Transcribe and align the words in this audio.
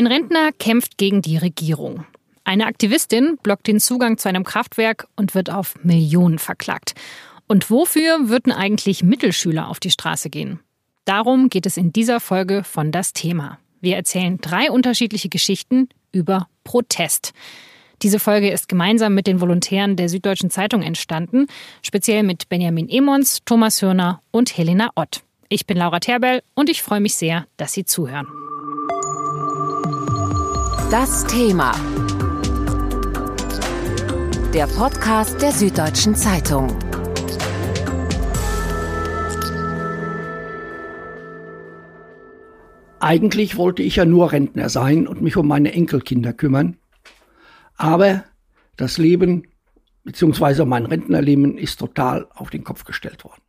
Ein 0.00 0.06
Rentner 0.06 0.50
kämpft 0.52 0.96
gegen 0.96 1.20
die 1.20 1.36
Regierung. 1.36 2.06
Eine 2.42 2.64
Aktivistin 2.64 3.36
blockt 3.42 3.66
den 3.66 3.80
Zugang 3.80 4.16
zu 4.16 4.30
einem 4.30 4.44
Kraftwerk 4.44 5.06
und 5.14 5.34
wird 5.34 5.50
auf 5.50 5.74
Millionen 5.82 6.38
verklagt. 6.38 6.94
Und 7.48 7.70
wofür 7.70 8.30
würden 8.30 8.50
eigentlich 8.50 9.02
Mittelschüler 9.02 9.68
auf 9.68 9.78
die 9.78 9.90
Straße 9.90 10.30
gehen? 10.30 10.58
Darum 11.04 11.50
geht 11.50 11.66
es 11.66 11.76
in 11.76 11.92
dieser 11.92 12.18
Folge 12.18 12.64
von 12.64 12.92
Das 12.92 13.12
Thema. 13.12 13.58
Wir 13.82 13.96
erzählen 13.96 14.38
drei 14.40 14.70
unterschiedliche 14.70 15.28
Geschichten 15.28 15.90
über 16.12 16.48
Protest. 16.64 17.34
Diese 18.00 18.20
Folge 18.20 18.50
ist 18.50 18.70
gemeinsam 18.70 19.14
mit 19.14 19.26
den 19.26 19.42
Volontären 19.42 19.96
der 19.96 20.08
Süddeutschen 20.08 20.48
Zeitung 20.48 20.80
entstanden, 20.80 21.46
speziell 21.82 22.22
mit 22.22 22.48
Benjamin 22.48 22.88
Emons, 22.88 23.40
Thomas 23.44 23.82
Hörner 23.82 24.22
und 24.30 24.56
Helena 24.56 24.92
Ott. 24.94 25.20
Ich 25.50 25.66
bin 25.66 25.76
Laura 25.76 26.00
Terbell 26.00 26.40
und 26.54 26.70
ich 26.70 26.82
freue 26.82 27.00
mich 27.00 27.16
sehr, 27.16 27.46
dass 27.58 27.74
Sie 27.74 27.84
zuhören. 27.84 28.28
Das 30.90 31.24
Thema. 31.24 31.70
Der 34.52 34.66
Podcast 34.66 35.40
der 35.40 35.52
Süddeutschen 35.52 36.16
Zeitung. 36.16 36.76
Eigentlich 42.98 43.56
wollte 43.56 43.84
ich 43.84 43.94
ja 43.94 44.04
nur 44.04 44.32
Rentner 44.32 44.68
sein 44.68 45.06
und 45.06 45.22
mich 45.22 45.36
um 45.36 45.46
meine 45.46 45.72
Enkelkinder 45.72 46.32
kümmern. 46.32 46.76
Aber 47.76 48.24
das 48.76 48.98
Leben 48.98 49.44
bzw. 50.02 50.64
mein 50.64 50.86
Rentnerleben 50.86 51.56
ist 51.56 51.78
total 51.78 52.26
auf 52.34 52.50
den 52.50 52.64
Kopf 52.64 52.82
gestellt 52.82 53.22
worden. 53.22 53.42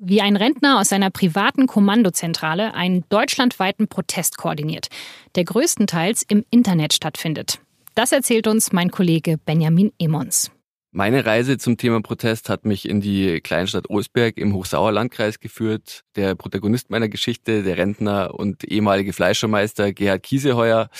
Wie 0.00 0.20
ein 0.20 0.36
Rentner 0.36 0.78
aus 0.78 0.90
seiner 0.90 1.10
privaten 1.10 1.66
Kommandozentrale 1.66 2.72
einen 2.72 3.04
deutschlandweiten 3.08 3.88
Protest 3.88 4.38
koordiniert, 4.38 4.86
der 5.34 5.42
größtenteils 5.42 6.22
im 6.22 6.44
Internet 6.50 6.92
stattfindet. 6.92 7.58
Das 7.96 8.12
erzählt 8.12 8.46
uns 8.46 8.70
mein 8.70 8.92
Kollege 8.92 9.38
Benjamin 9.44 9.90
Emons. 9.98 10.52
Meine 10.92 11.26
Reise 11.26 11.58
zum 11.58 11.76
Thema 11.78 12.00
Protest 12.00 12.48
hat 12.48 12.64
mich 12.64 12.88
in 12.88 13.00
die 13.00 13.40
Kleinstadt 13.40 13.90
Olsberg 13.90 14.38
im 14.38 14.54
Hochsauerlandkreis 14.54 15.40
geführt. 15.40 16.04
Der 16.14 16.36
Protagonist 16.36 16.90
meiner 16.90 17.08
Geschichte, 17.08 17.64
der 17.64 17.76
Rentner 17.76 18.34
und 18.34 18.62
ehemalige 18.62 19.12
Fleischermeister 19.12 19.92
Gerhard 19.92 20.22
Kieseheuer, 20.22 20.90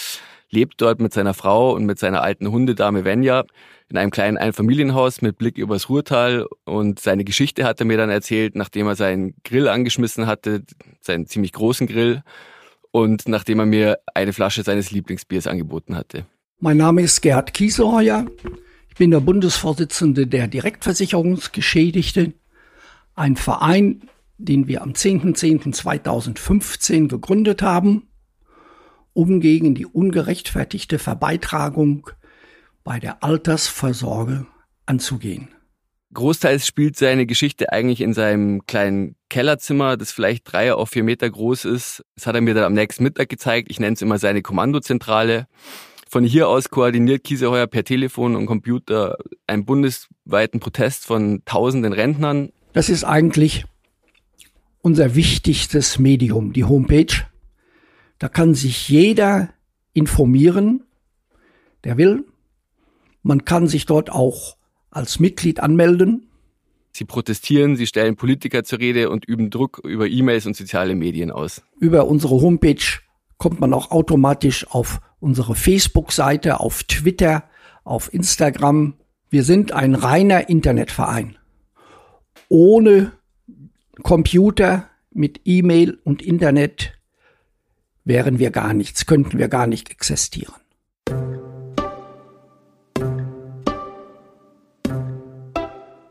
lebt 0.51 0.81
dort 0.81 1.01
mit 1.01 1.13
seiner 1.13 1.35
Frau 1.35 1.75
und 1.75 1.85
mit 1.85 1.99
seiner 1.99 2.23
alten 2.23 2.51
Hundedame 2.51 3.05
Venja 3.05 3.45
in 3.89 3.97
einem 3.97 4.11
kleinen 4.11 4.37
Einfamilienhaus 4.37 5.23
mit 5.23 5.39
Blick 5.39 5.57
übers 5.59 5.89
Ruhrtal. 5.89 6.47
Und 6.65 6.99
seine 7.01 7.25
Geschichte 7.25 7.65
hat 7.65 7.81
er 7.81 7.87
mir 7.87 7.97
dann 7.97 8.11
erzählt, 8.11 8.55
nachdem 8.55 8.87
er 8.87 8.95
seinen 8.97 9.35
Grill 9.45 9.69
angeschmissen 9.69 10.27
hatte, 10.27 10.63
seinen 11.01 11.27
ziemlich 11.27 11.53
großen 11.53 11.87
Grill, 11.87 12.23
und 12.91 13.29
nachdem 13.29 13.61
er 13.61 13.67
mir 13.67 13.99
eine 14.15 14.33
Flasche 14.33 14.63
seines 14.63 14.91
Lieblingsbiers 14.91 15.47
angeboten 15.47 15.95
hatte. 15.95 16.25
Mein 16.59 16.79
Name 16.79 17.03
ist 17.03 17.21
Gerhard 17.21 17.53
Kieseheuer. 17.55 18.27
Ich 18.89 18.95
bin 18.97 19.11
der 19.11 19.21
Bundesvorsitzende 19.21 20.27
der 20.27 20.49
Direktversicherungsgeschädigte, 20.49 22.33
ein 23.15 23.37
Verein, 23.37 24.09
den 24.39 24.69
wir 24.69 24.81
am 24.83 24.93
10.10.2015 24.93 27.09
gegründet 27.09 27.61
haben 27.63 28.08
um 29.19 29.41
gegen 29.41 29.75
die 29.75 29.85
ungerechtfertigte 29.85 31.01
Verbeitragung 31.01 32.09
bei 32.85 33.01
der 33.01 33.25
Altersvorsorge 33.25 34.47
anzugehen. 34.87 35.49
Großteils 36.15 36.65
spielt 36.65 36.97
seine 36.97 37.27
Geschichte 37.27 37.73
eigentlich 37.73 38.01
in 38.01 38.15
seinem 38.15 38.65
kleinen 38.67 39.17
Kellerzimmer, 39.29 39.97
das 39.97 40.13
vielleicht 40.13 40.51
drei 40.51 40.73
auf 40.73 40.91
vier 40.91 41.03
Meter 41.03 41.29
groß 41.29 41.65
ist. 41.65 42.05
Das 42.15 42.29
hat 42.29 42.37
er 42.37 42.43
mir 42.43 42.55
dann 42.55 42.63
am 42.63 42.75
nächsten 42.75 43.03
Mittag 43.03 43.29
gezeigt. 43.29 43.73
Ich 43.73 43.81
nenne 43.81 43.95
es 43.95 44.03
immer 44.03 44.19
seine 44.19 44.41
Kommandozentrale. 44.41 45.49
Von 46.09 46.23
hier 46.23 46.49
aus 46.49 46.71
koordiniert 46.71 47.25
Kieseheuer 47.25 47.67
per 47.67 47.83
Telefon 47.83 48.37
und 48.37 48.47
Computer 48.47 49.19
einen 49.49 49.65
bundesweiten 49.65 50.61
Protest 50.61 51.05
von 51.05 51.43
tausenden 51.45 51.93
Rentnern. 51.93 52.51
Das 52.73 52.89
ist 52.89 53.03
eigentlich 53.03 53.65
unser 54.81 55.17
wichtigstes 55.17 55.99
Medium, 55.99 56.53
die 56.53 56.63
Homepage. 56.63 57.27
Da 58.19 58.29
kann 58.29 58.55
sich 58.55 58.89
jeder 58.89 59.51
informieren, 59.93 60.85
der 61.85 61.97
will. 61.97 62.25
Man 63.23 63.45
kann 63.45 63.67
sich 63.67 63.87
dort 63.87 64.11
auch 64.11 64.57
als 64.91 65.21
Mitglied 65.21 65.61
anmelden. 65.61 66.29
Sie 66.93 67.05
protestieren, 67.05 67.77
sie 67.77 67.87
stellen 67.87 68.17
Politiker 68.17 68.65
zur 68.65 68.81
Rede 68.81 69.11
und 69.11 69.25
üben 69.25 69.51
Druck 69.51 69.81
über 69.85 70.09
E-Mails 70.09 70.47
und 70.47 70.57
soziale 70.57 70.95
Medien 70.95 71.31
aus. 71.31 71.63
Über 71.79 72.09
unsere 72.09 72.41
Homepage 72.41 72.83
kommt 73.37 73.61
man 73.61 73.73
auch 73.73 73.91
automatisch 73.91 74.67
auf 74.69 75.01
unsere 75.21 75.55
Facebook-Seite, 75.55 76.61
auf 76.61 76.83
Twitter, 76.85 77.45
auf 77.85 78.13
Instagram. 78.13 78.95
Wir 79.31 79.45
sind 79.45 79.73
ein 79.73 79.95
reiner 79.95 80.49
Internetverein. 80.49 81.37
Ohne 82.49 83.13
Computer, 84.03 84.89
mit 85.13 85.41
E-Mail 85.45 85.99
und 86.05 86.23
Internet 86.23 86.98
wären 88.09 88.39
wir 88.39 88.51
gar 88.51 88.73
nichts, 88.73 89.07
könnten 89.07 89.39
wir 89.39 89.49
gar 89.49 89.67
nicht 89.67 89.91
existieren. 89.91 90.55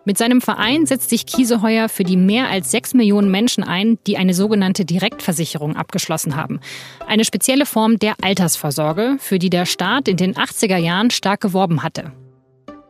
Mit 0.05 0.17
seinem 0.17 0.39
Verein 0.39 0.85
setzt 0.85 1.09
sich 1.09 1.25
Kieseheuer 1.25 1.89
für 1.89 2.05
die 2.05 2.15
mehr 2.15 2.49
als 2.49 2.71
sechs 2.71 2.93
Millionen 2.93 3.29
Menschen 3.29 3.65
ein, 3.65 3.97
die 4.07 4.15
eine 4.15 4.33
sogenannte 4.33 4.85
Direktversicherung 4.85 5.75
abgeschlossen 5.75 6.37
haben. 6.37 6.61
Eine 7.05 7.25
spezielle 7.25 7.65
Form 7.65 7.99
der 7.99 8.15
Altersvorsorge, 8.21 9.17
für 9.19 9.37
die 9.37 9.49
der 9.49 9.65
Staat 9.65 10.07
in 10.07 10.15
den 10.15 10.35
80er 10.35 10.77
Jahren 10.77 11.09
stark 11.09 11.41
geworben 11.41 11.83
hatte. 11.83 12.13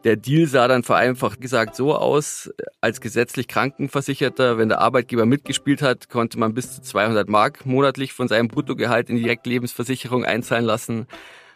Der 0.04 0.16
Deal 0.16 0.46
sah 0.46 0.68
dann 0.68 0.84
vereinfacht 0.84 1.42
gesagt 1.42 1.76
so 1.76 1.96
aus, 1.96 2.52
als 2.82 3.02
gesetzlich 3.02 3.48
Krankenversicherter, 3.48 4.58
wenn 4.58 4.70
der 4.70 4.80
Arbeitgeber 4.80 5.26
mitgespielt 5.26 5.82
hat, 5.82 6.10
konnte 6.10 6.38
man 6.38 6.54
bis 6.54 6.76
zu 6.76 6.82
200 6.82 7.28
Mark 7.28 7.66
monatlich 7.66 8.14
von 8.14 8.28
seinem 8.28 8.48
Bruttogehalt 8.48 9.10
in 9.10 9.16
die 9.16 9.24
Direktlebensversicherung 9.24 10.24
einzahlen 10.24 10.66
lassen. 10.66 11.08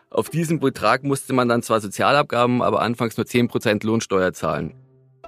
Auf 0.09 0.29
diesen 0.29 0.59
Betrag 0.59 1.03
musste 1.03 1.33
man 1.33 1.47
dann 1.47 1.61
zwar 1.61 1.79
Sozialabgaben, 1.79 2.61
aber 2.61 2.81
anfangs 2.81 3.15
nur 3.15 3.25
10% 3.25 3.85
Lohnsteuer 3.85 4.33
zahlen. 4.33 4.73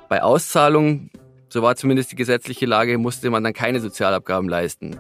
Bei 0.10 0.24
Auszahlung, 0.24 1.10
so 1.50 1.62
war 1.62 1.76
zumindest 1.76 2.12
die 2.12 2.16
gesetzliche 2.16 2.66
Lage, 2.66 2.98
musste 2.98 3.30
man 3.30 3.44
dann 3.44 3.54
keine 3.54 3.80
Sozialabgaben 3.80 4.50
leisten. 4.50 4.98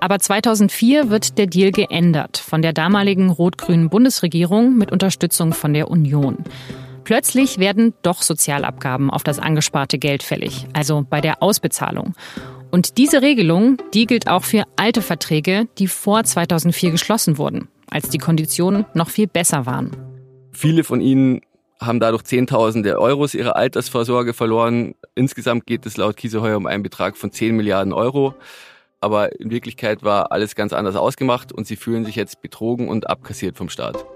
Aber 0.00 0.18
2004 0.18 1.10
wird 1.10 1.36
der 1.38 1.46
Deal 1.46 1.72
geändert 1.72 2.38
von 2.38 2.62
der 2.62 2.72
damaligen 2.72 3.30
rot-grünen 3.30 3.90
Bundesregierung 3.90 4.76
mit 4.76 4.92
Unterstützung 4.92 5.52
von 5.52 5.74
der 5.74 5.90
Union. 5.90 6.44
Plötzlich 7.04 7.58
werden 7.58 7.92
doch 8.02 8.22
Sozialabgaben 8.22 9.10
auf 9.10 9.22
das 9.22 9.38
angesparte 9.38 9.98
Geld 9.98 10.22
fällig, 10.22 10.66
also 10.72 11.04
bei 11.08 11.20
der 11.20 11.42
Ausbezahlung. 11.42 12.14
Und 12.70 12.96
diese 12.98 13.22
Regelung, 13.22 13.76
die 13.92 14.06
gilt 14.06 14.26
auch 14.28 14.42
für 14.42 14.64
alte 14.76 15.02
Verträge, 15.02 15.68
die 15.78 15.86
vor 15.86 16.24
2004 16.24 16.90
geschlossen 16.90 17.38
wurden, 17.38 17.68
als 17.90 18.08
die 18.08 18.18
Konditionen 18.18 18.86
noch 18.94 19.10
viel 19.10 19.26
besser 19.26 19.66
waren. 19.66 19.90
Viele 20.50 20.82
von 20.82 21.00
ihnen 21.00 21.42
haben 21.78 22.00
dadurch 22.00 22.24
Zehntausende 22.24 22.98
Euros 22.98 23.34
ihrer 23.34 23.56
Altersvorsorge 23.56 24.32
verloren. 24.32 24.94
Insgesamt 25.14 25.66
geht 25.66 25.84
es 25.84 25.98
laut 25.98 26.16
Kieseheuer 26.16 26.56
um 26.56 26.66
einen 26.66 26.82
Betrag 26.82 27.16
von 27.16 27.30
10 27.30 27.54
Milliarden 27.54 27.92
Euro. 27.92 28.34
Aber 29.00 29.38
in 29.38 29.50
Wirklichkeit 29.50 30.02
war 30.02 30.32
alles 30.32 30.54
ganz 30.54 30.72
anders 30.72 30.96
ausgemacht 30.96 31.52
und 31.52 31.66
sie 31.66 31.76
fühlen 31.76 32.06
sich 32.06 32.16
jetzt 32.16 32.40
betrogen 32.40 32.88
und 32.88 33.10
abkassiert 33.10 33.58
vom 33.58 33.68
Staat. 33.68 34.06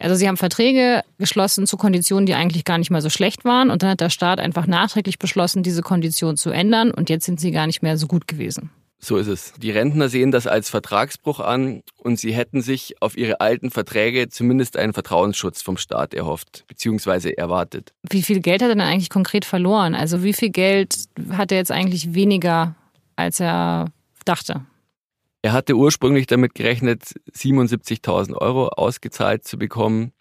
Also 0.00 0.16
sie 0.16 0.26
haben 0.26 0.36
Verträge 0.36 1.02
geschlossen 1.18 1.66
zu 1.66 1.76
Konditionen, 1.76 2.26
die 2.26 2.34
eigentlich 2.34 2.64
gar 2.64 2.78
nicht 2.78 2.90
mal 2.90 3.02
so 3.02 3.10
schlecht 3.10 3.44
waren. 3.44 3.70
Und 3.70 3.82
dann 3.82 3.90
hat 3.90 4.00
der 4.00 4.10
Staat 4.10 4.40
einfach 4.40 4.66
nachträglich 4.66 5.18
beschlossen, 5.18 5.62
diese 5.62 5.82
Kondition 5.82 6.36
zu 6.36 6.50
ändern. 6.50 6.90
Und 6.90 7.10
jetzt 7.10 7.26
sind 7.26 7.38
sie 7.38 7.50
gar 7.52 7.66
nicht 7.66 7.82
mehr 7.82 7.98
so 7.98 8.06
gut 8.06 8.26
gewesen. 8.26 8.70
So 9.02 9.16
ist 9.16 9.28
es. 9.28 9.54
Die 9.56 9.70
Rentner 9.70 10.10
sehen 10.10 10.30
das 10.30 10.46
als 10.46 10.68
Vertragsbruch 10.68 11.40
an 11.40 11.82
und 11.96 12.18
sie 12.18 12.34
hätten 12.34 12.60
sich 12.60 13.00
auf 13.00 13.16
ihre 13.16 13.40
alten 13.40 13.70
Verträge 13.70 14.28
zumindest 14.28 14.76
einen 14.76 14.92
Vertrauensschutz 14.92 15.62
vom 15.62 15.78
Staat 15.78 16.12
erhofft 16.12 16.64
bzw. 16.68 17.32
erwartet. 17.32 17.94
Wie 18.08 18.22
viel 18.22 18.40
Geld 18.40 18.60
hat 18.60 18.68
er 18.68 18.74
denn 18.74 18.84
eigentlich 18.84 19.08
konkret 19.08 19.46
verloren? 19.46 19.94
Also 19.94 20.22
wie 20.22 20.34
viel 20.34 20.50
Geld 20.50 20.96
hat 21.32 21.50
er 21.50 21.58
jetzt 21.58 21.72
eigentlich 21.72 22.12
weniger, 22.12 22.74
als 23.16 23.40
er 23.40 23.86
dachte? 24.26 24.66
Er 25.42 25.52
hatte 25.52 25.74
ursprünglich 25.74 26.26
damit 26.26 26.54
gerechnet, 26.54 27.14
77.000 27.32 28.34
Euro 28.34 28.68
ausgezahlt 28.68 29.44
zu 29.44 29.56
bekommen. 29.56 30.12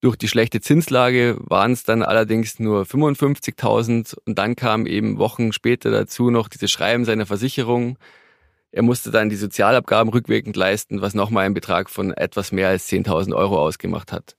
Durch 0.00 0.16
die 0.16 0.28
schlechte 0.28 0.60
Zinslage 0.60 1.36
waren 1.40 1.72
es 1.72 1.84
dann 1.84 2.02
allerdings 2.02 2.58
nur 2.58 2.82
55.000 2.82 4.16
und 4.26 4.38
dann 4.38 4.56
kam 4.56 4.86
eben 4.86 5.18
Wochen 5.18 5.52
später 5.52 5.90
dazu 5.90 6.30
noch 6.30 6.48
dieses 6.48 6.70
Schreiben 6.70 7.04
seiner 7.04 7.26
Versicherung. 7.26 7.98
Er 8.70 8.82
musste 8.82 9.10
dann 9.10 9.28
die 9.28 9.36
Sozialabgaben 9.36 10.12
rückwirkend 10.12 10.56
leisten, 10.56 11.02
was 11.02 11.14
nochmal 11.14 11.44
einen 11.44 11.54
Betrag 11.54 11.90
von 11.90 12.12
etwas 12.12 12.52
mehr 12.52 12.68
als 12.68 12.88
10.000 12.88 13.34
Euro 13.34 13.58
ausgemacht 13.60 14.12
hat. 14.12 14.36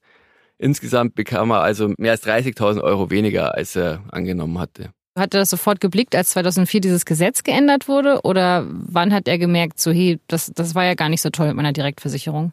Insgesamt 0.57 1.15
bekam 1.15 1.51
er 1.51 1.61
also 1.61 1.93
mehr 1.97 2.11
als 2.11 2.25
30.000 2.25 2.81
Euro 2.81 3.09
weniger, 3.09 3.53
als 3.53 3.75
er 3.75 4.03
angenommen 4.11 4.59
hatte. 4.59 4.91
Hat 5.15 5.33
er 5.35 5.41
das 5.41 5.51
sofort 5.51 5.79
geblickt, 5.79 6.15
als 6.15 6.31
2004 6.31 6.81
dieses 6.81 7.05
Gesetz 7.05 7.43
geändert 7.43 7.87
wurde? 7.87 8.21
Oder 8.23 8.65
wann 8.67 9.13
hat 9.13 9.27
er 9.27 9.37
gemerkt, 9.37 9.79
so 9.79 9.91
hey, 9.91 10.19
das, 10.27 10.51
das 10.55 10.73
war 10.73 10.85
ja 10.85 10.95
gar 10.95 11.09
nicht 11.09 11.21
so 11.21 11.29
toll 11.29 11.47
mit 11.47 11.55
meiner 11.55 11.73
Direktversicherung? 11.73 12.51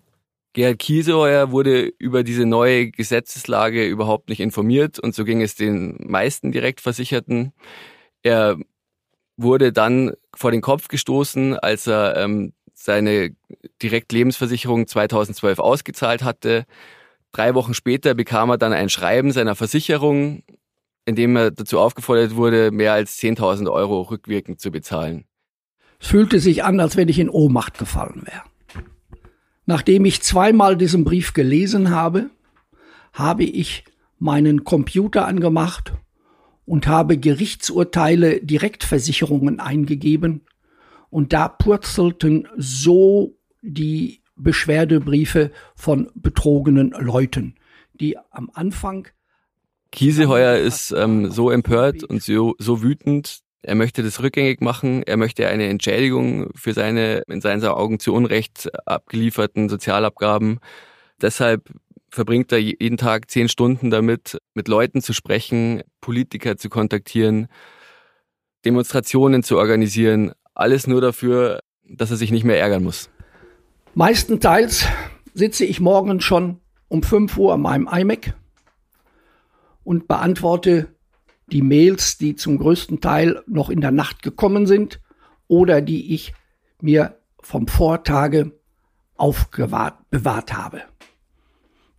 Gerhard 0.52 0.78
Kieseuer 0.80 1.52
wurde 1.52 1.92
über 1.98 2.24
diese 2.24 2.44
neue 2.44 2.90
Gesetzeslage 2.90 3.86
überhaupt 3.86 4.28
nicht 4.28 4.40
informiert 4.40 4.98
und 4.98 5.14
so 5.14 5.24
ging 5.24 5.40
es 5.42 5.54
den 5.54 5.96
meisten 6.00 6.50
Direktversicherten. 6.50 7.52
Er 8.22 8.58
wurde 9.36 9.72
dann 9.72 10.12
vor 10.34 10.50
den 10.50 10.60
Kopf 10.60 10.88
gestoßen, 10.88 11.58
als 11.58 11.86
er 11.86 12.16
ähm, 12.16 12.52
seine 12.74 13.30
Direktlebensversicherung 13.80 14.86
2012 14.86 15.60
ausgezahlt 15.60 16.24
hatte. 16.24 16.66
Drei 17.32 17.54
Wochen 17.54 17.72
später 17.72 18.14
bekam 18.14 18.50
er 18.50 18.58
dann 18.58 18.72
ein 18.72 18.88
Schreiben 18.88 19.32
seiner 19.32 19.54
Versicherung, 19.54 20.42
in 21.10 21.16
dem 21.16 21.36
er 21.36 21.50
dazu 21.50 21.78
aufgefordert 21.78 22.36
wurde, 22.36 22.70
mehr 22.70 22.92
als 22.92 23.18
10.000 23.18 23.70
Euro 23.70 24.02
rückwirkend 24.02 24.60
zu 24.60 24.70
bezahlen. 24.70 25.24
Es 25.98 26.06
fühlte 26.06 26.38
sich 26.40 26.64
an, 26.64 26.80
als 26.80 26.96
wenn 26.96 27.08
ich 27.08 27.18
in 27.18 27.28
Ohnmacht 27.28 27.78
gefallen 27.78 28.22
wäre. 28.24 28.42
Nachdem 29.66 30.04
ich 30.04 30.22
zweimal 30.22 30.76
diesen 30.76 31.04
Brief 31.04 31.34
gelesen 31.34 31.90
habe, 31.90 32.30
habe 33.12 33.44
ich 33.44 33.84
meinen 34.18 34.64
Computer 34.64 35.26
angemacht 35.26 35.92
und 36.64 36.86
habe 36.86 37.18
Gerichtsurteile 37.18 38.40
Direktversicherungen 38.40 39.60
eingegeben 39.60 40.42
und 41.10 41.32
da 41.32 41.48
purzelten 41.48 42.46
so 42.56 43.36
die 43.62 44.22
Beschwerdebriefe 44.36 45.50
von 45.74 46.10
betrogenen 46.14 46.92
Leuten, 46.92 47.56
die 47.94 48.16
am 48.30 48.50
Anfang 48.54 49.08
Kieseheuer 49.92 50.56
ist 50.56 50.92
ähm, 50.92 51.30
so 51.30 51.50
empört 51.50 52.04
und 52.04 52.22
so, 52.22 52.54
so 52.58 52.82
wütend. 52.82 53.40
Er 53.62 53.74
möchte 53.74 54.02
das 54.02 54.22
rückgängig 54.22 54.60
machen. 54.60 55.02
Er 55.02 55.16
möchte 55.16 55.48
eine 55.48 55.68
Entschädigung 55.68 56.50
für 56.54 56.72
seine 56.72 57.22
in 57.28 57.40
seinen 57.40 57.64
Augen 57.64 57.98
zu 57.98 58.14
Unrecht 58.14 58.70
abgelieferten 58.86 59.68
Sozialabgaben. 59.68 60.60
Deshalb 61.20 61.68
verbringt 62.10 62.50
er 62.52 62.58
jeden 62.58 62.96
Tag 62.96 63.30
zehn 63.30 63.48
Stunden 63.48 63.90
damit, 63.90 64.38
mit 64.54 64.68
Leuten 64.68 65.02
zu 65.02 65.12
sprechen, 65.12 65.82
Politiker 66.00 66.56
zu 66.56 66.68
kontaktieren, 66.68 67.48
Demonstrationen 68.64 69.42
zu 69.42 69.58
organisieren. 69.58 70.32
Alles 70.54 70.86
nur 70.86 71.00
dafür, 71.00 71.60
dass 71.84 72.10
er 72.10 72.16
sich 72.16 72.30
nicht 72.30 72.44
mehr 72.44 72.58
ärgern 72.58 72.82
muss. 72.82 73.10
Meistenteils 73.94 74.86
sitze 75.34 75.64
ich 75.64 75.80
morgen 75.80 76.20
schon 76.20 76.60
um 76.88 77.02
5 77.02 77.36
Uhr 77.36 77.54
an 77.54 77.60
meinem 77.60 77.88
iMac 77.90 78.34
und 79.90 80.06
beantworte 80.06 80.94
die 81.50 81.62
Mails, 81.62 82.16
die 82.16 82.36
zum 82.36 82.58
größten 82.58 83.00
Teil 83.00 83.42
noch 83.48 83.70
in 83.70 83.80
der 83.80 83.90
Nacht 83.90 84.22
gekommen 84.22 84.68
sind 84.68 85.00
oder 85.48 85.82
die 85.82 86.14
ich 86.14 86.32
mir 86.80 87.18
vom 87.40 87.66
Vortage 87.66 88.52
aufbewahrt 89.16 90.08
bewahrt 90.12 90.56
habe. 90.56 90.82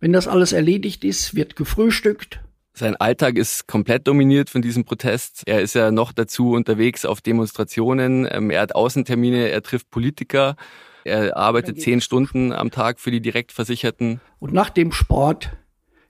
Wenn 0.00 0.14
das 0.14 0.26
alles 0.26 0.52
erledigt 0.52 1.04
ist, 1.04 1.34
wird 1.34 1.54
gefrühstückt. 1.54 2.40
Sein 2.72 2.96
Alltag 2.96 3.36
ist 3.36 3.66
komplett 3.66 4.08
dominiert 4.08 4.48
von 4.48 4.62
diesem 4.62 4.86
Protest. 4.86 5.42
Er 5.44 5.60
ist 5.60 5.74
ja 5.74 5.90
noch 5.90 6.12
dazu 6.12 6.52
unterwegs 6.52 7.04
auf 7.04 7.20
Demonstrationen. 7.20 8.26
Ähm, 8.30 8.48
er 8.48 8.62
hat 8.62 8.74
Außentermine, 8.74 9.50
er 9.50 9.62
trifft 9.62 9.90
Politiker. 9.90 10.56
Er 11.04 11.36
arbeitet 11.36 11.78
zehn 11.78 12.00
Stunden 12.00 12.52
am 12.54 12.70
Tag 12.70 13.00
für 13.00 13.10
die 13.10 13.20
Direktversicherten. 13.20 14.22
Und 14.38 14.54
nach 14.54 14.70
dem 14.70 14.92
Sport 14.92 15.50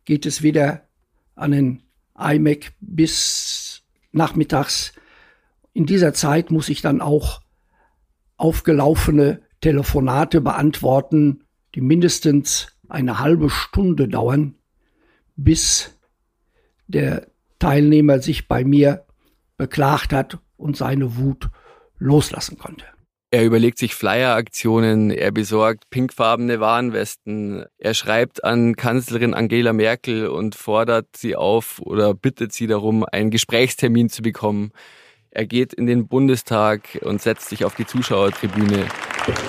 geht 0.05 0.27
es 0.27 0.45
wieder 0.45 0.87
an 1.35 1.53
den 1.53 1.83
iMac 2.19 2.73
bis 2.81 3.83
nachmittags. 4.13 4.93
In 5.73 5.87
dieser 5.87 6.15
Zeit 6.15 6.51
muss 6.51 6.69
ich 6.69 6.83
dann 6.83 7.01
auch 7.01 7.41
aufgelaufene 8.37 9.41
Telefonate 9.61 10.41
beantworten, 10.41 11.45
die 11.75 11.81
mindestens 11.81 12.69
eine 12.89 13.19
halbe 13.21 13.49
Stunde 13.49 14.09
dauern, 14.09 14.57
bis 15.37 15.99
der 16.89 17.29
Teilnehmer 17.59 18.19
sich 18.21 18.49
bei 18.49 18.65
mir 18.65 19.07
beklagt 19.57 20.13
hat 20.13 20.39
und 20.57 20.77
seine 20.77 21.17
Wut 21.17 21.49
loslassen 21.99 22.59
konnte. 22.59 22.85
Er 23.35 23.47
überlegt 23.47 23.79
sich 23.79 23.95
Flyer-Aktionen, 23.95 25.11
er 25.11 25.31
besorgt 25.31 25.89
pinkfarbene 25.89 26.61
Warnwesten, 26.61 27.65
er 27.79 27.95
schreibt 27.95 28.45
an 28.45 28.77
Kanzlerin 28.77 29.33
Angela 29.33 29.73
Merkel 29.73 30.27
und 30.27 30.55
fordert 30.55 31.07
sie 31.17 31.35
auf 31.35 31.81
oder 31.81 32.13
bittet 32.13 32.53
sie 32.53 32.67
darum, 32.67 33.07
einen 33.11 33.31
Gesprächstermin 33.31 34.11
zu 34.11 34.21
bekommen. 34.21 34.73
Er 35.31 35.47
geht 35.47 35.73
in 35.73 35.87
den 35.87 36.09
Bundestag 36.09 36.99
und 37.01 37.23
setzt 37.23 37.49
sich 37.49 37.65
auf 37.65 37.75
die 37.75 37.87
Zuschauertribüne. 37.87 38.85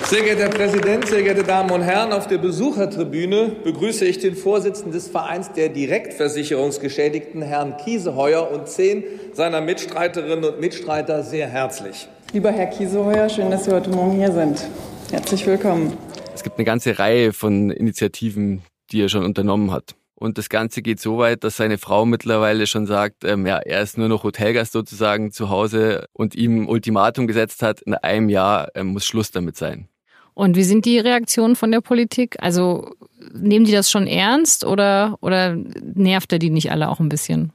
Sehr 0.04 0.22
geehrter 0.22 0.44
Herr 0.44 0.48
Präsident, 0.48 1.06
sehr 1.06 1.22
geehrte 1.22 1.44
Damen 1.44 1.70
und 1.70 1.82
Herren, 1.82 2.14
auf 2.14 2.26
der 2.26 2.38
Besuchertribüne 2.38 3.56
begrüße 3.64 4.06
ich 4.06 4.18
den 4.18 4.34
Vorsitzenden 4.34 4.92
des 4.92 5.08
Vereins 5.08 5.52
der 5.52 5.68
Direktversicherungsgeschädigten, 5.68 7.42
Herrn 7.42 7.76
Kieseheuer, 7.76 8.50
und 8.50 8.66
zehn 8.66 9.04
seiner 9.34 9.60
Mitstreiterinnen 9.60 10.42
und 10.42 10.58
Mitstreiter 10.58 11.22
sehr 11.22 11.48
herzlich. 11.48 12.08
Lieber 12.34 12.50
Herr 12.50 12.66
Kieseheuer, 12.66 13.28
schön, 13.28 13.52
dass 13.52 13.64
Sie 13.64 13.70
heute 13.70 13.90
Morgen 13.90 14.16
hier 14.16 14.32
sind. 14.32 14.66
Herzlich 15.12 15.46
willkommen. 15.46 15.96
Es 16.34 16.42
gibt 16.42 16.58
eine 16.58 16.64
ganze 16.64 16.98
Reihe 16.98 17.32
von 17.32 17.70
Initiativen, 17.70 18.62
die 18.90 19.02
er 19.02 19.08
schon 19.08 19.24
unternommen 19.24 19.70
hat. 19.70 19.94
Und 20.16 20.36
das 20.36 20.48
Ganze 20.48 20.82
geht 20.82 20.98
so 20.98 21.18
weit, 21.18 21.44
dass 21.44 21.56
seine 21.56 21.78
Frau 21.78 22.04
mittlerweile 22.04 22.66
schon 22.66 22.86
sagt, 22.86 23.22
ähm, 23.24 23.46
ja, 23.46 23.58
er 23.58 23.82
ist 23.82 23.98
nur 23.98 24.08
noch 24.08 24.24
Hotelgast 24.24 24.72
sozusagen 24.72 25.30
zu 25.30 25.48
Hause 25.48 26.06
und 26.12 26.34
ihm 26.34 26.66
Ultimatum 26.66 27.28
gesetzt 27.28 27.62
hat, 27.62 27.82
in 27.82 27.94
einem 27.94 28.28
Jahr 28.28 28.66
ähm, 28.74 28.88
muss 28.88 29.06
Schluss 29.06 29.30
damit 29.30 29.56
sein. 29.56 29.86
Und 30.34 30.56
wie 30.56 30.64
sind 30.64 30.86
die 30.86 30.98
Reaktionen 30.98 31.54
von 31.54 31.70
der 31.70 31.82
Politik? 31.82 32.34
Also 32.40 32.96
nehmen 33.32 33.64
die 33.64 33.70
das 33.70 33.92
schon 33.92 34.08
ernst 34.08 34.64
oder, 34.64 35.18
oder 35.20 35.54
nervt 35.54 36.32
er 36.32 36.40
die 36.40 36.50
nicht 36.50 36.72
alle 36.72 36.88
auch 36.88 36.98
ein 36.98 37.08
bisschen? 37.08 37.52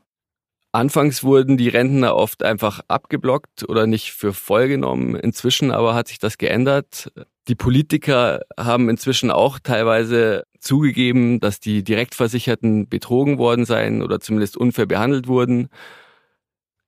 Anfangs 0.71 1.23
wurden 1.23 1.57
die 1.57 1.69
Rentner 1.69 2.15
oft 2.15 2.43
einfach 2.43 2.81
abgeblockt 2.87 3.67
oder 3.67 3.87
nicht 3.87 4.11
für 4.11 4.33
voll 4.33 4.67
genommen. 4.67 5.15
Inzwischen 5.15 5.71
aber 5.71 5.95
hat 5.95 6.07
sich 6.07 6.19
das 6.19 6.37
geändert. 6.37 7.11
Die 7.47 7.55
Politiker 7.55 8.41
haben 8.57 8.87
inzwischen 8.87 9.31
auch 9.31 9.57
teilweise 9.57 10.43
zugegeben, 10.59 11.39
dass 11.39 11.59
die 11.59 11.83
Direktversicherten 11.83 12.87
betrogen 12.87 13.39
worden 13.39 13.65
seien 13.65 14.03
oder 14.03 14.19
zumindest 14.19 14.57
unfair 14.57 14.85
behandelt 14.85 15.27
wurden. 15.27 15.69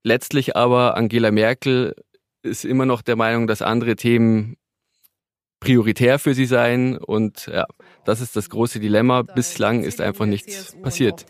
Letztlich 0.03 0.55
aber 0.55 0.95
Angela 0.95 1.31
Merkel 1.31 1.95
ist 2.43 2.65
immer 2.65 2.85
noch 2.85 3.01
der 3.01 3.15
Meinung, 3.15 3.47
dass 3.47 3.63
andere 3.63 3.95
Themen 3.95 4.57
prioritär 5.61 6.19
für 6.19 6.33
sie 6.33 6.45
sein. 6.45 6.97
Und 6.97 7.47
ja, 7.47 7.65
das 8.03 8.19
ist 8.19 8.35
das 8.35 8.49
große 8.49 8.81
Dilemma. 8.81 9.21
Bislang 9.21 9.83
ist 9.83 10.01
einfach 10.01 10.25
nichts 10.25 10.75
passiert. 10.81 11.25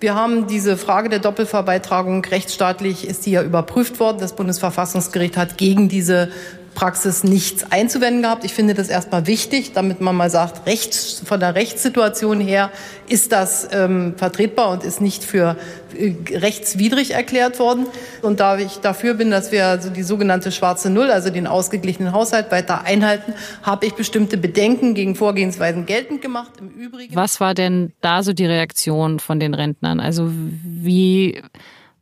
Wir 0.00 0.14
haben 0.14 0.46
diese 0.46 0.76
Frage 0.76 1.08
der 1.08 1.20
Doppelverbeitragung 1.20 2.22
rechtsstaatlich 2.26 3.06
ist 3.06 3.24
die 3.24 3.30
ja 3.30 3.42
überprüft 3.42 3.98
worden. 4.00 4.18
Das 4.18 4.36
Bundesverfassungsgericht 4.36 5.38
hat 5.38 5.56
gegen 5.56 5.88
diese 5.88 6.30
Praxis 6.74 7.24
nichts 7.24 7.70
einzuwenden 7.70 8.22
gehabt. 8.22 8.44
Ich 8.44 8.52
finde 8.52 8.74
das 8.74 8.88
erstmal 8.88 9.26
wichtig, 9.26 9.72
damit 9.72 10.00
man 10.00 10.16
mal 10.16 10.30
sagt, 10.30 10.66
rechts, 10.66 11.22
von 11.24 11.40
der 11.40 11.54
Rechtssituation 11.54 12.40
her 12.40 12.70
ist 13.08 13.32
das 13.32 13.68
ähm, 13.72 14.14
vertretbar 14.16 14.70
und 14.70 14.84
ist 14.84 15.00
nicht 15.00 15.24
für 15.24 15.56
äh, 15.96 16.14
rechtswidrig 16.36 17.12
erklärt 17.12 17.58
worden. 17.58 17.86
Und 18.22 18.40
da 18.40 18.58
ich 18.58 18.78
dafür 18.78 19.14
bin, 19.14 19.30
dass 19.30 19.52
wir 19.52 19.66
also 19.66 19.90
die 19.90 20.02
sogenannte 20.02 20.52
schwarze 20.52 20.90
Null, 20.90 21.10
also 21.10 21.30
den 21.30 21.46
ausgeglichenen 21.46 22.12
Haushalt 22.12 22.50
weiter 22.50 22.84
einhalten, 22.84 23.34
habe 23.62 23.86
ich 23.86 23.94
bestimmte 23.94 24.36
Bedenken 24.36 24.94
gegen 24.94 25.14
Vorgehensweisen 25.14 25.86
geltend 25.86 26.22
gemacht. 26.22 26.52
Im 26.58 26.70
Übrigen 26.70 27.14
Was 27.14 27.40
war 27.40 27.54
denn 27.54 27.92
da 28.00 28.22
so 28.22 28.32
die 28.32 28.46
Reaktion 28.46 29.20
von 29.20 29.38
den 29.38 29.54
Rentnern? 29.54 30.00
Also 30.00 30.30
wie, 30.30 31.42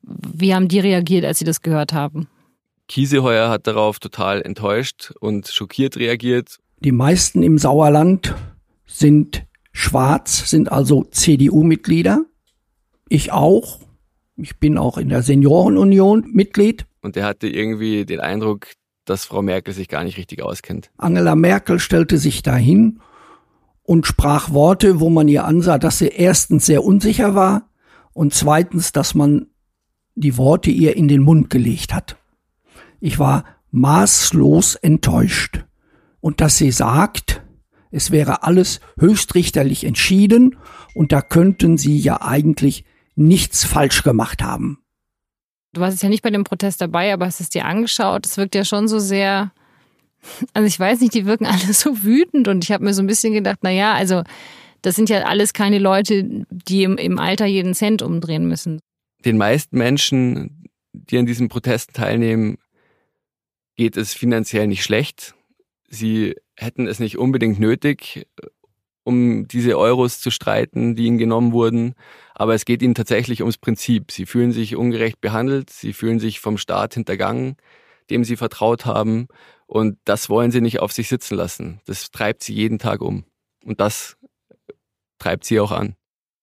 wie 0.03 0.55
haben 0.55 0.69
die 0.69 0.81
reagiert, 0.81 1.25
als 1.25 1.39
sie 1.39 1.45
das 1.45 1.61
gehört 1.61 1.93
haben? 1.93 2.29
Kieseheuer 2.93 3.49
hat 3.49 3.67
darauf 3.67 4.01
total 4.01 4.43
enttäuscht 4.43 5.15
und 5.19 5.49
schockiert 5.49 5.97
reagiert. 5.97 6.59
Die 6.81 6.93
meisten 6.93 7.43
im 7.43 7.57
Sauerland 7.57 8.35
sind 8.85 9.47
schwarz, 9.73 10.51
sind 10.51 10.71
also 10.71 11.03
CDU-Mitglieder. 11.05 12.27
Ich 13.09 13.33
auch. 13.33 13.81
Ich 14.37 14.59
bin 14.59 14.77
auch 14.77 14.99
in 14.99 15.09
der 15.09 15.23
Seniorenunion 15.23 16.27
Mitglied. 16.35 16.85
Und 17.01 17.17
er 17.17 17.25
hatte 17.25 17.49
irgendwie 17.49 18.05
den 18.05 18.21
Eindruck, 18.21 18.67
dass 19.07 19.25
Frau 19.25 19.41
Merkel 19.41 19.73
sich 19.73 19.89
gar 19.89 20.05
nicht 20.05 20.19
richtig 20.19 20.43
auskennt. 20.43 20.91
Angela 20.99 21.35
Merkel 21.35 21.79
stellte 21.79 22.19
sich 22.19 22.43
dahin 22.43 23.01
und 23.85 24.07
sprach 24.07 24.53
Worte, 24.53 25.01
wo 25.01 25.09
man 25.09 25.29
ihr 25.29 25.47
ansah, 25.47 25.79
dass 25.79 25.97
sie 25.97 26.09
erstens 26.09 26.67
sehr 26.67 26.85
unsicher 26.85 27.35
war 27.35 27.71
und 28.13 28.35
zweitens, 28.35 28.93
dass 28.93 29.15
man 29.15 29.47
die 30.15 30.37
Worte 30.37 30.71
ihr 30.71 30.95
in 30.95 31.09
den 31.09 31.23
Mund 31.23 31.49
gelegt 31.49 31.95
hat. 31.95 32.19
Ich 33.03 33.19
war 33.19 33.45
maßlos 33.73 34.77
enttäuscht. 34.77 35.65
Und 36.21 36.41
dass 36.41 36.57
sie 36.57 36.71
sagt, 36.71 37.43
es 37.91 38.13
wäre 38.13 38.45
alles 38.45 38.81
höchstrichterlich 38.97 39.83
entschieden 39.83 40.57
und 40.95 41.11
da 41.11 41.21
könnten 41.21 41.79
sie 41.79 41.99
ja 41.99 42.23
eigentlich 42.23 42.85
nichts 43.17 43.65
falsch 43.65 44.05
gemacht 44.05 44.41
haben. 44.41 44.79
Du 45.73 45.81
warst 45.81 46.01
ja 46.01 46.09
nicht 46.09 46.23
bei 46.23 46.31
dem 46.31 46.45
Protest 46.45 46.81
dabei, 46.81 47.13
aber 47.13 47.27
hast 47.27 47.41
es 47.41 47.49
dir 47.49 47.65
angeschaut. 47.65 48.25
Es 48.25 48.37
wirkt 48.37 48.55
ja 48.55 48.65
schon 48.65 48.87
so 48.87 49.01
sehr, 49.01 49.51
also 50.55 50.69
ich 50.69 50.79
weiß 50.79 51.01
nicht, 51.01 51.15
die 51.15 51.27
wirken 51.27 51.47
alle 51.47 51.73
so 51.73 52.05
wütend 52.05 52.47
und 52.47 52.63
ich 52.63 52.71
habe 52.71 52.85
mir 52.85 52.95
so 52.95 53.03
ein 53.03 53.09
bisschen 53.09 53.33
gedacht, 53.33 53.59
na 53.63 53.71
ja, 53.71 53.95
also 53.95 54.23
das 54.81 54.95
sind 54.95 55.09
ja 55.09 55.23
alles 55.23 55.53
keine 55.55 55.81
Leute, 55.81 56.47
die 56.51 56.85
im, 56.85 56.99
im 56.99 57.19
Alter 57.19 57.47
jeden 57.47 57.75
Cent 57.75 58.01
umdrehen 58.01 58.47
müssen. 58.47 58.79
Den 59.25 59.39
meisten 59.39 59.77
Menschen, 59.77 60.69
die 60.93 61.19
an 61.19 61.27
diesen 61.27 61.49
Protesten 61.49 61.95
teilnehmen, 61.95 62.59
geht 63.77 63.97
es 63.97 64.15
finanziell 64.15 64.67
nicht 64.67 64.83
schlecht. 64.83 65.35
Sie 65.89 66.35
hätten 66.57 66.87
es 66.87 66.99
nicht 66.99 67.19
unbedingt 67.19 67.59
nötig, 67.59 68.27
um 69.05 69.47
diese 69.49 69.79
Euros 69.79 70.21
zu 70.21 70.31
streiten, 70.31 70.95
die 70.95 71.07
ihnen 71.07 71.19
genommen 71.19 71.53
wurden. 71.53 71.95
Aber 72.35 72.55
es 72.55 72.65
geht 72.65 72.83
ihnen 72.83 72.95
tatsächlich 72.95 73.41
ums 73.41 73.59
Prinzip. 73.59 74.13
Sie 74.13 74.27
fühlen 74.27 74.53
sich 74.53 74.77
ungerecht 74.77 75.21
behandelt, 75.21 75.71
sie 75.71 75.93
fühlen 75.93 76.19
sich 76.19 76.41
vom 76.41 76.59
Staat 76.59 76.95
hintergangen, 76.95 77.57
dem 78.11 78.25
sie 78.25 78.37
vertraut 78.37 78.87
haben. 78.87 79.29
Und 79.67 79.99
das 80.05 80.29
wollen 80.29 80.51
sie 80.51 80.61
nicht 80.61 80.81
auf 80.81 80.93
sich 80.93 81.09
sitzen 81.09 81.35
lassen. 81.35 81.81
Das 81.87 82.11
treibt 82.11 82.43
sie 82.43 82.55
jeden 82.55 82.79
Tag 82.79 83.01
um. 83.01 83.25
Und 83.65 83.81
das 83.81 84.17
treibt 85.19 85.45
sie 85.45 85.61
auch 85.61 85.73
an. 85.73 85.97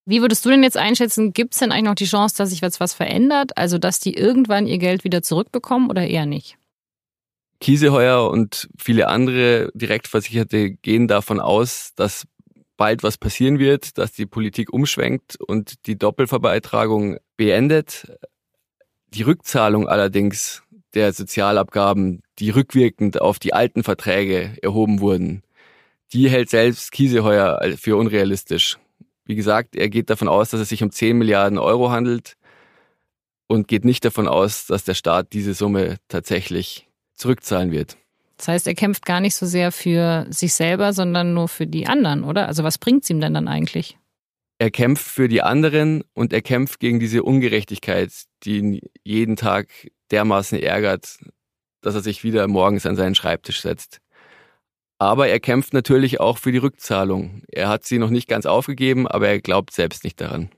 Wie 0.05 0.21
würdest 0.21 0.43
du 0.43 0.49
denn 0.49 0.63
jetzt 0.63 0.77
einschätzen, 0.77 1.33
gibt 1.33 1.53
es 1.53 1.59
denn 1.59 1.71
eigentlich 1.71 1.85
noch 1.85 1.95
die 1.95 2.05
Chance, 2.05 2.35
dass 2.37 2.49
sich 2.49 2.61
jetzt 2.61 2.79
was 2.79 2.95
verändert? 2.95 3.57
Also, 3.57 3.77
dass 3.77 3.99
die 3.99 4.15
irgendwann 4.15 4.65
ihr 4.65 4.79
Geld 4.79 5.03
wieder 5.03 5.21
zurückbekommen 5.21 5.89
oder 5.89 6.07
eher 6.07 6.25
nicht? 6.25 6.58
Kieseheuer 7.59 8.29
und 8.29 8.69
viele 8.77 9.07
andere 9.07 9.69
Direktversicherte 9.73 10.71
gehen 10.71 11.07
davon 11.07 11.39
aus, 11.39 11.91
dass 11.95 12.25
bald 12.77 13.03
was 13.03 13.17
passieren 13.17 13.59
wird, 13.59 13.97
dass 13.97 14.13
die 14.13 14.25
Politik 14.25 14.71
umschwenkt 14.71 15.37
und 15.39 15.85
die 15.85 15.97
Doppelverbeitragung 15.97 17.17
beendet. 17.35 18.17
Die 19.09 19.23
Rückzahlung 19.23 19.87
allerdings 19.87 20.63
der 20.93 21.11
Sozialabgaben, 21.13 22.23
die 22.39 22.49
rückwirkend 22.49 23.21
auf 23.21 23.37
die 23.37 23.53
alten 23.53 23.83
Verträge 23.83 24.57
erhoben 24.61 25.01
wurden, 25.01 25.43
die 26.13 26.29
hält 26.29 26.49
selbst 26.49 26.91
Kieseheuer 26.91 27.59
für 27.77 27.97
unrealistisch. 27.97 28.77
Wie 29.25 29.35
gesagt, 29.35 29.75
er 29.75 29.89
geht 29.89 30.09
davon 30.09 30.27
aus, 30.27 30.49
dass 30.49 30.61
es 30.61 30.69
sich 30.69 30.81
um 30.81 30.91
10 30.91 31.17
Milliarden 31.17 31.59
Euro 31.59 31.91
handelt 31.91 32.35
und 33.47 33.67
geht 33.67 33.85
nicht 33.85 34.05
davon 34.05 34.27
aus, 34.27 34.65
dass 34.65 34.85
der 34.85 34.95
Staat 34.95 35.33
diese 35.33 35.53
Summe 35.53 35.97
tatsächlich 36.07 36.88
zurückzahlen 37.19 37.71
wird. 37.71 37.97
Das 38.37 38.47
heißt, 38.47 38.67
er 38.67 38.73
kämpft 38.73 39.05
gar 39.05 39.19
nicht 39.19 39.35
so 39.35 39.45
sehr 39.45 39.71
für 39.71 40.25
sich 40.29 40.53
selber, 40.53 40.93
sondern 40.93 41.33
nur 41.33 41.49
für 41.49 41.67
die 41.67 41.87
anderen, 41.87 42.23
oder? 42.23 42.47
Also 42.47 42.63
was 42.63 42.77
bringt 42.77 43.03
es 43.03 43.09
ihm 43.09 43.19
denn 43.19 43.33
dann 43.33 43.49
eigentlich? 43.49 43.97
Er 44.59 44.71
kämpft 44.71 45.05
für 45.05 45.27
die 45.27 45.41
anderen 45.41 46.03
und 46.13 46.33
er 46.33 46.41
kämpft 46.41 46.79
gegen 46.79 46.99
diese 46.99 47.23
Ungerechtigkeit, 47.23 48.11
die 48.43 48.57
ihn 48.57 48.79
jeden 49.03 49.35
Tag 49.35 49.67
dermaßen 50.11 50.59
ärgert, 50.59 51.19
dass 51.81 51.95
er 51.95 52.01
sich 52.01 52.23
wieder 52.23 52.47
morgens 52.47 52.85
an 52.85 52.95
seinen 52.95 53.15
Schreibtisch 53.15 53.61
setzt. 53.61 53.99
Aber 54.97 55.29
er 55.29 55.39
kämpft 55.39 55.73
natürlich 55.73 56.19
auch 56.19 56.37
für 56.37 56.51
die 56.51 56.57
Rückzahlung. 56.57 57.43
Er 57.47 57.69
hat 57.69 57.85
sie 57.85 57.99
noch 57.99 58.09
nicht 58.09 58.27
ganz 58.27 58.45
aufgegeben, 58.45 59.07
aber 59.07 59.29
er 59.29 59.39
glaubt 59.39 59.71
selbst 59.71 60.03
nicht 60.03 60.19
daran. 60.19 60.49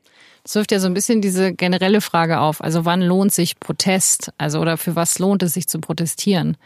Das 0.44 0.56
wirft 0.56 0.72
ja 0.72 0.80
so 0.80 0.88
ein 0.88 0.94
bisschen 0.94 1.22
diese 1.22 1.54
generelle 1.54 2.02
Frage 2.02 2.40
auf. 2.40 2.62
Also 2.62 2.86
wann 2.86 3.02
lohnt 3.02 3.32
sich 3.32 3.60
Protest? 3.60 4.32
Also 4.38 4.60
oder 4.60 4.78
für 4.78 4.96
was 4.96 5.20
lohnt 5.20 5.44
es 5.44 5.54
sich 5.54 5.68
zu 5.68 5.80
protestieren? 5.80 6.58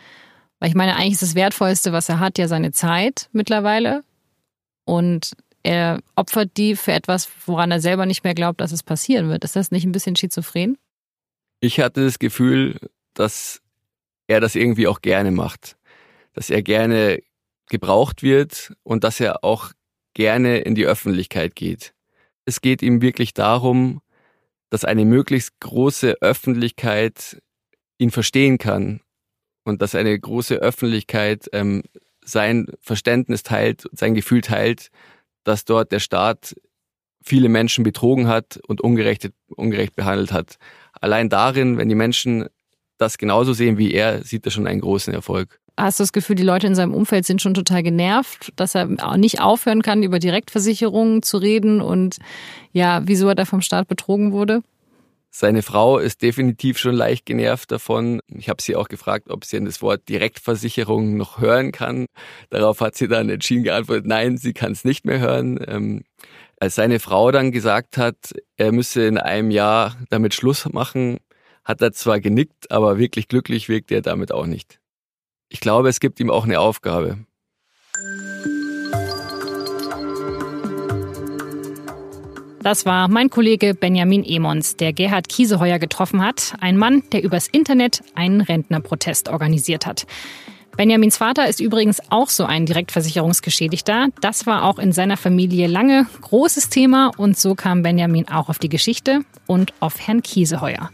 Weil 0.59 0.69
ich 0.69 0.75
meine, 0.75 0.95
eigentlich 0.95 1.13
ist 1.13 1.21
das 1.21 1.35
Wertvollste, 1.35 1.91
was 1.91 2.07
er 2.07 2.19
hat, 2.19 2.37
ja 2.37 2.47
seine 2.47 2.71
Zeit 2.71 3.29
mittlerweile. 3.33 4.03
Und 4.85 5.31
er 5.63 5.99
opfert 6.15 6.51
die 6.57 6.75
für 6.75 6.93
etwas, 6.93 7.27
woran 7.47 7.71
er 7.71 7.81
selber 7.81 8.05
nicht 8.05 8.23
mehr 8.23 8.35
glaubt, 8.35 8.61
dass 8.61 8.71
es 8.71 8.83
passieren 8.83 9.29
wird. 9.29 9.43
Ist 9.43 9.55
das 9.55 9.71
nicht 9.71 9.83
ein 9.83 9.91
bisschen 9.91 10.15
schizophren? 10.15 10.77
Ich 11.59 11.79
hatte 11.79 12.05
das 12.05 12.19
Gefühl, 12.19 12.79
dass 13.15 13.61
er 14.27 14.39
das 14.39 14.55
irgendwie 14.55 14.87
auch 14.87 15.01
gerne 15.01 15.31
macht. 15.31 15.75
Dass 16.33 16.49
er 16.49 16.61
gerne 16.61 17.23
gebraucht 17.67 18.21
wird 18.21 18.73
und 18.83 19.03
dass 19.03 19.19
er 19.19 19.43
auch 19.43 19.71
gerne 20.13 20.59
in 20.59 20.75
die 20.75 20.85
Öffentlichkeit 20.85 21.55
geht. 21.55 21.94
Es 22.45 22.61
geht 22.61 22.81
ihm 22.81 23.01
wirklich 23.01 23.33
darum, 23.33 24.01
dass 24.69 24.85
eine 24.85 25.05
möglichst 25.05 25.59
große 25.59 26.21
Öffentlichkeit 26.21 27.41
ihn 27.97 28.11
verstehen 28.11 28.57
kann 28.57 29.01
und 29.63 29.81
dass 29.81 29.95
eine 29.95 30.17
große 30.17 30.55
Öffentlichkeit 30.55 31.49
ähm, 31.53 31.83
sein 32.23 32.67
Verständnis 32.81 33.43
teilt, 33.43 33.85
sein 33.91 34.15
Gefühl 34.15 34.41
teilt, 34.41 34.89
dass 35.43 35.65
dort 35.65 35.91
der 35.91 35.99
Staat 35.99 36.55
viele 37.23 37.49
Menschen 37.49 37.83
betrogen 37.83 38.27
hat 38.27 38.59
und 38.67 38.81
ungerecht, 38.81 39.31
ungerecht 39.47 39.95
behandelt 39.95 40.31
hat. 40.31 40.57
Allein 40.93 41.29
darin, 41.29 41.77
wenn 41.77 41.89
die 41.89 41.95
Menschen 41.95 42.47
das 42.97 43.17
genauso 43.17 43.53
sehen 43.53 43.77
wie 43.77 43.93
er, 43.93 44.23
sieht 44.23 44.45
er 44.45 44.51
schon 44.51 44.67
einen 44.67 44.81
großen 44.81 45.13
Erfolg. 45.13 45.59
Hast 45.77 45.99
du 45.99 46.03
das 46.03 46.13
Gefühl, 46.13 46.37
die 46.37 46.43
Leute 46.43 46.67
in 46.67 46.75
seinem 46.75 46.93
Umfeld 46.93 47.25
sind 47.25 47.41
schon 47.41 47.53
total 47.53 47.83
genervt, 47.83 48.53
dass 48.55 48.75
er 48.75 48.85
nicht 49.17 49.41
aufhören 49.41 49.81
kann, 49.81 50.03
über 50.03 50.19
Direktversicherungen 50.19 51.21
zu 51.21 51.37
reden 51.37 51.81
und 51.81 52.17
ja, 52.71 53.01
wieso 53.05 53.27
er 53.27 53.35
da 53.35 53.43
vom 53.43 53.61
Staat 53.61 53.87
betrogen 53.87 54.31
wurde? 54.31 54.61
Seine 55.37 55.63
Frau 55.63 55.97
ist 55.97 56.21
definitiv 56.21 56.77
schon 56.77 56.95
leicht 56.95 57.25
genervt 57.25 57.69
davon. 57.69 58.21
Ich 58.29 58.47
habe 58.47 58.61
sie 58.61 58.77
auch 58.77 58.87
gefragt, 58.87 59.29
ob 59.29 59.43
sie 59.43 59.61
das 59.65 59.81
Wort 59.81 60.07
Direktversicherung 60.07 61.17
noch 61.17 61.39
hören 61.39 61.73
kann. 61.73 62.05
Darauf 62.49 62.79
hat 62.79 62.95
sie 62.95 63.09
dann 63.09 63.29
entschieden 63.29 63.65
geantwortet, 63.65 64.05
nein, 64.05 64.37
sie 64.37 64.53
kann 64.53 64.71
es 64.71 64.85
nicht 64.85 65.03
mehr 65.03 65.19
hören. 65.19 65.59
Ähm, 65.67 66.03
als 66.57 66.75
seine 66.75 67.01
Frau 67.01 67.31
dann 67.31 67.51
gesagt 67.51 67.97
hat, 67.97 68.15
er 68.55 68.71
müsse 68.71 69.05
in 69.05 69.17
einem 69.17 69.51
Jahr 69.51 69.97
damit 70.09 70.33
Schluss 70.33 70.69
machen, 70.71 71.17
hat 71.65 71.81
er 71.81 71.91
zwar 71.91 72.21
genickt, 72.21 72.71
aber 72.71 72.97
wirklich 72.97 73.27
glücklich 73.27 73.67
wirkt 73.67 73.91
er 73.91 74.01
damit 74.01 74.31
auch 74.31 74.45
nicht. 74.45 74.79
Ich 75.49 75.59
glaube, 75.59 75.89
es 75.89 75.99
gibt 75.99 76.19
ihm 76.19 76.29
auch 76.29 76.45
eine 76.45 76.59
Aufgabe. 76.59 77.17
Das 82.61 82.87
war 82.87 83.07
mein 83.07 83.29
Kollege 83.29 83.75
Benjamin 83.75 84.23
Emons, 84.23 84.75
der 84.75 84.91
Gerhard 84.91 85.29
Kieseheuer 85.29 85.77
getroffen 85.77 86.23
hat. 86.23 86.55
Ein 86.61 86.77
Mann, 86.77 87.03
der 87.11 87.23
übers 87.23 87.47
Internet 87.47 88.01
einen 88.15 88.41
Rentnerprotest 88.41 89.29
organisiert 89.29 89.85
hat. 89.85 90.07
Benjamins 90.75 91.15
Vater 91.15 91.47
ist 91.47 91.59
übrigens 91.59 92.01
auch 92.09 92.27
so 92.27 92.43
ein 92.43 92.65
Direktversicherungsgeschädigter. 92.65 94.07
Das 94.19 94.47
war 94.47 94.63
auch 94.63 94.79
in 94.79 94.91
seiner 94.93 95.15
Familie 95.15 95.67
lange 95.67 96.07
großes 96.21 96.69
Thema 96.69 97.11
und 97.15 97.37
so 97.37 97.53
kam 97.53 97.83
Benjamin 97.83 98.27
auch 98.27 98.49
auf 98.49 98.57
die 98.57 98.67
Geschichte 98.67 99.21
und 99.45 99.73
auf 99.79 99.99
Herrn 99.99 100.23
Kieseheuer. 100.23 100.89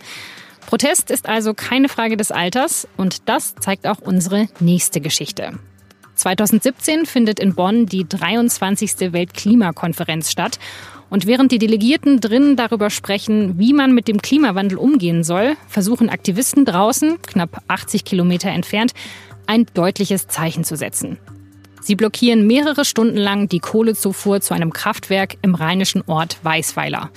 Protest 0.72 1.12
ist 1.12 1.28
also 1.28 1.54
keine 1.54 1.90
Frage 1.90 2.16
des 2.16 2.32
Alters 2.32 2.88
und 2.96 3.28
das 3.28 3.56
zeigt 3.56 3.86
auch 3.86 4.00
unsere 4.00 4.48
nächste 4.62 5.02
Geschichte. 5.02 5.60
2017 6.16 7.06
findet 7.06 7.42
in 7.42 7.56
Bonn 7.56 7.88
die 7.88 8.08
23. 8.08 9.12
Weltklimakonferenz 9.12 10.32
statt 10.32 10.60
und 11.10 11.28
während 11.28 11.52
die 11.52 11.58
Delegierten 11.58 12.22
drinnen 12.22 12.56
darüber 12.56 12.90
sprechen, 12.90 13.60
wie 13.60 13.74
man 13.74 13.94
mit 13.94 14.08
dem 14.08 14.22
Klimawandel 14.22 14.78
umgehen 14.78 15.26
soll, 15.26 15.58
versuchen 15.68 16.08
Aktivisten 16.08 16.64
draußen, 16.64 17.22
knapp 17.22 17.62
80 17.68 18.06
Kilometer 18.06 18.50
entfernt, 18.50 18.94
ein 19.48 19.66
deutliches 19.74 20.28
Zeichen 20.28 20.64
zu 20.64 20.78
setzen. 20.78 21.18
Sie 21.82 21.96
blockieren 21.96 22.48
mehrere 22.48 22.86
Stunden 22.86 23.18
lang 23.18 23.50
die 23.50 23.60
Kohlezufuhr 23.60 24.40
zu 24.40 24.54
einem 24.54 24.72
Kraftwerk 24.72 25.36
im 25.42 25.54
rheinischen 25.54 26.02
Ort 26.08 26.38
Weißweiler. 26.44 27.10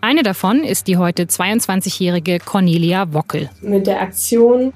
Eine 0.00 0.22
davon 0.22 0.62
ist 0.62 0.86
die 0.86 0.96
heute 0.96 1.24
22-jährige 1.24 2.38
Cornelia 2.38 3.12
Wockel. 3.12 3.50
Mit 3.60 3.86
der 3.88 4.00
Aktion 4.00 4.72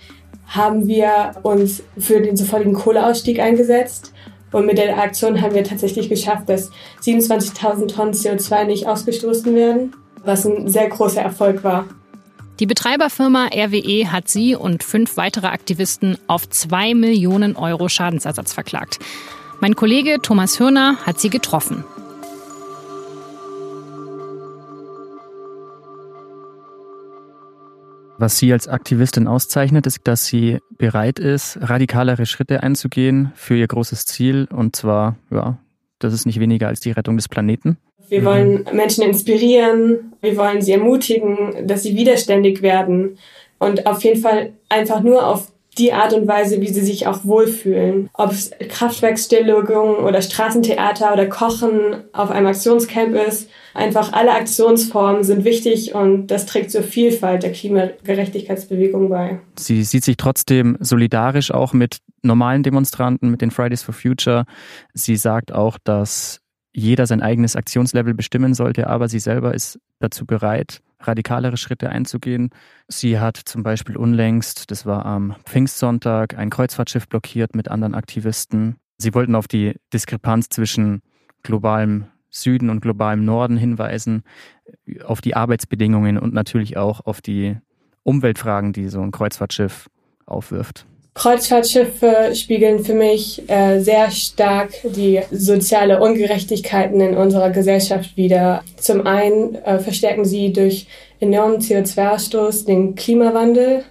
haben 0.47 0.89
wir 0.89 1.33
uns 1.43 1.83
für 1.97 2.21
den 2.21 2.37
sofortigen 2.37 2.75
Kohleausstieg 2.75 3.39
eingesetzt 3.39 4.13
und 4.51 4.67
mit 4.67 4.79
der 4.79 4.99
Aktion 4.99 5.41
haben 5.41 5.55
wir 5.55 5.65
tatsächlich 5.65 6.09
geschafft, 6.09 6.49
dass 6.49 6.71
27.000 7.03 7.95
Tonnen 7.95 8.13
CO2 8.13 8.65
nicht 8.65 8.87
ausgestoßen 8.87 9.55
werden, 9.55 9.95
was 10.25 10.45
ein 10.45 10.69
sehr 10.69 10.89
großer 10.89 11.23
Erfolg 11.23 11.63
war. 11.63 11.87
Die 12.59 12.67
Betreiberfirma 12.67 13.47
RWE 13.47 14.13
hat 14.13 14.29
sie 14.29 14.57
und 14.57 14.83
fünf 14.83 15.17
weitere 15.17 15.47
Aktivisten 15.47 16.19
auf 16.27 16.49
zwei 16.51 16.95
Millionen 16.95 17.57
Euro 17.57 17.89
Schadensersatz 17.89 18.53
verklagt. 18.53 18.99
Mein 19.61 19.77
Kollege 19.77 20.19
Thomas 20.21 20.59
Hürner 20.59 20.97
hat 21.07 21.21
sie 21.21 21.31
getroffen. 21.31 21.85
Was 28.23 28.39
sie 28.39 28.53
als 28.53 28.69
Aktivistin 28.69 29.27
auszeichnet, 29.27 29.85
ist, 29.85 30.03
dass 30.05 30.27
sie 30.27 30.59
bereit 30.79 31.19
ist, 31.19 31.59
radikalere 31.61 32.25
Schritte 32.25 32.63
einzugehen 32.63 33.33
für 33.35 33.57
ihr 33.57 33.67
großes 33.67 34.07
Ziel. 34.07 34.47
Und 34.49 34.77
zwar, 34.77 35.17
ja, 35.33 35.59
das 35.99 36.15
ist 36.15 36.25
nicht 36.25 36.39
weniger 36.39 36.69
als 36.69 36.79
die 36.79 36.93
Rettung 36.93 37.17
des 37.17 37.29
Planeten. 37.29 37.79
Wir 38.09 38.25
wollen 38.25 38.65
Menschen 38.73 39.03
inspirieren, 39.03 40.13
wir 40.21 40.37
wollen 40.37 40.63
sie 40.63 40.71
ermutigen, 40.71 41.67
dass 41.67 41.83
sie 41.83 41.97
widerständig 41.97 42.63
werden 42.63 43.19
und 43.59 43.87
auf 43.87 44.05
jeden 44.05 44.21
Fall 44.21 44.53
einfach 44.69 45.01
nur 45.01 45.27
auf 45.27 45.51
die 45.79 45.93
Art 45.93 46.13
und 46.13 46.29
Weise, 46.29 46.61
wie 46.61 46.69
sie 46.69 46.83
sich 46.83 47.07
auch 47.07 47.25
wohlfühlen. 47.25 48.11
Ob 48.13 48.33
es 48.33 48.51
Kraftwerksstilllegung 48.69 49.97
oder 49.97 50.21
Straßentheater 50.21 51.13
oder 51.13 51.27
Kochen 51.27 52.05
auf 52.13 52.31
einem 52.31 52.47
Aktionscamp 52.47 53.15
ist. 53.15 53.49
Einfach 53.75 54.13
alle 54.13 54.33
Aktionsformen 54.33 55.25
sind 55.25 55.45
wichtig 55.45 55.95
und 55.95 56.27
das 56.27 56.45
trägt 56.45 56.71
zur 56.71 56.83
Vielfalt 56.83 57.43
der 57.43 57.53
Klimagerechtigkeitsbewegung 57.53 59.09
bei. 59.09 59.41
Sie 59.59 59.83
sieht 59.83 60.05
sich 60.05 60.19
trotzdem 60.19 60.77
solidarisch 60.81 61.51
auch 61.51 61.73
mit 61.73 61.99
normalen 62.23 62.63
Demonstranten, 62.63 63.31
mit 63.31 63.41
den 63.41 63.51
Fridays 63.51 63.83
for 63.83 63.95
Future. 63.95 64.45
Sie 64.93 65.17
sagt 65.17 65.53
auch, 65.53 65.79
dass 65.83 66.41
jeder 66.75 67.07
sein 67.07 67.23
eigenes 67.23 67.57
Aktionslevel 67.57 68.15
bestimmen 68.15 68.55
sollte, 68.55 68.87
aber 68.89 69.09
sie 69.09 69.19
selber 69.19 69.55
ist 69.55 69.79
dazu 70.01 70.27
bereit, 70.27 70.81
radikalere 71.03 71.57
Schritte 71.57 71.91
einzugehen. 71.91 72.51
Sie 72.89 73.19
hat 73.19 73.37
zum 73.37 73.63
Beispiel 73.63 73.97
unlängst, 73.97 74.71
das 74.71 74.87
war 74.87 75.05
am 75.05 75.37
Pfingstsonntag, 75.45 76.39
ein 76.39 76.51
Kreuzfahrtschiff 76.51 77.09
blockiert 77.09 77.55
mit 77.55 77.69
anderen 77.69 77.95
Aktivisten. 77.95 78.77
Sie 78.99 79.15
wollten 79.15 79.35
auf 79.35 79.49
die 79.49 79.75
Diskrepanz 79.93 80.49
zwischen 80.49 81.03
globalem 81.43 82.07
Süden 82.31 82.71
und 82.71 82.81
globalem 82.81 83.25
Norden 83.25 83.57
hinweisen, 83.57 84.23
auf 85.05 85.21
die 85.21 85.37
Arbeitsbedingungen 85.37 86.19
und 86.19 86.33
natürlich 86.33 86.77
auch 86.77 87.01
auf 87.05 87.21
die 87.21 87.59
Umweltfragen, 88.05 88.73
die 88.73 88.89
so 88.89 89.03
ein 89.03 89.11
Kreuzfahrtschiff 89.11 89.91
aufwirft. 90.25 90.87
Kreuzfahrtschiffe 91.15 92.35
spiegeln 92.35 92.85
für 92.85 92.95
mich 92.95 93.43
äh, 93.49 93.81
sehr 93.81 94.11
stark 94.11 94.71
die 94.83 95.21
soziale 95.31 96.01
Ungerechtigkeiten 96.01 97.01
in 97.03 97.17
unserer 97.17 97.51
Gesellschaft 97.51 98.17
wider. 98.17 98.65
Zum 98.79 99.07
einen 99.07 99.55
äh, 99.57 99.79
verstärken 99.79 100.25
sie 100.25 100.55
durch 100.55 100.87
enormen 101.21 101.61
CO2-Ausstoß 101.61 102.65
den 102.65 102.95
Klimawandel. 102.95 103.85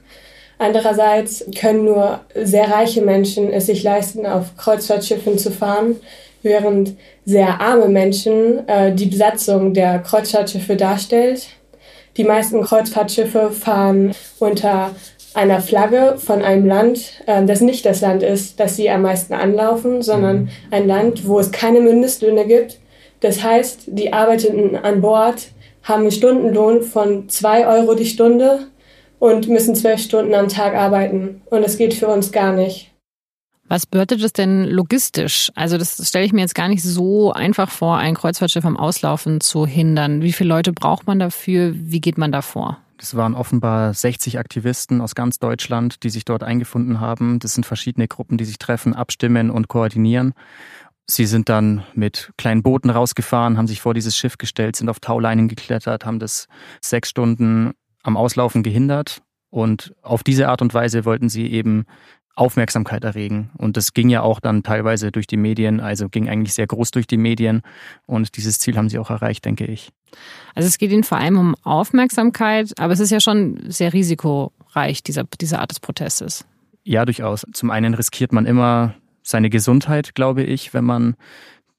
Andererseits 0.58 1.46
können 1.60 1.86
nur 1.86 2.22
sehr 2.36 2.70
reiche 2.72 3.02
Menschen 3.02 3.52
es 3.52 3.68
sich 3.68 3.84
leisten, 3.84 4.26
auf 4.26 4.58
Kreuzfahrtschiffen 4.58 5.38
zu 5.38 5.52
fahren, 5.52 5.98
während 6.42 6.96
sehr 7.26 7.62
arme 7.62 7.88
Menschen 7.88 8.68
äh, 8.68 8.94
die 8.94 9.06
Besatzung 9.06 9.76
der 9.76 10.00
Kreuzfahrtschiffe 10.00 10.76
darstellt. 10.76 11.48
Die 12.18 12.24
meisten 12.24 12.62
Kreuzfahrtschiffe 12.64 13.52
fahren 13.52 14.14
unter 14.40 14.92
einer 15.34 15.62
Flagge 15.62 16.16
von 16.18 16.42
einem 16.42 16.66
Land, 16.66 17.22
äh, 17.26 17.46
das 17.46 17.62
nicht 17.62 17.86
das 17.86 18.02
Land 18.02 18.24
ist, 18.24 18.60
das 18.60 18.76
sie 18.76 18.90
am 18.90 19.04
meisten 19.04 19.34
anlaufen, 19.34 20.02
sondern 20.02 20.44
mhm. 20.44 20.50
ein 20.72 20.88
Land, 20.88 21.28
wo 21.28 21.40
es 21.40 21.52
keine 21.52 21.80
Mindestlöhne 21.80 22.46
gibt. 22.46 22.80
Das 23.22 23.44
heißt, 23.44 23.84
die 23.88 24.14
Arbeitenden 24.14 24.76
an 24.76 25.02
Bord 25.02 25.50
haben 25.84 26.02
einen 26.02 26.12
Stundenlohn 26.12 26.82
von 26.82 27.30
zwei 27.30 27.68
Euro 27.68 27.96
die 27.96 28.06
Stunde 28.06 28.68
und 29.20 29.48
müssen 29.48 29.76
zwölf 29.76 30.02
Stunden 30.02 30.34
am 30.34 30.48
Tag 30.48 30.74
arbeiten. 30.76 31.42
Und 31.46 31.64
das 31.64 31.78
geht 31.78 31.94
für 31.94 32.08
uns 32.08 32.32
gar 32.32 32.54
nicht. 32.54 32.92
Was 33.68 33.86
bedeutet 33.86 34.22
das 34.22 34.34
denn 34.34 34.66
logistisch? 34.66 35.50
Also 35.56 35.78
das 35.78 36.06
stelle 36.06 36.26
ich 36.26 36.34
mir 36.34 36.42
jetzt 36.42 36.56
gar 36.56 36.68
nicht 36.68 36.84
so 36.84 37.32
einfach 37.32 37.70
vor, 37.70 37.98
ein 37.98 38.16
Kreuzfahrtschiff 38.16 38.66
am 38.66 38.76
Auslaufen 38.76 39.40
zu 39.40 39.66
hindern. 39.66 40.22
Wie 40.22 40.34
viele 40.34 40.50
Leute 40.50 40.74
braucht 40.74 41.08
man 41.08 41.20
dafür? 41.20 41.72
Wie 41.74 42.02
geht 42.02 42.18
man 42.18 42.34
da 42.34 42.42
vor? 42.42 42.80
Das 43.02 43.16
waren 43.16 43.34
offenbar 43.34 43.96
60 43.96 44.38
Aktivisten 44.38 45.02
aus 45.02 45.16
ganz 45.16 45.40
Deutschland, 45.40 46.04
die 46.04 46.12
sich 46.12 46.24
dort 46.24 46.44
eingefunden 46.44 47.00
haben. 47.00 47.40
Das 47.40 47.56
sind 47.56 47.66
verschiedene 47.66 48.08
Gruppen, 48.08 48.38
die 48.38 48.46
sich 48.46 48.60
treffen, 48.60 48.94
abstimmen 48.94 49.50
und 49.50 49.68
koordinieren. 49.68 50.36
Sie 51.08 51.26
sind 51.26 51.50
dann 51.50 51.84
mit 51.96 52.32
kleinen 52.38 52.62
Booten 52.62 52.92
rausgefahren, 52.92 53.58
haben 53.58 53.66
sich 53.66 53.82
vor 53.82 53.96
dieses 53.96 54.16
Schiff 54.16 54.38
gestellt, 54.38 54.76
sind 54.76 54.88
auf 54.88 55.00
Tauleinen 55.00 55.48
geklettert, 55.48 56.06
haben 56.06 56.20
das 56.20 56.48
sechs 56.80 57.10
Stunden 57.10 57.72
am 58.04 58.18
Auslaufen 58.18 58.62
gehindert. 58.62 59.24
Und 59.50 59.96
auf 60.04 60.22
diese 60.22 60.48
Art 60.50 60.62
und 60.62 60.76
Weise 60.76 61.04
wollten 61.04 61.28
sie 61.28 61.52
eben 61.52 61.86
Aufmerksamkeit 62.36 63.04
erregen. 63.04 63.52
Und 63.58 63.78
das 63.78 63.94
ging 63.94 64.10
ja 64.10 64.22
auch 64.22 64.40
dann 64.40 64.64
teilweise 64.64 65.12
durch 65.12 65.28
die 65.28 65.38
Medien, 65.38 65.80
also 65.80 66.10
ging 66.10 66.30
eigentlich 66.30 66.54
sehr 66.54 66.68
groß 66.68 66.92
durch 66.92 67.08
die 67.08 67.18
Medien. 67.18 67.62
Und 68.06 68.38
dieses 68.38 68.60
Ziel 68.60 68.78
haben 68.78 68.90
sie 68.90 69.00
auch 69.00 69.10
erreicht, 69.10 69.46
denke 69.46 69.66
ich. 69.66 69.92
Also 70.56 70.68
es 70.68 70.78
geht 70.78 70.92
ihnen 70.92 71.04
vor 71.04 71.18
allem 71.18 71.38
um 71.38 71.56
Aufmerksamkeit, 71.64 72.74
aber 72.78 72.94
es 72.94 73.00
ist 73.00 73.12
ja 73.12 73.20
schon 73.20 73.60
sehr 73.68 73.94
risikoreich, 73.94 75.04
dieser, 75.04 75.26
diese 75.40 75.60
Art 75.60 75.72
des 75.72 75.80
Protestes. 75.80 76.46
Ja, 76.84 77.06
durchaus. 77.06 77.46
Zum 77.54 77.70
einen 77.70 77.94
riskiert 77.94 78.34
man 78.34 78.46
immer 78.46 78.96
seine 79.24 79.50
Gesundheit, 79.50 80.16
glaube 80.16 80.44
ich, 80.44 80.74
wenn 80.74 80.86
man 80.86 81.16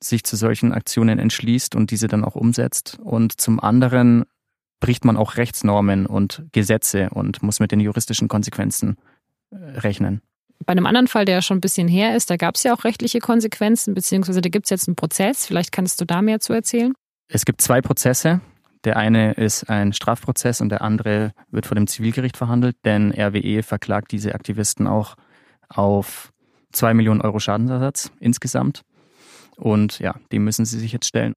sich 0.00 0.24
zu 0.24 0.36
solchen 0.36 0.72
Aktionen 0.72 1.18
entschließt 1.18 1.74
und 1.74 1.90
diese 1.90 2.08
dann 2.08 2.24
auch 2.24 2.34
umsetzt. 2.34 2.98
Und 3.02 3.40
zum 3.40 3.60
anderen 3.60 4.24
bricht 4.80 5.04
man 5.04 5.16
auch 5.16 5.36
Rechtsnormen 5.36 6.06
und 6.06 6.44
Gesetze 6.52 7.10
und 7.10 7.42
muss 7.42 7.60
mit 7.60 7.72
den 7.72 7.80
juristischen 7.80 8.28
Konsequenzen 8.28 8.96
äh, 9.50 9.56
rechnen. 9.56 10.20
Bei 10.64 10.72
einem 10.72 10.86
anderen 10.86 11.08
Fall, 11.08 11.24
der 11.24 11.42
schon 11.42 11.58
ein 11.58 11.60
bisschen 11.60 11.88
her 11.88 12.16
ist, 12.16 12.30
da 12.30 12.36
gab 12.36 12.54
es 12.54 12.62
ja 12.62 12.74
auch 12.74 12.84
rechtliche 12.84 13.18
Konsequenzen, 13.18 13.94
beziehungsweise 13.94 14.40
da 14.40 14.48
gibt 14.48 14.66
es 14.66 14.70
jetzt 14.70 14.88
einen 14.88 14.96
Prozess. 14.96 15.46
Vielleicht 15.46 15.72
kannst 15.72 16.00
du 16.00 16.04
da 16.04 16.22
mehr 16.22 16.40
zu 16.40 16.52
erzählen. 16.52 16.92
Es 17.28 17.44
gibt 17.44 17.60
zwei 17.60 17.80
Prozesse. 17.80 18.40
Der 18.84 18.96
eine 18.96 19.32
ist 19.32 19.70
ein 19.70 19.92
Strafprozess 19.92 20.60
und 20.60 20.68
der 20.68 20.82
andere 20.82 21.32
wird 21.50 21.66
vor 21.66 21.76
dem 21.76 21.86
Zivilgericht 21.86 22.36
verhandelt, 22.36 22.76
denn 22.84 23.12
RWE 23.12 23.62
verklagt 23.62 24.10
diese 24.10 24.34
Aktivisten 24.34 24.86
auch 24.86 25.14
auf 25.68 26.32
zwei 26.72 26.92
Millionen 26.94 27.20
Euro 27.20 27.38
Schadensersatz 27.38 28.10
insgesamt. 28.18 28.82
Und 29.56 30.00
ja, 30.00 30.14
dem 30.32 30.44
müssen 30.44 30.64
sie 30.64 30.78
sich 30.78 30.92
jetzt 30.92 31.06
stellen. 31.06 31.34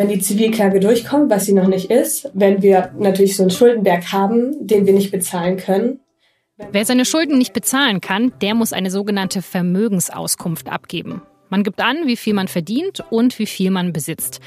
Wenn 0.00 0.08
die 0.08 0.18
Zivilklage 0.18 0.80
durchkommt, 0.80 1.28
was 1.28 1.44
sie 1.44 1.52
noch 1.52 1.66
nicht 1.66 1.90
ist, 1.90 2.30
wenn 2.32 2.62
wir 2.62 2.90
natürlich 2.98 3.36
so 3.36 3.42
einen 3.42 3.50
Schuldenberg 3.50 4.12
haben, 4.12 4.66
den 4.66 4.86
wir 4.86 4.94
nicht 4.94 5.10
bezahlen 5.10 5.58
können. 5.58 6.00
Wer 6.72 6.86
seine 6.86 7.04
Schulden 7.04 7.36
nicht 7.36 7.52
bezahlen 7.52 8.00
kann, 8.00 8.32
der 8.40 8.54
muss 8.54 8.72
eine 8.72 8.90
sogenannte 8.90 9.42
Vermögensauskunft 9.42 10.72
abgeben. 10.72 11.20
Man 11.50 11.64
gibt 11.64 11.82
an, 11.82 12.06
wie 12.06 12.16
viel 12.16 12.32
man 12.32 12.48
verdient 12.48 13.04
und 13.10 13.38
wie 13.38 13.44
viel 13.44 13.70
man 13.70 13.92
besitzt. 13.92 14.40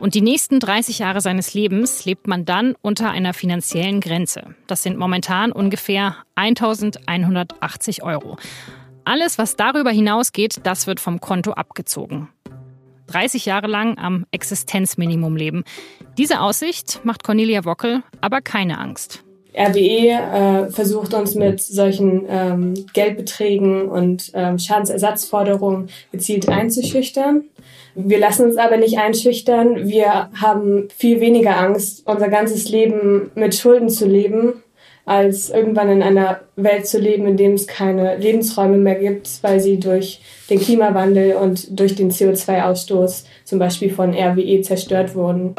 Und 0.00 0.14
die 0.14 0.22
nächsten 0.22 0.58
30 0.58 1.00
Jahre 1.00 1.20
seines 1.20 1.52
Lebens 1.52 2.06
lebt 2.06 2.26
man 2.26 2.46
dann 2.46 2.74
unter 2.80 3.10
einer 3.10 3.34
finanziellen 3.34 4.00
Grenze. 4.00 4.54
Das 4.66 4.82
sind 4.82 4.96
momentan 4.96 5.52
ungefähr 5.52 6.16
1180 6.36 8.02
Euro. 8.02 8.38
Alles, 9.04 9.36
was 9.36 9.54
darüber 9.56 9.90
hinausgeht, 9.90 10.60
das 10.62 10.86
wird 10.86 10.98
vom 10.98 11.20
Konto 11.20 11.52
abgezogen. 11.52 12.30
30 13.14 13.46
Jahre 13.46 13.68
lang 13.68 13.96
am 13.96 14.26
Existenzminimum 14.32 15.36
leben. 15.36 15.64
Diese 16.18 16.40
Aussicht 16.40 17.00
macht 17.04 17.22
Cornelia 17.22 17.64
Wockel 17.64 18.02
aber 18.20 18.40
keine 18.40 18.78
Angst. 18.78 19.22
RWE 19.56 20.10
äh, 20.10 20.70
versucht 20.70 21.14
uns 21.14 21.36
mit 21.36 21.60
solchen 21.60 22.24
ähm, 22.28 22.74
Geldbeträgen 22.92 23.88
und 23.88 24.32
ähm, 24.34 24.58
Schadensersatzforderungen 24.58 25.90
gezielt 26.10 26.48
einzuschüchtern. 26.48 27.44
Wir 27.94 28.18
lassen 28.18 28.46
uns 28.46 28.56
aber 28.56 28.78
nicht 28.78 28.98
einschüchtern. 28.98 29.88
Wir 29.88 30.30
haben 30.34 30.88
viel 30.96 31.20
weniger 31.20 31.56
Angst, 31.56 32.02
unser 32.06 32.28
ganzes 32.28 32.68
Leben 32.68 33.30
mit 33.36 33.54
Schulden 33.54 33.88
zu 33.88 34.08
leben 34.08 34.63
als 35.04 35.50
irgendwann 35.50 35.90
in 35.90 36.02
einer 36.02 36.40
Welt 36.56 36.86
zu 36.86 36.98
leben, 36.98 37.26
in 37.26 37.36
dem 37.36 37.52
es 37.52 37.66
keine 37.66 38.16
Lebensräume 38.16 38.78
mehr 38.78 38.94
gibt, 38.94 39.42
weil 39.42 39.60
sie 39.60 39.78
durch 39.78 40.22
den 40.48 40.60
Klimawandel 40.60 41.36
und 41.36 41.78
durch 41.78 41.94
den 41.94 42.10
CO2-Ausstoß 42.10 43.24
zum 43.44 43.58
Beispiel 43.58 43.90
von 43.90 44.14
RWE 44.14 44.62
zerstört 44.62 45.14
wurden. 45.14 45.54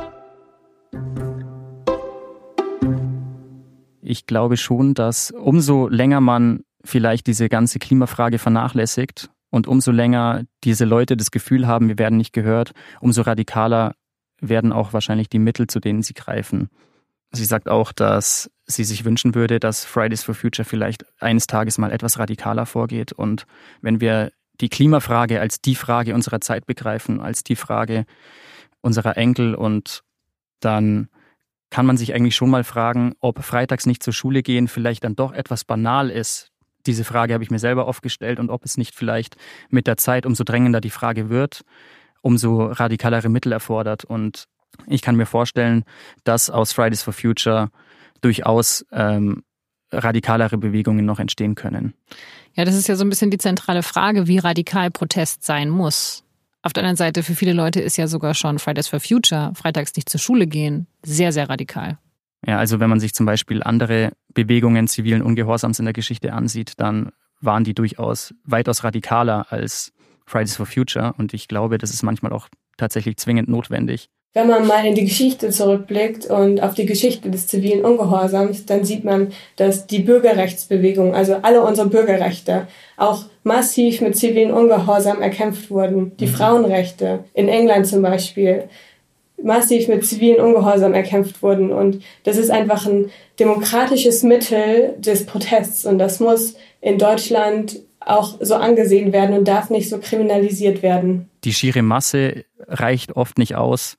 Ich 4.02 4.28
glaube 4.28 4.58
schon, 4.58 4.94
dass 4.94 5.32
umso 5.32 5.88
länger 5.88 6.22
man 6.22 6.64
vielleicht 6.84 7.28
diese 7.28 7.50
ganze 7.50 7.80
Klimafrage 7.80 8.38
vernachlässigt 8.38 9.30
und 9.50 9.68
umso 9.68 9.92
länger 9.92 10.44
diese 10.64 10.86
Leute 10.86 11.18
das 11.18 11.32
Gefühl 11.32 11.68
haben, 11.68 11.88
wir 11.88 11.98
werden 11.98 12.18
nicht 12.18 12.34
gehört, 12.34 12.74
umso 13.02 13.24
radikaler 13.24 13.96
werden 14.42 14.72
auch 14.72 14.94
wahrscheinlich 14.94 15.30
die 15.30 15.40
Mittel, 15.40 15.68
zu 15.68 15.80
denen 15.80 16.04
sie 16.04 16.14
greifen. 16.14 16.70
Sie 17.32 17.46
sagt 17.46 17.70
auch, 17.70 17.92
dass 17.92 18.52
sie 18.66 18.84
sich 18.84 19.06
wünschen 19.06 19.36
würde, 19.36 19.60
dass 19.60 19.86
Fridays 19.86 20.24
for 20.24 20.36
Future 20.36 20.66
vielleicht 20.66 21.06
eines 21.20 21.48
Tages 21.48 21.78
mal 21.78 21.92
etwas 21.92 22.18
radikaler 22.18 22.66
vorgeht. 22.66 23.12
Und 23.12 23.46
wenn 23.82 24.02
wir 24.02 24.32
die 24.62 24.70
Klimafrage 24.70 25.40
als 25.40 25.62
die 25.62 25.76
Frage 25.76 26.14
unserer 26.14 26.42
Zeit 26.42 26.66
begreifen, 26.66 27.20
als 27.20 27.44
die 27.44 27.56
Frage 27.56 28.06
unserer 28.82 29.18
Enkel 29.18 29.56
und 29.56 30.02
dann 30.60 31.10
kann 31.70 31.86
man 31.86 31.98
sich 31.98 32.14
eigentlich 32.14 32.36
schon 32.36 32.50
mal 32.50 32.64
fragen, 32.64 33.14
ob 33.20 33.44
freitags 33.44 33.86
nicht 33.86 34.02
zur 34.02 34.14
Schule 34.14 34.44
gehen 34.44 34.68
vielleicht 34.68 35.04
dann 35.04 35.16
doch 35.16 35.34
etwas 35.34 35.66
banal 35.66 36.10
ist. 36.10 36.52
Diese 36.86 37.04
Frage 37.04 37.34
habe 37.34 37.44
ich 37.44 37.52
mir 37.52 37.60
selber 37.60 37.88
oft 37.88 38.02
gestellt 38.02 38.40
und 38.40 38.50
ob 38.50 38.64
es 38.64 38.78
nicht 38.78 38.96
vielleicht 38.96 39.36
mit 39.70 39.88
der 39.88 39.98
Zeit 39.98 40.26
umso 40.26 40.44
drängender 40.44 40.82
die 40.82 40.92
Frage 40.92 41.30
wird, 41.30 41.64
umso 42.22 42.68
radikalere 42.68 43.30
Mittel 43.30 43.52
erfordert. 43.52 44.06
Und 44.06 44.46
ich 44.88 45.02
kann 45.02 45.16
mir 45.16 45.26
vorstellen, 45.26 45.84
dass 46.24 46.50
aus 46.50 46.74
Fridays 46.74 47.04
for 47.04 47.14
Future 47.14 47.72
durchaus 48.26 48.84
ähm, 48.92 49.44
radikalere 49.92 50.58
Bewegungen 50.58 51.06
noch 51.06 51.20
entstehen 51.20 51.54
können. 51.54 51.94
Ja, 52.56 52.66
das 52.66 52.76
ist 52.76 52.88
ja 52.88 52.96
so 52.96 53.06
ein 53.06 53.10
bisschen 53.10 53.30
die 53.30 53.38
zentrale 53.38 53.84
Frage, 53.84 54.28
wie 54.28 54.40
radikal 54.40 54.90
Protest 54.90 55.44
sein 55.44 55.70
muss. 55.70 56.24
Auf 56.64 56.74
der 56.74 56.82
anderen 56.82 56.98
Seite, 56.98 57.22
für 57.22 57.36
viele 57.36 57.54
Leute 57.54 57.82
ist 57.82 57.98
ja 57.98 58.08
sogar 58.08 58.34
schon 58.34 58.58
Fridays 58.58 58.88
for 58.88 59.00
Future, 59.00 59.54
freitags 59.54 59.96
nicht 59.96 60.10
zur 60.10 60.20
Schule 60.20 60.48
gehen, 60.48 60.88
sehr, 61.04 61.32
sehr 61.32 61.48
radikal. 61.50 62.00
Ja, 62.48 62.58
also 62.58 62.80
wenn 62.80 62.90
man 62.90 63.00
sich 63.00 63.14
zum 63.14 63.28
Beispiel 63.28 63.62
andere 63.62 64.14
Bewegungen 64.34 64.88
zivilen 64.88 65.22
Ungehorsams 65.22 65.78
in 65.78 65.86
der 65.86 65.94
Geschichte 65.94 66.34
ansieht, 66.34 66.74
dann 66.78 67.12
waren 67.42 67.64
die 67.64 67.76
durchaus 67.76 68.34
weitaus 68.44 68.84
radikaler 68.84 69.52
als 69.52 69.94
Fridays 70.26 70.56
for 70.56 70.66
Future. 70.66 71.14
Und 71.20 71.36
ich 71.36 71.48
glaube, 71.48 71.78
das 71.78 71.92
ist 71.92 72.02
manchmal 72.02 72.34
auch 72.34 72.50
tatsächlich 72.78 73.18
zwingend 73.18 73.48
notwendig. 73.48 74.10
Wenn 74.36 74.48
man 74.50 74.68
mal 74.68 74.86
in 74.86 74.96
die 74.96 75.06
Geschichte 75.06 75.50
zurückblickt 75.50 76.26
und 76.26 76.62
auf 76.62 76.74
die 76.74 76.86
Geschichte 76.86 77.32
des 77.32 77.48
zivilen 77.48 77.86
Ungehorsams, 77.86 78.66
dann 78.66 78.84
sieht 78.84 79.06
man, 79.06 79.32
dass 79.56 79.88
die 79.88 80.00
Bürgerrechtsbewegung, 80.00 81.16
also 81.16 81.38
alle 81.42 81.64
unsere 81.64 81.88
Bürgerrechte, 81.88 82.68
auch 82.98 83.24
massiv 83.44 84.02
mit 84.02 84.18
zivilen 84.18 84.52
Ungehorsam 84.52 85.22
erkämpft 85.22 85.72
wurden. 85.72 86.18
Die 86.18 86.26
mhm. 86.26 86.32
Frauenrechte 86.32 87.24
in 87.34 87.48
England 87.48 87.88
zum 87.88 88.02
Beispiel 88.02 88.66
massiv 89.42 89.88
mit 89.88 90.06
zivilen 90.06 90.42
Ungehorsam 90.42 90.94
erkämpft 90.94 91.42
wurden. 91.42 91.72
Und 91.72 92.04
das 92.26 92.36
ist 92.36 92.52
einfach 92.52 92.86
ein 92.86 93.12
demokratisches 93.40 94.22
Mittel 94.24 94.96
des 94.98 95.26
Protests. 95.26 95.86
Und 95.86 95.98
das 95.98 96.20
muss 96.20 96.56
in 96.82 96.98
Deutschland 96.98 97.80
auch 98.02 98.36
so 98.42 98.56
angesehen 98.56 99.14
werden 99.14 99.38
und 99.38 99.48
darf 99.48 99.70
nicht 99.70 99.90
so 99.90 99.98
kriminalisiert 99.98 100.84
werden. 100.84 101.30
Die 101.46 101.54
schiere 101.54 101.84
Masse 101.84 102.44
reicht 102.68 103.16
oft 103.16 103.38
nicht 103.38 103.56
aus. 103.56 103.96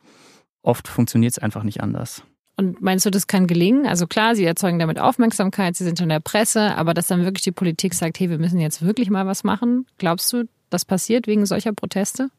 Oft 0.66 0.88
funktioniert 0.88 1.32
es 1.32 1.38
einfach 1.38 1.62
nicht 1.62 1.80
anders. 1.80 2.24
Und 2.56 2.82
meinst 2.82 3.06
du, 3.06 3.10
das 3.10 3.28
kann 3.28 3.46
gelingen? 3.46 3.86
Also 3.86 4.06
klar, 4.06 4.34
sie 4.34 4.44
erzeugen 4.44 4.80
damit 4.80 4.98
Aufmerksamkeit, 4.98 5.76
sie 5.76 5.84
sind 5.84 5.98
schon 5.98 6.06
in 6.06 6.14
der 6.14 6.20
Presse, 6.20 6.74
aber 6.76 6.92
dass 6.92 7.06
dann 7.06 7.22
wirklich 7.22 7.44
die 7.44 7.52
Politik 7.52 7.94
sagt, 7.94 8.18
hey, 8.18 8.30
wir 8.30 8.38
müssen 8.38 8.58
jetzt 8.58 8.82
wirklich 8.82 9.08
mal 9.08 9.26
was 9.26 9.44
machen. 9.44 9.86
Glaubst 9.98 10.32
du, 10.32 10.48
das 10.70 10.84
passiert 10.84 11.28
wegen 11.28 11.46
solcher 11.46 11.72
Proteste? 11.72 12.30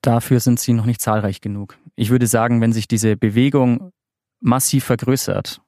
Dafür 0.00 0.40
sind 0.40 0.58
sie 0.58 0.72
noch 0.72 0.86
nicht 0.86 1.00
zahlreich 1.00 1.40
genug. 1.40 1.78
Ich 1.94 2.10
würde 2.10 2.26
sagen, 2.26 2.60
wenn 2.60 2.72
sich 2.72 2.88
diese 2.88 3.16
Bewegung 3.16 3.92
massiv 4.40 4.84
vergrößert, 4.84 5.60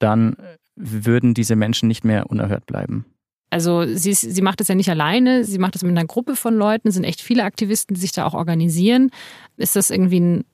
dann 0.00 0.36
würden 0.76 1.32
diese 1.32 1.56
Menschen 1.56 1.88
nicht 1.88 2.04
mehr 2.04 2.28
unerhört 2.28 2.66
bleiben. 2.66 3.06
Also 3.48 3.86
sie, 3.86 4.12
sie 4.12 4.42
macht 4.42 4.60
es 4.60 4.68
ja 4.68 4.74
nicht 4.74 4.90
alleine, 4.90 5.44
sie 5.44 5.58
macht 5.58 5.76
es 5.76 5.82
mit 5.82 5.90
einer 5.90 6.06
Gruppe 6.06 6.36
von 6.36 6.54
Leuten, 6.54 6.88
es 6.88 6.94
sind 6.94 7.04
echt 7.04 7.20
viele 7.20 7.44
Aktivisten, 7.44 7.94
die 7.94 8.00
sich 8.00 8.12
da 8.12 8.26
auch 8.26 8.34
organisieren. 8.34 9.10
Ist 9.56 9.76
das 9.76 9.90
irgendwie 9.90 10.20
ein 10.20 10.44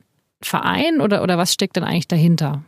Verein 0.42 1.00
oder, 1.00 1.22
oder 1.22 1.38
was 1.38 1.52
steckt 1.52 1.76
denn 1.76 1.84
eigentlich 1.84 2.08
dahinter? 2.08 2.62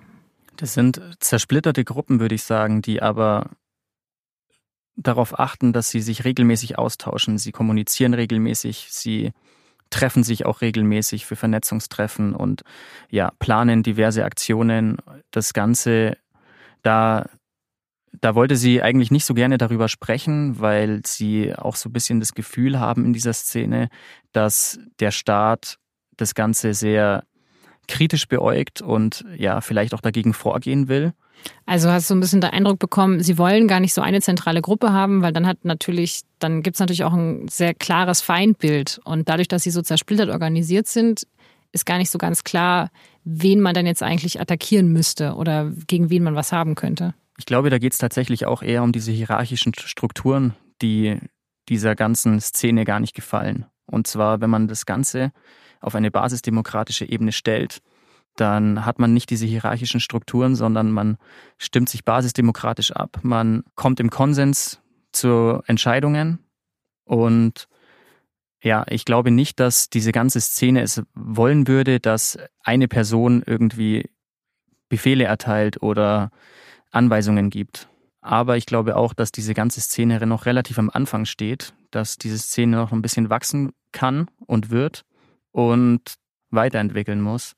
Das 0.57 0.75
sind 0.75 1.01
zersplitterte 1.21 1.85
Gruppen, 1.85 2.21
würde 2.21 2.35
ich 2.35 2.43
sagen, 2.43 2.83
die 2.83 3.01
aber 3.01 3.51
darauf 4.97 5.39
achten, 5.39 5.73
dass 5.73 5.91
sie 5.91 6.01
sich 6.01 6.25
regelmäßig 6.25 6.79
austauschen. 6.79 7.39
Sie 7.39 7.53
kommunizieren 7.53 8.15
regelmäßig, 8.15 8.89
sie 8.91 9.33
treffen 9.91 10.25
sich 10.25 10.45
auch 10.45 10.61
regelmäßig 10.61 11.25
für 11.25 11.37
Vernetzungstreffen 11.37 12.35
und 12.35 12.63
ja, 13.09 13.33
planen 13.39 13.83
diverse 13.83 14.25
Aktionen. 14.25 14.99
Das 15.31 15.53
Ganze, 15.53 16.19
da, 16.83 17.31
da 18.13 18.35
wollte 18.35 18.57
sie 18.57 18.83
eigentlich 18.83 19.11
nicht 19.11 19.25
so 19.25 19.35
gerne 19.35 19.57
darüber 19.57 19.89
sprechen, 19.89 20.61
weil 20.61 21.03
sie 21.07 21.55
auch 21.55 21.77
so 21.77 21.89
ein 21.89 21.93
bisschen 21.93 22.21
das 22.21 22.35
Gefühl 22.35 22.81
haben 22.81 23.05
in 23.05 23.13
dieser 23.13 23.33
Szene, 23.33 23.89
dass 24.33 24.81
der 24.99 25.13
Staat 25.13 25.79
das 26.17 26.35
Ganze 26.35 26.75
sehr 26.75 27.25
kritisch 27.89 28.29
beäugt 28.29 28.81
und 28.81 29.25
ja, 29.37 29.61
vielleicht 29.61 29.95
auch 29.95 30.01
dagegen 30.01 30.35
vorgehen 30.35 30.89
will. 30.89 31.13
Also 31.67 31.91
hast 31.91 32.11
du 32.11 32.15
ein 32.15 32.21
bisschen 32.21 32.41
den 32.41 32.51
Eindruck 32.51 32.79
bekommen, 32.79 33.23
sie 33.23 33.39
wollen 33.39 33.69
gar 33.69 33.81
nicht 33.81 33.95
so 33.95 34.01
eine 34.01 34.21
zentrale 34.21 34.61
Gruppe 34.61 34.93
haben, 34.93 35.23
weil 35.23 35.33
dann 35.33 35.47
hat 35.47 35.65
natürlich, 35.65 36.23
dann 36.39 36.63
gibt 36.63 36.77
es 36.77 36.81
natürlich 36.81 37.05
auch 37.05 37.13
ein 37.13 37.49
sehr 37.49 37.75
klares 37.75 38.21
Feindbild. 38.21 39.01
Und 39.05 39.29
dadurch, 39.29 39.49
dass 39.49 39.63
sie 39.63 39.71
so 39.71 39.83
zersplittert 39.83 40.31
organisiert 40.31 40.87
sind, 40.87 41.27
ist 41.73 41.87
gar 41.87 41.99
nicht 41.99 42.11
so 42.11 42.19
ganz 42.19 42.45
klar, 42.45 42.91
wen 43.25 43.61
man 43.61 43.75
dann 43.75 43.87
jetzt 43.87 44.03
eigentlich 44.03 44.41
attackieren 44.41 44.93
müsste 44.93 45.35
oder 45.35 45.71
gegen 45.87 46.11
wen 46.11 46.23
man 46.23 46.35
was 46.35 46.53
haben 46.53 46.75
könnte. 46.75 47.15
Ich 47.39 47.47
glaube, 47.47 47.71
da 47.71 47.79
geht 47.79 47.93
es 47.93 47.99
tatsächlich 47.99 48.47
auch 48.47 48.63
eher 48.63 48.83
um 48.83 48.93
diese 48.93 49.13
hierarchischen 49.13 49.73
Strukturen, 49.75 50.55
die 50.83 51.19
dieser 51.69 51.95
ganzen 51.95 52.41
Szene 52.41 52.85
gar 52.85 53.01
nicht 53.01 53.15
gefallen. 53.15 53.67
Und 53.87 54.07
zwar, 54.07 54.41
wenn 54.41 54.51
man 54.51 54.67
das 54.67 54.87
Ganze 54.87 55.31
auf 55.81 55.95
eine 55.95 56.11
basisdemokratische 56.11 57.05
Ebene 57.09 57.33
stellt, 57.33 57.81
dann 58.37 58.85
hat 58.85 58.99
man 58.99 59.13
nicht 59.13 59.31
diese 59.31 59.47
hierarchischen 59.47 60.01
Strukturen, 60.01 60.55
sondern 60.55 60.91
man 60.91 61.19
stimmt 61.57 61.89
sich 61.89 62.05
basisdemokratisch 62.05 62.93
ab. 62.93 63.19
Man 63.23 63.65
kommt 63.75 64.01
im 64.01 64.11
Konsens 64.11 64.81
zu 65.13 65.61
Entscheidungen 65.67 66.39
und 67.05 67.69
ja, 68.61 68.85
ich 68.89 69.05
glaube 69.05 69.31
nicht, 69.31 69.61
dass 69.61 69.89
diese 69.89 70.13
ganze 70.13 70.41
Szene 70.41 70.83
es 70.83 71.03
wollen 71.15 71.69
würde, 71.69 72.01
dass 72.01 72.39
eine 72.63 72.89
Person 72.89 73.43
irgendwie 73.47 74.11
Befehle 74.89 75.25
erteilt 75.25 75.83
oder 75.83 76.31
Anweisungen 76.91 77.51
gibt. 77.51 77.89
Aber 78.21 78.57
ich 78.57 78.67
glaube 78.67 78.97
auch, 78.97 79.15
dass 79.15 79.31
diese 79.31 79.55
ganze 79.55 79.81
Szene 79.81 80.25
noch 80.27 80.47
relativ 80.47 80.79
am 80.79 80.91
Anfang 80.91 81.25
steht, 81.25 81.73
dass 81.91 82.19
diese 82.19 82.39
Szene 82.39 82.77
noch 82.77 82.93
ein 82.93 83.03
bisschen 83.03 83.31
wachsen 83.31 83.73
kann 83.93 84.29
und 84.47 84.71
wird 84.71 85.05
und 85.53 86.15
weiterentwickeln 86.51 87.21
muss 87.21 87.55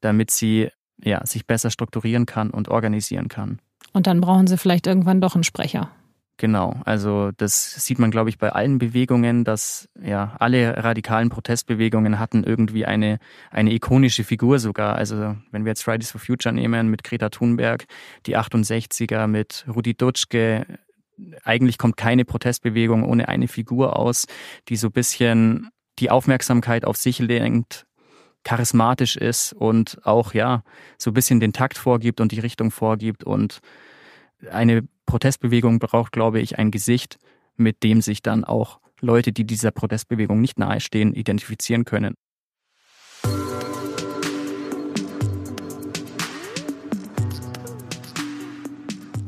damit 0.00 0.30
sie 0.30 0.68
ja, 1.02 1.24
sich 1.26 1.46
besser 1.46 1.70
strukturieren 1.70 2.26
kann 2.26 2.50
und 2.50 2.68
organisieren 2.68 3.28
kann. 3.28 3.60
Und 3.92 4.06
dann 4.06 4.20
brauchen 4.20 4.46
sie 4.46 4.58
vielleicht 4.58 4.86
irgendwann 4.86 5.20
doch 5.20 5.34
einen 5.34 5.44
Sprecher. 5.44 5.90
Genau, 6.36 6.80
also 6.86 7.32
das 7.36 7.84
sieht 7.84 7.98
man, 7.98 8.10
glaube 8.10 8.30
ich, 8.30 8.38
bei 8.38 8.50
allen 8.50 8.78
Bewegungen, 8.78 9.44
dass 9.44 9.90
ja 10.02 10.36
alle 10.38 10.82
radikalen 10.82 11.28
Protestbewegungen 11.28 12.18
hatten 12.18 12.44
irgendwie 12.44 12.86
eine, 12.86 13.18
eine 13.50 13.72
ikonische 13.74 14.24
Figur 14.24 14.58
sogar. 14.58 14.96
Also 14.96 15.36
wenn 15.50 15.64
wir 15.64 15.70
jetzt 15.70 15.82
Fridays 15.82 16.10
for 16.10 16.20
Future 16.20 16.54
nehmen 16.54 16.88
mit 16.88 17.04
Greta 17.04 17.28
Thunberg, 17.28 17.84
die 18.24 18.38
68er 18.38 19.26
mit 19.26 19.66
Rudi 19.68 19.94
Dutschke, 19.94 20.64
eigentlich 21.44 21.76
kommt 21.76 21.98
keine 21.98 22.24
Protestbewegung 22.24 23.04
ohne 23.04 23.28
eine 23.28 23.46
Figur 23.46 23.98
aus, 23.98 24.26
die 24.70 24.76
so 24.76 24.86
ein 24.86 24.92
bisschen 24.92 25.68
die 26.00 26.10
Aufmerksamkeit 26.10 26.84
auf 26.84 26.96
sich 26.96 27.18
lenkt 27.18 27.86
charismatisch 28.42 29.16
ist 29.16 29.52
und 29.52 29.98
auch 30.04 30.32
ja 30.32 30.62
so 30.96 31.10
ein 31.10 31.14
bisschen 31.14 31.40
den 31.40 31.52
Takt 31.52 31.76
vorgibt 31.76 32.20
und 32.20 32.32
die 32.32 32.40
Richtung 32.40 32.70
vorgibt. 32.70 33.22
Und 33.22 33.60
eine 34.50 34.88
Protestbewegung 35.04 35.78
braucht, 35.78 36.12
glaube 36.12 36.40
ich, 36.40 36.58
ein 36.58 36.70
Gesicht, 36.70 37.18
mit 37.56 37.82
dem 37.82 38.00
sich 38.00 38.22
dann 38.22 38.44
auch 38.44 38.80
Leute, 39.00 39.32
die 39.32 39.44
dieser 39.44 39.70
Protestbewegung 39.70 40.40
nicht 40.40 40.58
nahestehen, 40.58 41.14
identifizieren 41.14 41.84
können. 41.84 42.14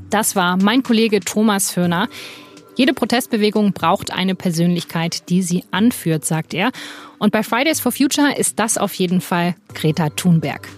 Das 0.08 0.36
war 0.36 0.62
mein 0.62 0.82
Kollege 0.82 1.20
Thomas 1.20 1.76
Höhner. 1.76 2.08
Jede 2.74 2.94
Protestbewegung 2.94 3.72
braucht 3.72 4.10
eine 4.10 4.34
Persönlichkeit, 4.34 5.28
die 5.28 5.42
sie 5.42 5.64
anführt, 5.70 6.24
sagt 6.24 6.54
er. 6.54 6.72
Und 7.18 7.30
bei 7.30 7.42
Fridays 7.42 7.80
for 7.80 7.92
Future 7.92 8.34
ist 8.36 8.58
das 8.58 8.78
auf 8.78 8.94
jeden 8.94 9.20
Fall 9.20 9.54
Greta 9.74 10.08
Thunberg. 10.10 10.68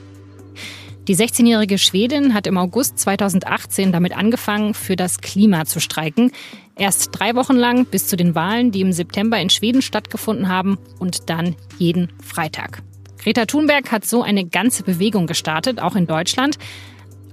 Die 1.06 1.14
16-jährige 1.16 1.78
Schwedin 1.78 2.34
hat 2.34 2.46
im 2.46 2.56
August 2.56 2.98
2018 2.98 3.92
damit 3.92 4.16
angefangen, 4.16 4.74
für 4.74 4.96
das 4.96 5.20
Klima 5.20 5.66
zu 5.66 5.78
streiken. 5.78 6.32
Erst 6.76 7.10
drei 7.12 7.34
Wochen 7.34 7.56
lang 7.56 7.84
bis 7.84 8.08
zu 8.08 8.16
den 8.16 8.34
Wahlen, 8.34 8.72
die 8.72 8.80
im 8.80 8.92
September 8.92 9.38
in 9.38 9.50
Schweden 9.50 9.82
stattgefunden 9.82 10.48
haben 10.48 10.78
und 10.98 11.28
dann 11.28 11.54
jeden 11.78 12.08
Freitag. 12.22 12.82
Greta 13.22 13.44
Thunberg 13.44 13.92
hat 13.92 14.04
so 14.04 14.22
eine 14.22 14.46
ganze 14.46 14.82
Bewegung 14.82 15.26
gestartet, 15.26 15.78
auch 15.78 15.94
in 15.94 16.06
Deutschland. 16.06 16.58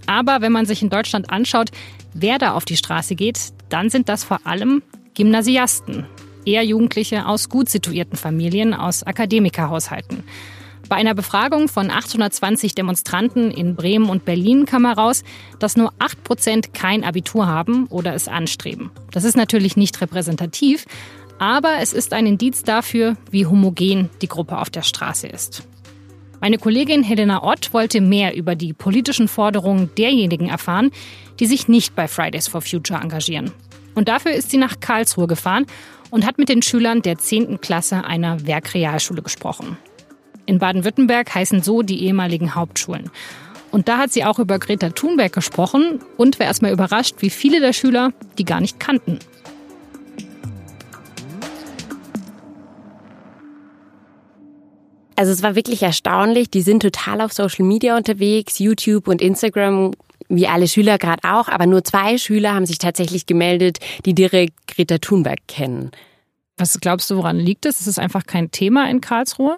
Aber 0.06 0.42
wenn 0.42 0.52
man 0.52 0.66
sich 0.66 0.82
in 0.82 0.90
Deutschland 0.90 1.32
anschaut, 1.32 1.72
wer 2.14 2.38
da 2.38 2.54
auf 2.54 2.66
die 2.66 2.78
Straße 2.78 3.16
geht, 3.16 3.54
dann 3.72 3.90
sind 3.90 4.10
das 4.10 4.24
vor 4.24 4.40
allem 4.46 4.84
Gymnasiasten, 5.16 6.06
eher 6.46 6.64
Jugendliche 6.64 7.26
aus 7.26 7.50
gut 7.50 7.70
situierten 7.70 8.18
Familien, 8.18 8.74
aus 8.74 9.04
Akademikerhaushalten. 9.04 10.24
Bei 10.90 10.98
einer 10.98 11.14
Befragung 11.14 11.70
von 11.70 11.90
820 11.90 12.76
Demonstranten 12.76 13.50
in 13.50 13.76
Bremen 13.76 14.10
und 14.10 14.26
Berlin 14.26 14.66
kam 14.66 14.86
heraus, 14.86 15.24
dass 15.58 15.78
nur 15.78 15.94
8 16.00 16.24
Prozent 16.24 16.74
kein 16.74 17.06
Abitur 17.06 17.48
haben 17.48 17.88
oder 17.88 18.14
es 18.14 18.28
anstreben. 18.28 18.92
Das 19.12 19.24
ist 19.24 19.38
natürlich 19.38 19.78
nicht 19.78 20.02
repräsentativ, 20.02 20.86
aber 21.40 21.78
es 21.80 21.94
ist 21.94 22.12
ein 22.12 22.26
Indiz 22.26 22.64
dafür, 22.64 23.16
wie 23.30 23.46
homogen 23.46 24.10
die 24.22 24.28
Gruppe 24.28 24.58
auf 24.58 24.70
der 24.70 24.82
Straße 24.82 25.28
ist. 25.28 25.64
Meine 26.42 26.58
Kollegin 26.58 27.04
Helena 27.04 27.44
Ott 27.44 27.72
wollte 27.72 28.02
mehr 28.02 28.36
über 28.36 28.56
die 28.56 28.74
politischen 28.74 29.28
Forderungen 29.28 29.92
derjenigen 29.96 30.50
erfahren, 30.50 30.92
die 31.42 31.48
sich 31.48 31.68
nicht 31.68 31.96
bei 31.96 32.08
Fridays 32.08 32.48
for 32.48 32.62
Future 32.62 33.02
engagieren. 33.02 33.52
Und 33.96 34.08
dafür 34.08 34.32
ist 34.32 34.52
sie 34.52 34.58
nach 34.58 34.80
Karlsruhe 34.80 35.26
gefahren 35.26 35.66
und 36.12 36.26
hat 36.26 36.38
mit 36.38 36.50
den 36.50 36.62
Schülern 36.62 37.02
der 37.02 37.18
10. 37.18 37.60
Klasse 37.60 38.06
einer 38.06 38.46
Werkrealschule 38.46 39.24
gesprochen. 39.24 39.76
In 40.46 40.60
Baden-Württemberg 40.60 41.34
heißen 41.34 41.64
so 41.64 41.82
die 41.82 42.06
ehemaligen 42.06 42.54
Hauptschulen. 42.54 43.10
Und 43.72 43.88
da 43.88 43.98
hat 43.98 44.14
sie 44.14 44.24
auch 44.24 44.38
über 44.38 44.60
Greta 44.60 44.90
Thunberg 44.90 45.34
gesprochen 45.34 46.00
und 46.16 46.40
war 46.40 46.46
erstmal 46.46 46.74
überrascht, 46.74 47.16
wie 47.20 47.32
viele 47.32 47.60
der 47.60 47.74
Schüler 47.74 48.14
die 48.38 48.46
gar 48.46 48.62
nicht 48.62 48.80
kannten. 48.80 49.18
Also 55.16 55.32
es 55.32 55.42
war 55.42 55.56
wirklich 55.56 55.82
erstaunlich. 55.82 56.52
Die 56.52 56.62
sind 56.62 56.82
total 56.82 57.22
auf 57.22 57.34
Social 57.34 57.66
Media 57.66 57.98
unterwegs, 57.98 58.60
YouTube 58.60 59.08
und 59.08 59.22
Instagram 59.22 59.94
wie 60.36 60.48
alle 60.48 60.68
Schüler 60.68 60.98
gerade 60.98 61.24
auch, 61.24 61.48
aber 61.48 61.66
nur 61.66 61.84
zwei 61.84 62.18
Schüler 62.18 62.54
haben 62.54 62.66
sich 62.66 62.78
tatsächlich 62.78 63.26
gemeldet, 63.26 63.80
die 64.06 64.14
direkt 64.14 64.54
Greta 64.68 64.98
Thunberg 64.98 65.40
kennen. 65.48 65.92
Was 66.58 66.80
glaubst 66.80 67.10
du, 67.10 67.18
woran 67.18 67.38
liegt 67.40 67.66
es? 67.66 67.82
Ist 67.82 67.88
es 67.88 68.00
einfach 68.00 68.26
kein 68.26 68.52
Thema 68.52 68.90
in 68.90 69.02
Karlsruhe? 69.02 69.58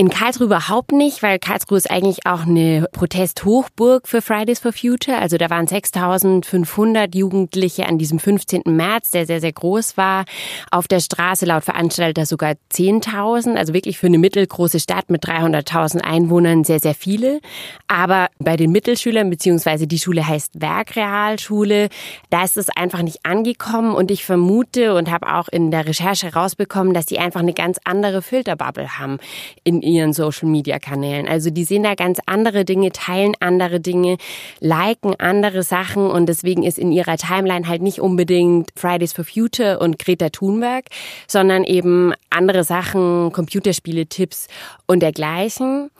In 0.00 0.10
Karlsruhe 0.10 0.46
überhaupt 0.46 0.92
nicht, 0.92 1.24
weil 1.24 1.40
Karlsruhe 1.40 1.76
ist 1.76 1.90
eigentlich 1.90 2.24
auch 2.24 2.46
eine 2.46 2.86
Protesthochburg 2.92 4.06
für 4.06 4.22
Fridays 4.22 4.60
for 4.60 4.72
Future. 4.72 5.18
Also 5.18 5.38
da 5.38 5.50
waren 5.50 5.66
6500 5.66 7.16
Jugendliche 7.16 7.84
an 7.84 7.98
diesem 7.98 8.20
15. 8.20 8.62
März, 8.66 9.10
der 9.10 9.26
sehr, 9.26 9.40
sehr 9.40 9.50
groß 9.50 9.96
war, 9.96 10.24
auf 10.70 10.86
der 10.86 11.00
Straße, 11.00 11.46
laut 11.46 11.64
Veranstalter 11.64 12.26
sogar 12.26 12.54
10.000. 12.72 13.56
Also 13.56 13.74
wirklich 13.74 13.98
für 13.98 14.06
eine 14.06 14.18
mittelgroße 14.18 14.78
Stadt 14.78 15.10
mit 15.10 15.24
300.000 15.24 16.02
Einwohnern 16.02 16.62
sehr, 16.62 16.78
sehr 16.78 16.94
viele. 16.94 17.40
Aber 17.88 18.28
bei 18.38 18.56
den 18.56 18.70
Mittelschülern, 18.70 19.28
beziehungsweise 19.28 19.88
die 19.88 19.98
Schule 19.98 20.24
heißt 20.24 20.60
Werkrealschule, 20.60 21.88
da 22.30 22.44
ist 22.44 22.56
es 22.56 22.68
einfach 22.68 23.02
nicht 23.02 23.26
angekommen. 23.26 23.96
Und 23.96 24.12
ich 24.12 24.24
vermute 24.24 24.94
und 24.94 25.10
habe 25.10 25.34
auch 25.34 25.48
in 25.48 25.72
der 25.72 25.86
Recherche 25.86 26.34
rausbekommen, 26.34 26.94
dass 26.94 27.06
die 27.06 27.18
einfach 27.18 27.40
eine 27.40 27.52
ganz 27.52 27.80
andere 27.82 28.22
Filterbubble 28.22 29.00
haben 29.00 29.18
in 29.64 29.87
ihren 29.88 30.12
Social-Media-Kanälen. 30.12 31.26
Also 31.26 31.50
die 31.50 31.64
sehen 31.64 31.82
da 31.82 31.94
ganz 31.94 32.18
andere 32.26 32.64
Dinge, 32.64 32.92
teilen 32.92 33.34
andere 33.40 33.80
Dinge, 33.80 34.16
liken 34.60 35.14
andere 35.18 35.62
Sachen 35.62 36.10
und 36.10 36.28
deswegen 36.28 36.62
ist 36.62 36.78
in 36.78 36.92
ihrer 36.92 37.16
Timeline 37.16 37.66
halt 37.66 37.82
nicht 37.82 38.00
unbedingt 38.00 38.70
Fridays 38.76 39.12
for 39.12 39.24
Future 39.24 39.78
und 39.78 39.98
Greta 39.98 40.28
Thunberg, 40.28 40.86
sondern 41.26 41.64
eben 41.64 42.12
andere 42.30 42.64
Sachen, 42.64 43.32
Computerspiele, 43.32 44.06
Tipps 44.06 44.46
und 44.86 45.00
dergleichen. 45.00 45.90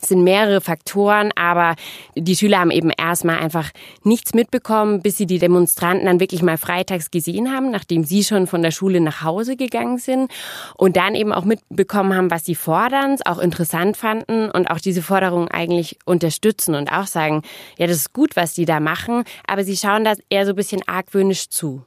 Es 0.00 0.08
sind 0.08 0.24
mehrere 0.24 0.60
Faktoren, 0.60 1.30
aber 1.36 1.74
die 2.14 2.36
Schüler 2.36 2.60
haben 2.60 2.70
eben 2.70 2.90
erstmal 2.90 3.38
einfach 3.38 3.70
nichts 4.04 4.34
mitbekommen, 4.34 5.02
bis 5.02 5.16
sie 5.16 5.26
die 5.26 5.38
Demonstranten 5.38 6.06
dann 6.06 6.20
wirklich 6.20 6.42
mal 6.42 6.58
freitags 6.58 7.10
gesehen 7.10 7.52
haben, 7.52 7.70
nachdem 7.70 8.04
sie 8.04 8.22
schon 8.22 8.46
von 8.46 8.62
der 8.62 8.70
Schule 8.70 9.00
nach 9.00 9.22
Hause 9.22 9.56
gegangen 9.56 9.98
sind 9.98 10.30
und 10.76 10.96
dann 10.96 11.14
eben 11.14 11.32
auch 11.32 11.44
mitbekommen 11.44 12.14
haben, 12.14 12.30
was 12.30 12.44
sie 12.44 12.54
fordern, 12.54 13.16
auch 13.24 13.38
interessant 13.38 13.96
fanden 13.96 14.50
und 14.50 14.70
auch 14.70 14.80
diese 14.80 15.02
Forderungen 15.02 15.48
eigentlich 15.48 15.98
unterstützen 16.04 16.74
und 16.74 16.92
auch 16.92 17.06
sagen, 17.06 17.42
ja, 17.78 17.86
das 17.86 17.96
ist 17.96 18.12
gut, 18.12 18.36
was 18.36 18.54
die 18.54 18.64
da 18.64 18.80
machen, 18.80 19.24
aber 19.46 19.64
sie 19.64 19.76
schauen 19.76 20.04
da 20.04 20.14
eher 20.28 20.44
so 20.44 20.52
ein 20.52 20.56
bisschen 20.56 20.82
argwöhnisch 20.86 21.48
zu. 21.48 21.84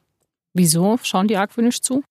Wieso 0.54 0.98
schauen 1.04 1.28
die 1.28 1.38
argwöhnisch 1.38 1.82
zu? 1.82 2.04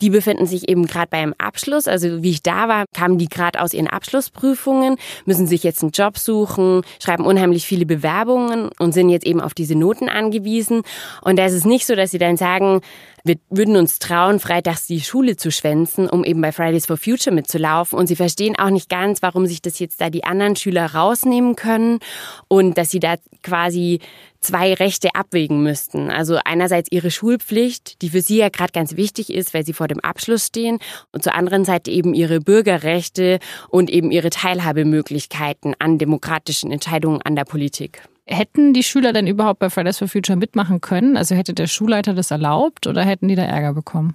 Die 0.00 0.10
befinden 0.10 0.46
sich 0.46 0.68
eben 0.68 0.86
gerade 0.86 1.08
beim 1.10 1.34
Abschluss. 1.38 1.86
Also 1.86 2.22
wie 2.22 2.30
ich 2.30 2.42
da 2.42 2.68
war, 2.68 2.86
kamen 2.94 3.18
die 3.18 3.28
gerade 3.28 3.60
aus 3.60 3.72
ihren 3.72 3.86
Abschlussprüfungen, 3.86 4.96
müssen 5.26 5.46
sich 5.46 5.62
jetzt 5.62 5.82
einen 5.82 5.92
Job 5.92 6.18
suchen, 6.18 6.82
schreiben 7.00 7.24
unheimlich 7.24 7.66
viele 7.66 7.86
Bewerbungen 7.86 8.70
und 8.78 8.92
sind 8.92 9.10
jetzt 9.10 9.26
eben 9.26 9.40
auf 9.40 9.54
diese 9.54 9.76
Noten 9.76 10.08
angewiesen. 10.08 10.82
Und 11.22 11.38
da 11.38 11.46
ist 11.46 11.52
es 11.52 11.64
nicht 11.64 11.86
so, 11.86 11.94
dass 11.94 12.10
sie 12.10 12.18
dann 12.18 12.36
sagen, 12.36 12.80
wir 13.24 13.36
würden 13.50 13.76
uns 13.76 14.00
trauen, 14.00 14.40
freitags 14.40 14.86
die 14.86 15.00
Schule 15.00 15.36
zu 15.36 15.52
schwänzen, 15.52 16.08
um 16.08 16.24
eben 16.24 16.40
bei 16.40 16.50
Fridays 16.50 16.86
for 16.86 16.96
Future 16.96 17.34
mitzulaufen. 17.34 17.96
Und 17.96 18.08
sie 18.08 18.16
verstehen 18.16 18.56
auch 18.58 18.70
nicht 18.70 18.88
ganz, 18.88 19.22
warum 19.22 19.46
sich 19.46 19.62
das 19.62 19.78
jetzt 19.78 20.00
da 20.00 20.10
die 20.10 20.24
anderen 20.24 20.56
Schüler 20.56 20.86
rausnehmen 20.86 21.54
können 21.54 22.00
und 22.48 22.76
dass 22.78 22.90
sie 22.90 23.00
da 23.00 23.14
quasi 23.42 24.00
zwei 24.42 24.74
Rechte 24.74 25.14
abwägen 25.14 25.62
müssten. 25.62 26.10
Also 26.10 26.38
einerseits 26.44 26.90
ihre 26.90 27.10
Schulpflicht, 27.10 28.02
die 28.02 28.10
für 28.10 28.20
sie 28.20 28.38
ja 28.38 28.48
gerade 28.48 28.72
ganz 28.72 28.96
wichtig 28.96 29.32
ist, 29.32 29.54
weil 29.54 29.64
sie 29.64 29.72
vor 29.72 29.88
dem 29.88 30.00
Abschluss 30.00 30.46
stehen, 30.46 30.78
und 31.12 31.22
zur 31.22 31.34
anderen 31.34 31.64
Seite 31.64 31.90
eben 31.90 32.14
ihre 32.14 32.40
Bürgerrechte 32.40 33.38
und 33.68 33.90
eben 33.90 34.10
ihre 34.10 34.30
Teilhabemöglichkeiten 34.30 35.74
an 35.78 35.98
demokratischen 35.98 36.70
Entscheidungen 36.72 37.22
an 37.22 37.36
der 37.36 37.44
Politik. 37.44 38.02
Hätten 38.24 38.72
die 38.72 38.82
Schüler 38.82 39.12
denn 39.12 39.26
überhaupt 39.26 39.58
bei 39.58 39.68
Fridays 39.70 39.98
for 39.98 40.08
Future 40.08 40.38
mitmachen 40.38 40.80
können? 40.80 41.16
Also 41.16 41.34
hätte 41.34 41.54
der 41.54 41.66
Schulleiter 41.66 42.14
das 42.14 42.30
erlaubt 42.30 42.86
oder 42.86 43.02
hätten 43.02 43.28
die 43.28 43.34
da 43.34 43.42
Ärger 43.42 43.74
bekommen? 43.74 44.14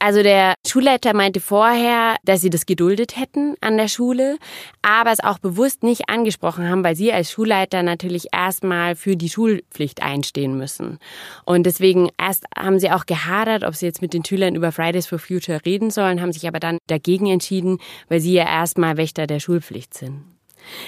Also 0.00 0.22
der 0.22 0.54
Schulleiter 0.66 1.12
meinte 1.12 1.40
vorher, 1.40 2.16
dass 2.24 2.40
sie 2.40 2.50
das 2.50 2.66
geduldet 2.66 3.16
hätten 3.16 3.56
an 3.60 3.76
der 3.76 3.88
Schule, 3.88 4.38
aber 4.80 5.10
es 5.10 5.18
auch 5.18 5.38
bewusst 5.38 5.82
nicht 5.82 6.08
angesprochen 6.08 6.68
haben, 6.68 6.84
weil 6.84 6.94
sie 6.94 7.12
als 7.12 7.32
Schulleiter 7.32 7.82
natürlich 7.82 8.28
erstmal 8.32 8.94
für 8.94 9.16
die 9.16 9.28
Schulpflicht 9.28 10.00
einstehen 10.00 10.56
müssen. 10.56 10.98
Und 11.44 11.66
deswegen 11.66 12.10
erst 12.16 12.44
haben 12.56 12.78
sie 12.78 12.92
auch 12.92 13.06
gehadert, 13.06 13.64
ob 13.64 13.74
sie 13.74 13.86
jetzt 13.86 14.00
mit 14.00 14.14
den 14.14 14.24
Schülern 14.24 14.54
über 14.54 14.70
Fridays 14.70 15.06
for 15.06 15.18
Future 15.18 15.60
reden 15.66 15.90
sollen, 15.90 16.20
haben 16.20 16.32
sich 16.32 16.46
aber 16.46 16.60
dann 16.60 16.78
dagegen 16.86 17.26
entschieden, 17.26 17.78
weil 18.08 18.20
sie 18.20 18.34
ja 18.34 18.44
erstmal 18.44 18.96
Wächter 18.96 19.26
der 19.26 19.40
Schulpflicht 19.40 19.94
sind. 19.94 20.37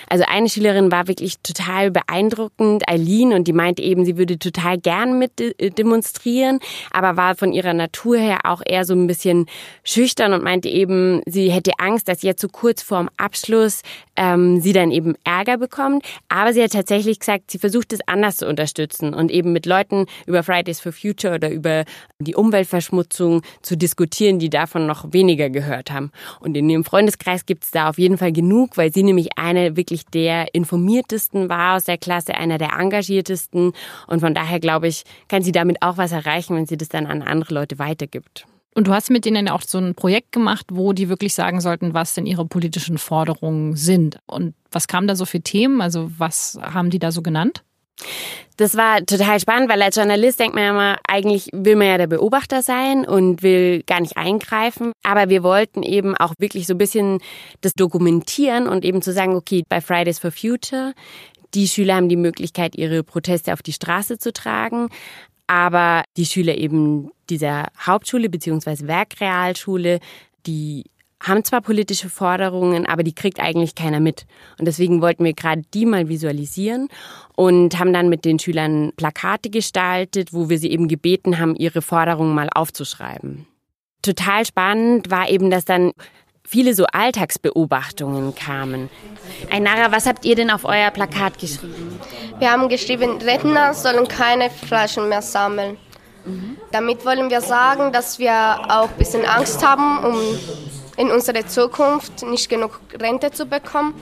Also 0.09 0.25
eine 0.27 0.49
Schülerin 0.49 0.91
war 0.93 1.09
wirklich 1.09 1.41
total 1.41 1.91
beeindruckend, 1.91 2.89
Eileen, 2.89 3.33
und 3.33 3.47
die 3.49 3.53
meinte 3.53 3.83
eben, 3.83 4.05
sie 4.05 4.17
würde 4.17 4.39
total 4.39 4.79
gern 4.79 5.19
mit 5.19 5.41
äh, 5.41 5.71
demonstrieren, 5.71 6.61
aber 6.91 7.17
war 7.17 7.35
von 7.35 7.53
ihrer 7.53 7.75
Natur 7.75 8.19
her 8.19 8.41
auch 8.45 8.63
eher 8.65 8.85
so 8.85 8.95
ein 8.95 9.07
bisschen 9.07 9.47
schüchtern 9.85 10.33
und 10.33 10.43
meinte 10.43 10.69
eben, 10.69 11.23
sie 11.27 11.51
hätte 11.51 11.73
Angst, 11.79 12.09
dass 12.09 12.23
jetzt 12.23 12.41
so 12.41 12.49
kurz 12.49 12.83
vorm 12.83 13.09
Abschluss 13.17 13.83
ähm, 14.21 14.61
sie 14.61 14.75
dann 14.75 14.91
eben 14.91 15.15
Ärger 15.25 15.57
bekommt. 15.57 16.05
Aber 16.29 16.53
sie 16.53 16.63
hat 16.63 16.73
tatsächlich 16.73 17.19
gesagt, 17.19 17.51
sie 17.51 17.59
versucht 17.59 17.93
es 17.93 18.01
anders 18.07 18.37
zu 18.37 18.47
unterstützen 18.47 19.15
und 19.15 19.31
eben 19.31 19.53
mit 19.53 19.65
Leuten 19.65 20.07
über 20.27 20.43
Fridays 20.43 20.79
for 20.79 20.93
Future 20.93 21.35
oder 21.35 21.51
über 21.51 21.85
die 22.19 22.35
Umweltverschmutzung 22.35 23.43
zu 23.63 23.77
diskutieren, 23.77 24.39
die 24.39 24.51
davon 24.51 24.87
noch 24.87 25.13
weniger 25.13 25.49
gehört 25.49 25.91
haben. 25.91 26.13
Und 26.41 26.57
in 26.57 26.69
ihrem 26.69 26.85
Freundeskreis 26.85 27.47
gibt 27.47 27.65
es 27.65 27.71
da 27.71 27.89
auf 27.89 27.99
jeden 27.99 28.19
Fall 28.19 28.33
genug, 28.33 28.77
weil 28.77 28.93
sie 28.93 29.03
nämlich 29.03 29.31
eine 29.37 29.77
wirklich 29.77 30.05
der 30.05 30.55
informiertesten 30.55 31.49
war 31.49 31.77
aus 31.77 31.85
der 31.85 31.97
Klasse, 31.97 32.35
einer 32.35 32.59
der 32.59 32.79
engagiertesten. 32.79 33.73
Und 34.07 34.21
von 34.21 34.35
daher 34.35 34.61
glaube 34.61 34.89
ich, 34.89 35.05
kann 35.29 35.43
sie 35.43 35.53
damit 35.53 35.81
auch 35.81 35.97
was 35.97 36.13
erreichen, 36.13 36.57
wenn 36.57 36.67
sie 36.67 36.77
das 36.77 36.91
dann 36.91 37.07
an 37.07 37.23
andere 37.23 37.55
Leute 37.55 37.79
weitergibt. 37.79 38.47
Und 38.75 38.87
du 38.87 38.93
hast 38.93 39.11
mit 39.11 39.25
denen 39.25 39.49
auch 39.49 39.63
so 39.63 39.79
ein 39.79 39.95
Projekt 39.95 40.33
gemacht, 40.33 40.67
wo 40.73 40.93
die 40.93 41.09
wirklich 41.09 41.35
sagen 41.35 41.61
sollten, 41.61 41.93
was 41.93 42.15
denn 42.15 42.27
ihre 42.27 42.47
politischen 42.47 42.99
Forderungen 42.99 43.75
sind. 43.77 44.19
Und 44.27 44.55
was 44.71 44.87
kamen 44.87 45.09
da 45.09 45.17
so 45.17 45.25
für 45.25 45.41
Themen? 45.41 45.81
Also 45.81 46.11
was 46.19 46.59
haben 46.63 46.91
die 46.91 47.01
da 47.01 47.11
so 47.11 47.23
genannt? 47.23 47.65
Das 48.57 48.77
war 48.77 49.05
total 49.05 49.41
spannend, 49.41 49.71
weil 49.71 49.81
als 49.83 49.97
Journalist 49.97 50.39
denkt 50.39 50.55
man 50.55 50.65
ja 50.65 50.71
immer, 50.71 50.99
eigentlich 51.09 51.49
will 51.53 51.77
man 51.77 51.87
ja 51.87 51.99
der 51.99 52.07
Beobachter 52.07 52.63
sein 52.63 53.07
und 53.07 53.43
will 53.43 53.83
gar 53.85 54.01
nicht 54.01 54.17
eingreifen. 54.17 54.93
Aber 55.03 55.29
wir 55.29 55.43
wollten 55.43 55.83
eben 55.83 56.17
auch 56.17 56.35
wirklich 56.39 56.67
so 56.67 56.75
ein 56.75 56.79
bisschen 56.79 57.21
das 57.63 57.73
dokumentieren 57.73 58.69
und 58.69 58.85
eben 58.85 59.03
zu 59.03 59.13
sagen, 59.13 59.35
okay, 59.35 59.63
bei 59.69 59.81
Fridays 59.81 60.19
for 60.19 60.31
Future, 60.31 60.93
die 61.55 61.69
Schüler 61.69 61.97
haben 61.97 62.09
die 62.09 62.17
Möglichkeit, 62.17 62.77
ihre 62.77 63.03
Proteste 63.03 63.53
auf 63.53 63.63
die 63.63 63.73
Straße 63.73 64.19
zu 64.19 64.33
tragen. 64.33 64.89
Aber 65.47 66.05
die 66.17 66.27
Schüler 66.27 66.57
eben 66.57 67.11
dieser 67.31 67.69
Hauptschule 67.79 68.29
beziehungsweise 68.29 68.87
Werkrealschule, 68.87 70.01
die 70.47 70.85
haben 71.23 71.45
zwar 71.45 71.61
politische 71.61 72.09
Forderungen, 72.09 72.87
aber 72.87 73.03
die 73.03 73.15
kriegt 73.15 73.41
eigentlich 73.41 73.75
keiner 73.75 74.01
mit. 74.01 74.27
Und 74.59 74.67
deswegen 74.67 75.03
wollten 75.03 75.25
wir 75.25 75.35
gerade 75.35 75.63
die 75.75 75.85
mal 75.85 76.09
visualisieren 76.09 76.89
und 77.37 77.79
haben 77.79 77.93
dann 77.93 78.09
mit 78.09 78.25
den 78.25 78.39
Schülern 78.39 78.93
Plakate 78.97 79.51
gestaltet, 79.51 80.33
wo 80.33 80.49
wir 80.49 80.59
sie 80.59 80.71
eben 80.71 80.89
gebeten 80.89 81.39
haben, 81.39 81.57
ihre 81.57 81.83
Forderungen 81.83 82.35
mal 82.35 82.49
aufzuschreiben. 82.55 83.47
Total 84.03 84.47
spannend 84.47 85.11
war 85.11 85.29
eben, 85.29 85.51
dass 85.51 85.67
dann 85.67 85.93
viele 86.43 86.75
so 86.75 86.87
Alltagsbeobachtungen 86.87 88.35
kamen. 88.35 88.89
Einara, 89.51 89.93
was 89.93 90.07
habt 90.07 90.25
ihr 90.25 90.37
denn 90.37 90.51
auf 90.51 90.65
euer 90.65 90.91
Plakat 90.91 91.39
geschrieben? 91.39 92.01
Wir 92.39 92.51
haben 92.51 92.71
geschrieben, 92.71 93.19
Rentner 93.19 93.75
sollen 93.75 94.09
keine 94.09 94.49
Flaschen 94.49 95.11
mehr 95.11 95.23
sammeln. 95.23 95.77
Mhm. 96.25 96.57
Damit 96.73 97.05
wollen 97.05 97.31
wir 97.31 97.41
sagen, 97.41 97.93
dass 97.93 98.19
wir 98.19 98.33
auch 98.69 98.89
ein 98.89 98.97
bisschen 98.99 99.25
Angst 99.25 99.65
haben 99.65 100.05
um 100.05 100.17
in 100.97 101.11
unserer 101.11 101.47
Zukunft 101.47 102.23
nicht 102.25 102.49
genug 102.49 102.81
Rente 103.01 103.31
zu 103.31 103.47
bekommen 103.47 103.95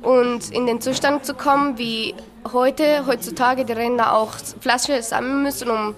und 0.00 0.50
in 0.50 0.66
den 0.66 0.80
Zustand 0.80 1.26
zu 1.26 1.34
kommen, 1.34 1.76
wie 1.76 2.14
heute, 2.52 3.06
heutzutage 3.06 3.64
die 3.64 3.72
Rentner 3.72 4.14
auch 4.14 4.32
Flaschen 4.60 5.02
sammeln 5.02 5.42
müssen, 5.42 5.70
um 5.70 5.94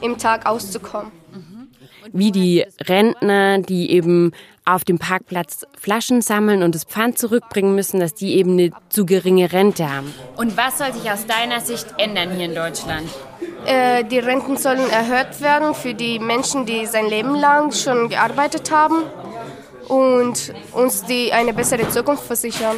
im 0.00 0.18
Tag 0.18 0.46
auszukommen. 0.46 1.12
Wie 2.12 2.32
die 2.32 2.66
Rentner, 2.80 3.58
die 3.58 3.90
eben 3.92 4.32
auf 4.64 4.84
dem 4.84 4.98
Parkplatz 4.98 5.64
Flaschen 5.78 6.20
sammeln 6.20 6.62
und 6.62 6.74
das 6.74 6.84
Pfand 6.84 7.18
zurückbringen 7.18 7.74
müssen, 7.74 8.00
dass 8.00 8.14
die 8.14 8.34
eben 8.34 8.52
eine 8.52 8.70
zu 8.88 9.06
geringe 9.06 9.52
Rente 9.52 9.90
haben. 9.90 10.12
Und 10.36 10.56
was 10.56 10.78
soll 10.78 10.92
sich 10.92 11.10
aus 11.10 11.26
deiner 11.26 11.60
Sicht 11.60 11.86
ändern 11.98 12.32
hier 12.32 12.46
in 12.46 12.54
Deutschland? 12.54 13.08
Äh, 13.66 14.04
die 14.04 14.18
Renten 14.18 14.56
sollen 14.56 14.90
erhöht 14.90 15.40
werden 15.40 15.74
für 15.74 15.94
die 15.94 16.18
Menschen, 16.18 16.66
die 16.66 16.86
sein 16.86 17.08
Leben 17.08 17.34
lang 17.34 17.72
schon 17.72 18.08
gearbeitet 18.08 18.70
haben 18.70 19.04
und 19.88 20.52
uns 20.72 21.04
die 21.04 21.32
eine 21.32 21.52
bessere 21.52 21.88
Zukunft 21.88 22.24
versichern. 22.24 22.76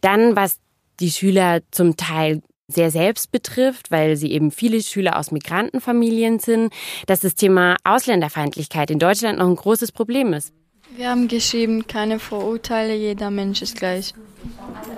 Dann, 0.00 0.36
was 0.36 0.58
die 1.00 1.10
Schüler 1.10 1.60
zum 1.70 1.96
Teil 1.96 2.42
sehr 2.68 2.90
selbst 2.90 3.32
betrifft, 3.32 3.90
weil 3.90 4.16
sie 4.16 4.30
eben 4.30 4.50
viele 4.50 4.80
Schüler 4.82 5.18
aus 5.18 5.32
Migrantenfamilien 5.32 6.38
sind, 6.38 6.72
dass 7.06 7.20
das 7.20 7.34
Thema 7.34 7.76
Ausländerfeindlichkeit 7.84 8.90
in 8.90 8.98
Deutschland 8.98 9.38
noch 9.38 9.48
ein 9.48 9.56
großes 9.56 9.92
Problem 9.92 10.32
ist. 10.32 10.52
Wir 10.96 11.10
haben 11.10 11.28
geschrieben, 11.28 11.86
keine 11.86 12.18
Vorurteile, 12.18 12.94
jeder 12.94 13.30
Mensch 13.30 13.62
ist 13.62 13.76
gleich. 13.76 14.12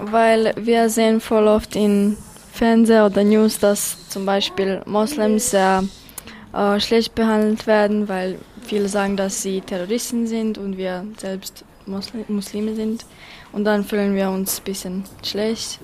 Weil 0.01 0.55
wir 0.57 0.89
sehen 0.89 1.21
voll 1.21 1.47
oft 1.47 1.77
in 1.77 2.17
Fernseher 2.53 3.07
oder 3.07 3.25
News, 3.25 3.59
dass 3.59 4.09
zum 4.09 4.27
Beispiel 4.27 4.83
Moslems 4.85 5.51
sehr 5.51 5.85
äh, 6.53 6.79
schlecht 6.81 7.15
behandelt 7.15 7.67
werden, 7.67 8.09
weil 8.09 8.39
viele 8.63 8.89
sagen, 8.89 9.17
dass 9.17 9.43
sie 9.43 9.63
Terroristen 9.63 10.27
sind 10.27 10.59
und 10.59 10.77
wir 10.77 11.07
selbst 11.17 11.65
Muslim 11.87 12.25
Muslime 12.29 12.75
sind. 12.75 13.05
Und 13.53 13.65
dann 13.65 13.85
fühlen 13.85 14.15
wir 14.15 14.31
uns 14.31 14.61
ein 14.61 14.65
bisschen 14.65 15.05
schlecht. 15.25 15.81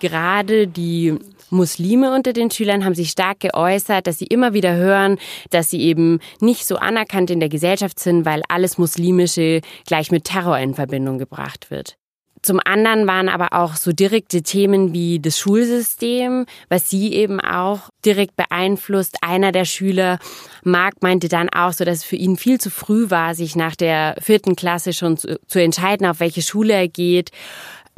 Gerade 0.00 0.66
die 0.66 1.18
Muslime 1.50 2.14
unter 2.14 2.32
den 2.32 2.50
Schülern 2.50 2.84
haben 2.84 2.94
sich 2.94 3.10
stark 3.10 3.40
geäußert, 3.40 4.06
dass 4.06 4.18
sie 4.18 4.26
immer 4.26 4.52
wieder 4.52 4.74
hören, 4.74 5.18
dass 5.50 5.70
sie 5.70 5.80
eben 5.80 6.20
nicht 6.40 6.66
so 6.66 6.76
anerkannt 6.76 7.30
in 7.30 7.40
der 7.40 7.48
Gesellschaft 7.48 7.98
sind, 7.98 8.24
weil 8.24 8.42
alles 8.48 8.78
Muslimische 8.78 9.60
gleich 9.86 10.10
mit 10.10 10.24
Terror 10.24 10.58
in 10.58 10.74
Verbindung 10.74 11.18
gebracht 11.18 11.70
wird. 11.70 11.97
Zum 12.42 12.60
anderen 12.64 13.06
waren 13.06 13.28
aber 13.28 13.52
auch 13.52 13.76
so 13.76 13.92
direkte 13.92 14.42
Themen 14.42 14.92
wie 14.92 15.18
das 15.18 15.38
Schulsystem, 15.38 16.46
was 16.68 16.88
sie 16.88 17.12
eben 17.12 17.40
auch 17.40 17.90
direkt 18.04 18.36
beeinflusst. 18.36 19.16
Einer 19.22 19.52
der 19.52 19.64
Schüler, 19.64 20.18
Marc, 20.62 21.02
meinte 21.02 21.28
dann 21.28 21.48
auch 21.48 21.72
so, 21.72 21.84
dass 21.84 21.98
es 21.98 22.04
für 22.04 22.16
ihn 22.16 22.36
viel 22.36 22.60
zu 22.60 22.70
früh 22.70 23.10
war, 23.10 23.34
sich 23.34 23.56
nach 23.56 23.76
der 23.76 24.16
vierten 24.20 24.56
Klasse 24.56 24.92
schon 24.92 25.16
zu, 25.16 25.40
zu 25.46 25.60
entscheiden, 25.60 26.06
auf 26.06 26.20
welche 26.20 26.42
Schule 26.42 26.74
er 26.74 26.88
geht 26.88 27.30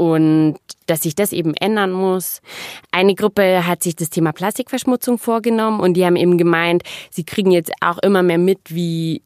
und 0.00 0.56
dass 0.86 1.02
sich 1.02 1.14
das 1.14 1.32
eben 1.32 1.52
ändern 1.52 1.92
muss. 1.92 2.40
Eine 2.90 3.14
Gruppe 3.14 3.66
hat 3.66 3.82
sich 3.82 3.96
das 3.96 4.08
Thema 4.08 4.32
Plastikverschmutzung 4.32 5.18
vorgenommen 5.18 5.78
und 5.78 5.92
die 5.92 6.06
haben 6.06 6.16
eben 6.16 6.38
gemeint, 6.38 6.84
sie 7.10 7.24
kriegen 7.24 7.50
jetzt 7.50 7.70
auch 7.82 7.98
immer 7.98 8.22
mehr 8.22 8.38
mit, 8.38 8.58
wie 8.68 9.20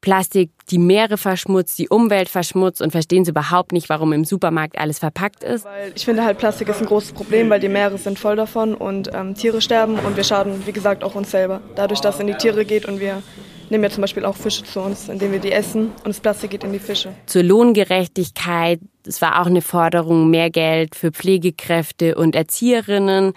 Plastik 0.00 0.50
die 0.70 0.78
Meere 0.78 1.18
verschmutzt, 1.18 1.78
die 1.78 1.88
Umwelt 1.88 2.28
verschmutzt 2.28 2.80
und 2.80 2.90
verstehen 2.90 3.24
sie 3.24 3.32
überhaupt 3.32 3.72
nicht, 3.72 3.88
warum 3.88 4.12
im 4.12 4.24
Supermarkt 4.24 4.78
alles 4.78 4.98
verpackt 4.98 5.44
ist. 5.44 5.64
Weil 5.64 5.92
ich 5.94 6.04
finde 6.04 6.24
halt, 6.24 6.38
Plastik 6.38 6.68
ist 6.68 6.80
ein 6.80 6.86
großes 6.86 7.12
Problem, 7.12 7.50
weil 7.50 7.60
die 7.60 7.68
Meere 7.68 7.98
sind 7.98 8.18
voll 8.18 8.36
davon 8.36 8.74
und 8.74 9.10
ähm, 9.12 9.34
Tiere 9.34 9.60
sterben 9.60 9.98
und 9.98 10.16
wir 10.16 10.24
schaden, 10.24 10.66
wie 10.66 10.72
gesagt, 10.72 11.04
auch 11.04 11.14
uns 11.14 11.30
selber. 11.30 11.60
Dadurch, 11.74 12.00
dass 12.00 12.16
es 12.16 12.20
in 12.20 12.28
die 12.28 12.34
Tiere 12.34 12.64
geht 12.64 12.86
und 12.86 13.00
wir 13.00 13.22
nehmen 13.70 13.84
ja 13.84 13.90
zum 13.90 14.02
Beispiel 14.02 14.24
auch 14.24 14.36
Fische 14.36 14.64
zu 14.64 14.80
uns, 14.80 15.08
indem 15.08 15.32
wir 15.32 15.38
die 15.38 15.52
essen 15.52 15.92
und 16.04 16.08
das 16.08 16.20
Plastik 16.20 16.50
geht 16.50 16.64
in 16.64 16.72
die 16.72 16.78
Fische. 16.78 17.14
Zur 17.26 17.42
Lohngerechtigkeit, 17.42 18.80
es 19.06 19.22
war 19.22 19.40
auch 19.40 19.46
eine 19.46 19.62
Forderung, 19.62 20.28
mehr 20.28 20.50
Geld 20.50 20.94
für 20.94 21.12
Pflegekräfte 21.12 22.16
und 22.16 22.34
Erzieherinnen 22.34 23.32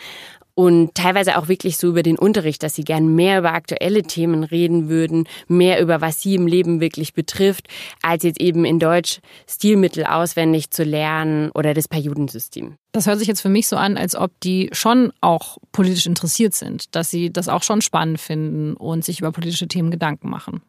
und 0.55 0.93
teilweise 0.95 1.37
auch 1.37 1.47
wirklich 1.47 1.77
so 1.77 1.87
über 1.87 2.03
den 2.03 2.17
Unterricht, 2.17 2.63
dass 2.63 2.75
sie 2.75 2.83
gern 2.83 3.15
mehr 3.15 3.39
über 3.39 3.53
aktuelle 3.53 4.03
Themen 4.03 4.43
reden 4.43 4.89
würden, 4.89 5.27
mehr 5.47 5.81
über 5.81 6.01
was 6.01 6.21
sie 6.21 6.35
im 6.35 6.47
Leben 6.47 6.79
wirklich 6.79 7.13
betrifft, 7.13 7.67
als 8.01 8.23
jetzt 8.23 8.39
eben 8.39 8.65
in 8.65 8.79
Deutsch 8.79 9.19
Stilmittel 9.47 10.05
auswendig 10.05 10.69
zu 10.71 10.83
lernen 10.83 11.51
oder 11.51 11.73
das 11.73 11.87
Periodensystem. 11.87 12.75
Das 12.91 13.07
hört 13.07 13.19
sich 13.19 13.27
jetzt 13.27 13.41
für 13.41 13.49
mich 13.49 13.67
so 13.67 13.75
an, 13.75 13.97
als 13.97 14.15
ob 14.15 14.31
die 14.41 14.69
schon 14.71 15.11
auch 15.21 15.57
politisch 15.71 16.05
interessiert 16.05 16.53
sind, 16.53 16.95
dass 16.95 17.09
sie 17.09 17.31
das 17.31 17.49
auch 17.49 17.63
schon 17.63 17.81
spannend 17.81 18.19
finden 18.19 18.75
und 18.75 19.03
sich 19.03 19.19
über 19.19 19.31
politische 19.31 19.67
Themen 19.67 19.89
Gedanken 19.89 20.29
machen. 20.29 20.61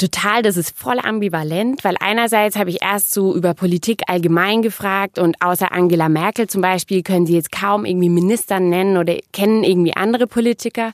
Total, 0.00 0.40
das 0.40 0.56
ist 0.56 0.78
voll 0.78 0.98
ambivalent, 0.98 1.84
weil 1.84 1.94
einerseits 2.00 2.56
habe 2.56 2.70
ich 2.70 2.80
erst 2.80 3.12
so 3.12 3.34
über 3.36 3.52
Politik 3.52 4.00
allgemein 4.06 4.62
gefragt 4.62 5.18
und 5.18 5.36
außer 5.42 5.72
Angela 5.72 6.08
Merkel 6.08 6.46
zum 6.46 6.62
Beispiel 6.62 7.02
können 7.02 7.26
sie 7.26 7.34
jetzt 7.34 7.52
kaum 7.52 7.84
irgendwie 7.84 8.08
Minister 8.08 8.60
nennen 8.60 8.96
oder 8.96 9.18
kennen 9.34 9.62
irgendwie 9.62 9.94
andere 9.94 10.26
Politiker. 10.26 10.92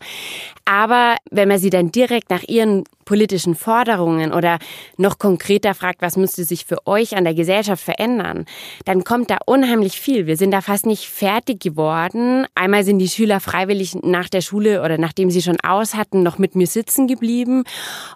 Aber 0.65 1.15
wenn 1.31 1.47
man 1.47 1.61
sie 1.61 1.71
dann 1.71 1.93
direkt 1.93 2.31
nach 2.31 2.43
ihren 2.43 2.83
politischen 3.07 3.55
Forderungen 3.55 4.35
oder 4.35 4.59
noch 4.99 5.19
konkreter 5.19 5.75
fragt, 5.75 6.03
was 6.03 6.19
müsste 6.19 6.45
sich 6.45 6.67
für 6.67 6.87
euch 6.87 7.17
an 7.17 7.25
der 7.25 7.33
Gesellschaft 7.33 7.83
verändern, 7.83 8.45
dann 8.85 9.05
kommt 9.05 9.31
da 9.31 9.39
unheimlich 9.47 9.99
viel. 9.99 10.27
Wir 10.27 10.37
sind 10.37 10.51
da 10.51 10.61
fast 10.61 10.85
nicht 10.85 11.09
fertig 11.09 11.61
geworden. 11.61 12.47
Einmal 12.55 12.85
sind 12.85 12.99
die 12.99 13.09
Schüler 13.09 13.41
freiwillig 13.41 13.95
nach 14.03 14.29
der 14.29 14.43
Schule 14.43 14.83
oder 14.83 14.99
nachdem 14.99 15.31
sie 15.31 15.41
schon 15.41 15.59
aus 15.61 15.95
hatten, 15.95 16.23
noch 16.23 16.37
mit 16.37 16.55
mir 16.55 16.67
sitzen 16.67 17.07
geblieben. 17.07 17.65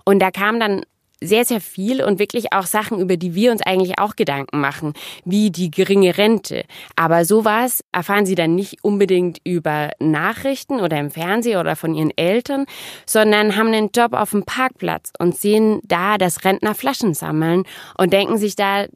Und 0.04 0.18
da 0.18 0.30
kam 0.30 0.60
dann 0.60 0.82
sehr, 1.20 1.44
sehr 1.44 1.60
viel 1.60 2.02
und 2.02 2.18
wirklich 2.18 2.52
auch 2.52 2.66
Sachen, 2.66 3.00
über 3.00 3.16
die 3.16 3.34
wir 3.34 3.52
uns 3.52 3.62
eigentlich 3.62 3.98
auch 3.98 4.16
Gedanken 4.16 4.60
machen, 4.60 4.94
wie 5.24 5.50
die 5.50 5.70
geringe 5.70 6.16
Rente. 6.16 6.64
Aber 6.96 7.24
sowas 7.24 7.84
erfahren 7.92 8.26
sie 8.26 8.34
dann 8.34 8.54
nicht 8.54 8.82
unbedingt 8.82 9.38
über 9.44 9.90
Nachrichten 9.98 10.80
oder 10.80 10.98
im 10.98 11.10
Fernsehen 11.10 11.58
oder 11.60 11.76
von 11.76 11.94
ihren 11.94 12.16
Eltern, 12.16 12.66
sondern 13.06 13.56
haben 13.56 13.68
einen 13.68 13.90
Job 13.94 14.14
auf 14.14 14.30
dem 14.30 14.44
Parkplatz 14.44 15.12
und 15.18 15.36
sehen 15.36 15.80
da, 15.84 16.18
dass 16.18 16.44
Rentner 16.44 16.74
Flaschen 16.74 17.14
sammeln 17.14 17.64
und 17.98 18.12
denken 18.12 18.38
sich 18.38 18.56
da, 18.56 18.86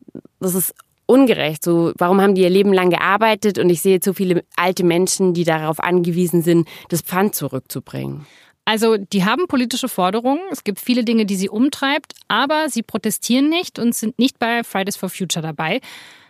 das 0.41 0.55
ist 0.55 0.75
ungerecht. 1.07 1.63
So, 1.63 1.93
warum 1.99 2.21
haben 2.21 2.35
die 2.35 2.43
ihr 2.43 2.51
Leben 2.51 2.73
lang 2.73 2.91
gearbeitet 2.91 3.59
und 3.59 3.69
ich 3.71 3.83
sehe 3.83 4.01
so 4.03 4.13
viele 4.13 4.45
alte 4.57 4.85
Menschen, 4.85 5.35
die 5.35 5.45
darauf 5.45 5.81
angewiesen 5.81 6.43
sind, 6.43 6.69
das 6.89 7.03
Pfand 7.03 7.35
zurückzubringen. 7.35 8.27
Also, 8.65 8.97
die 8.97 9.25
haben 9.25 9.47
politische 9.47 9.89
Forderungen. 9.89 10.41
Es 10.51 10.65
gibt 10.65 10.81
viele 10.81 11.05
Dinge, 11.05 11.27
die 11.27 11.37
sie 11.37 11.49
umtreibt, 11.49 12.15
aber 12.29 12.69
sie 12.69 12.83
protestieren 12.83 13.49
nicht 13.51 13.79
und 13.79 13.95
sind 13.95 14.19
nicht 14.19 14.39
bei 14.39 14.65
Fridays 14.65 14.97
for 14.97 15.11
Future 15.11 15.43
dabei. 15.43 15.81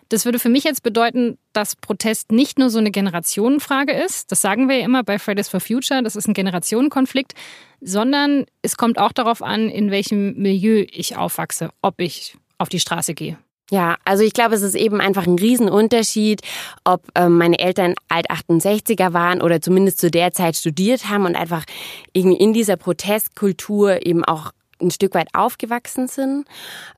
Das 0.08 0.24
würde 0.24 0.38
für 0.38 0.48
mich 0.48 0.64
jetzt 0.64 0.82
bedeuten, 0.82 1.38
dass 1.52 1.76
Protest 1.76 2.30
nicht 2.30 2.58
nur 2.58 2.70
so 2.70 2.78
eine 2.78 2.90
Generationenfrage 2.90 3.92
ist. 3.92 4.30
Das 4.30 4.42
sagen 4.42 4.68
wir 4.68 4.78
ja 4.78 4.84
immer 4.84 5.02
bei 5.02 5.18
Fridays 5.18 5.48
for 5.48 5.60
Future. 5.60 6.02
Das 6.02 6.16
ist 6.16 6.28
ein 6.28 6.34
Generationenkonflikt, 6.34 7.34
sondern 7.80 8.46
es 8.62 8.76
kommt 8.76 8.98
auch 8.98 9.12
darauf 9.12 9.42
an, 9.42 9.70
in 9.70 9.90
welchem 9.90 10.34
Milieu 10.34 10.84
ich 10.90 11.16
aufwachse, 11.16 11.70
ob 11.82 12.00
ich 12.00 12.36
auf 12.58 12.68
die 12.68 12.80
Straße 12.80 13.14
gehe. 13.14 13.38
Ja, 13.70 13.96
also 14.04 14.22
ich 14.22 14.34
glaube, 14.34 14.54
es 14.54 14.62
ist 14.62 14.74
eben 14.74 15.00
einfach 15.00 15.26
ein 15.26 15.38
Riesenunterschied, 15.38 16.42
ob 16.84 17.02
ähm, 17.14 17.38
meine 17.38 17.58
Eltern 17.58 17.94
alt 18.08 18.30
68er 18.30 19.14
waren 19.14 19.40
oder 19.40 19.62
zumindest 19.62 19.98
zu 19.98 20.10
der 20.10 20.32
Zeit 20.32 20.56
studiert 20.56 21.08
haben 21.08 21.24
und 21.24 21.34
einfach 21.34 21.64
irgendwie 22.12 22.36
in 22.36 22.52
dieser 22.52 22.76
Protestkultur 22.76 24.04
eben 24.04 24.22
auch 24.22 24.52
ein 24.82 24.90
Stück 24.90 25.14
weit 25.14 25.28
aufgewachsen 25.32 26.08
sind. 26.08 26.46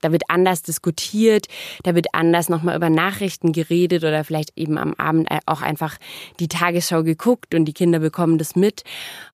Da 0.01 0.11
wird 0.11 0.25
anders 0.29 0.63
diskutiert, 0.63 1.47
da 1.85 1.95
wird 1.95 2.09
anders 2.13 2.49
nochmal 2.49 2.77
über 2.77 2.91
Nachrichten 2.91 3.53
geredet 3.53 4.03
oder 4.03 4.25
vielleicht 4.25 4.53
eben 4.57 4.77
am 4.79 4.95
Abend 4.95 5.29
auch 5.47 5.63
einfach 5.63 5.97
die 6.41 6.49
Tagesschau 6.49 7.03
geguckt 7.05 7.55
und 7.55 7.67
die 7.67 7.75
Kinder 7.75 8.01
bekommen 8.01 8.39
das 8.39 8.57
mit. 8.57 8.83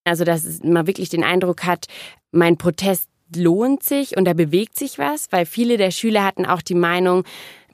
Also 0.05 0.25
dass 0.25 0.61
man 0.63 0.87
wirklich 0.87 1.09
den 1.09 1.25
Eindruck 1.25 1.65
hat, 1.65 1.87
mein 2.31 2.57
Protest 2.59 3.09
lohnt 3.37 3.83
sich 3.83 4.17
und 4.17 4.25
da 4.25 4.33
bewegt 4.33 4.79
sich 4.79 4.99
was, 4.99 5.29
weil 5.31 5.47
viele 5.47 5.77
der 5.77 5.91
Schüler 5.91 6.25
hatten 6.25 6.47
auch 6.47 6.63
die 6.63 6.75
Meinung, 6.75 7.25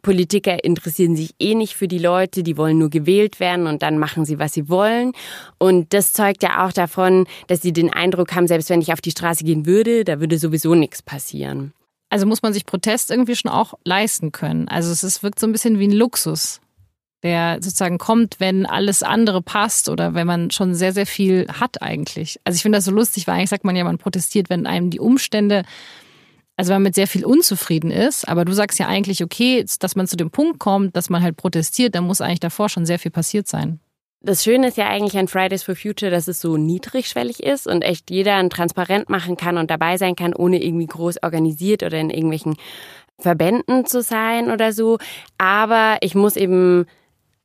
Politiker 0.03 0.65
interessieren 0.65 1.17
sich 1.17 1.35
eh 1.39 1.55
nicht 1.55 1.75
für 1.75 1.89
die 1.89 1.99
Leute, 1.99 2.43
die 2.43 2.57
wollen 2.57 2.79
nur 2.79 2.91
gewählt 2.91 3.41
werden 3.41 3.67
und 3.67 3.83
dann 3.83 3.99
machen 3.99 4.25
sie, 4.25 4.39
was 4.39 4.53
sie 4.53 4.69
wollen. 4.69 5.13
Und 5.59 5.93
das 5.93 6.13
zeugt 6.13 6.43
ja 6.43 6.65
auch 6.65 6.73
davon, 6.73 7.27
dass 7.47 7.63
sie 7.63 7.73
den 7.73 7.93
Eindruck 7.93 8.35
haben, 8.35 8.47
selbst 8.47 8.71
wenn 8.71 8.81
ich 8.81 8.93
auf 8.93 9.01
die 9.01 9.11
Straße 9.11 9.45
gehen 9.45 9.67
würde, 9.67 10.05
da 10.05 10.21
würde 10.21 10.39
sowieso 10.39 10.75
nichts 10.75 11.03
passieren. 11.03 11.73
Also 12.11 12.27
muss 12.27 12.43
man 12.43 12.53
sich 12.53 12.65
Protest 12.65 13.11
irgendwie 13.11 13.37
schon 13.37 13.51
auch 13.51 13.75
leisten 13.85 14.33
können. 14.33 14.69
Also 14.69 14.91
es 14.91 15.05
ist, 15.05 15.23
wirkt 15.23 15.39
so 15.39 15.47
ein 15.47 15.53
bisschen 15.53 15.79
wie 15.79 15.89
ein 15.89 15.93
Luxus 15.93 16.61
der 17.23 17.59
sozusagen 17.61 17.99
kommt, 17.99 18.39
wenn 18.39 18.67
alles 18.67 19.03
andere 19.03 19.43
passt 19.43 19.89
oder 19.89 20.15
wenn 20.15 20.27
man 20.27 20.51
schon 20.51 20.75
sehr, 20.75 20.93
sehr 20.93 21.07
viel 21.07 21.47
hat 21.49 21.83
eigentlich. 21.83 22.41
Also 22.45 22.57
ich 22.57 22.63
finde 22.63 22.79
das 22.79 22.85
so 22.85 22.93
lustig, 22.93 23.27
weil 23.27 23.35
eigentlich 23.37 23.51
sagt 23.51 23.65
man 23.65 23.77
ja, 23.77 23.85
man 23.85 23.99
protestiert, 23.99 24.51
wenn 24.51 24.67
einem 24.67 24.91
die 24.91 25.01
Umstände, 25.01 25.65
also 26.57 26.71
wenn 26.71 26.77
man 26.77 26.85
mit 26.85 26.95
sehr 26.95 27.09
viel 27.09 27.25
unzufrieden 27.25 27.91
ist, 27.91 28.29
aber 28.29 28.45
du 28.45 28.53
sagst 28.53 28.79
ja 28.79 28.87
eigentlich, 28.87 29.23
okay, 29.25 29.65
dass 29.81 29.97
man 29.97 30.07
zu 30.07 30.17
dem 30.17 30.31
Punkt 30.31 30.61
kommt, 30.61 30.97
dass 30.97 31.11
man 31.11 31.23
halt 31.23 31.37
protestiert, 31.37 31.95
dann 31.95 32.05
muss 32.05 32.21
eigentlich 32.21 32.41
davor 32.41 32.69
schon 32.69 32.87
sehr 32.87 32.99
viel 32.99 33.11
passiert 33.11 33.49
sein. 33.49 33.81
Das 34.21 34.43
Schöne 34.43 34.69
ist 34.69 34.77
ja 34.77 34.89
eigentlich 34.89 35.17
an 35.17 35.29
Fridays 35.29 35.63
for 35.63 35.77
Future, 35.77 36.11
dass 36.11 36.27
es 36.27 36.41
so 36.41 36.57
niedrigschwellig 36.57 37.41
ist 37.43 37.69
und 37.69 37.83
echt 37.83 38.11
jeder 38.11 38.35
ein 38.35 38.51
transparent 38.51 39.09
machen 39.09 39.37
kann 39.37 39.59
und 39.59 39.71
dabei 39.71 39.97
sein 39.97 40.17
kann, 40.17 40.35
ohne 40.35 40.63
irgendwie 40.63 40.87
groß 40.87 41.23
organisiert 41.23 41.85
oder 41.85 41.99
in 41.99 42.11
irgendwelchen 42.11 42.57
Verbänden 43.21 43.87
zu 43.87 44.03
sein 44.03 44.51
oder 44.51 44.73
so. 44.73 44.99
Aber 45.39 45.99
ich 46.01 46.17
muss 46.17 46.37
eben 46.37 46.87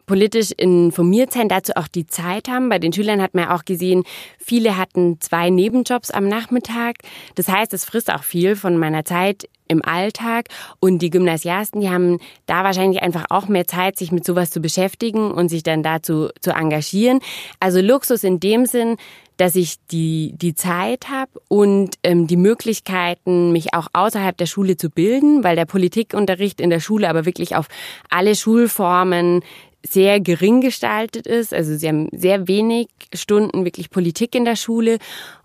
politisch 0.06 0.52
informiert 0.52 1.32
sein, 1.32 1.50
dazu 1.50 1.74
auch 1.76 1.88
die 1.88 2.08
Zeit 2.08 2.48
haben. 2.50 2.70
Bei 2.70 2.80
den 2.80 2.94
Schülern 2.94 3.22
hat 3.22 3.34
man 3.34 3.50
auch 3.50 3.66
gesehen, 3.66 4.04
viele 4.38 4.78
hatten 4.78 5.20
zwei 5.20 5.50
Nebenjobs 5.50 6.12
am 6.12 6.28
Nachmittag. 6.28 6.98
Das 7.36 7.48
heißt, 7.48 7.74
es 7.74 7.86
frisst 7.86 8.12
auch 8.12 8.24
viel 8.24 8.56
von 8.56 8.78
meiner 8.78 9.06
Zeit 9.06 9.48
im 9.68 9.84
Alltag. 9.84 10.48
Und 10.80 11.00
die 11.00 11.10
Gymnasiasten, 11.10 11.82
die 11.82 11.90
haben 11.90 12.20
da 12.46 12.64
wahrscheinlich 12.64 13.02
einfach 13.02 13.26
auch 13.30 13.48
mehr 13.48 13.68
Zeit, 13.68 13.98
sich 13.98 14.12
mit 14.12 14.26
sowas 14.26 14.50
zu 14.50 14.62
beschäftigen 14.62 15.32
und 15.32 15.50
sich 15.50 15.64
dann 15.64 15.84
dazu 15.84 16.30
zu 16.42 16.52
engagieren. 16.52 17.20
Also 17.60 17.82
Luxus 17.82 18.24
in 18.24 18.40
dem 18.40 18.66
Sinn, 18.66 18.98
dass 19.38 19.56
ich 19.56 19.76
die, 19.92 20.34
die 20.36 20.54
Zeit 20.54 21.10
habe 21.10 21.32
und 21.48 21.96
ähm, 22.04 22.28
die 22.28 22.38
Möglichkeiten, 22.38 23.52
mich 23.52 23.74
auch 23.74 23.88
außerhalb 23.94 24.38
der 24.38 24.46
Schule 24.46 24.78
zu 24.78 24.90
bilden, 24.90 25.44
weil 25.44 25.56
der 25.56 25.66
Politikunterricht 25.66 26.62
in 26.62 26.70
der 26.70 26.80
Schule 26.80 27.10
aber 27.10 27.26
wirklich 27.26 27.56
auf 27.56 27.68
alle 28.10 28.36
Schulformen 28.36 29.42
sehr 29.86 30.20
gering 30.20 30.62
gestaltet 30.62 31.28
ist. 31.28 31.54
Also 31.54 31.76
sie 31.76 31.88
haben 31.88 32.10
sehr 32.12 32.48
wenig 32.48 32.88
Stunden 33.14 33.66
wirklich 33.66 33.90
Politik 33.90 34.36
in 34.36 34.46
der 34.46 34.56
Schule. 34.56 34.98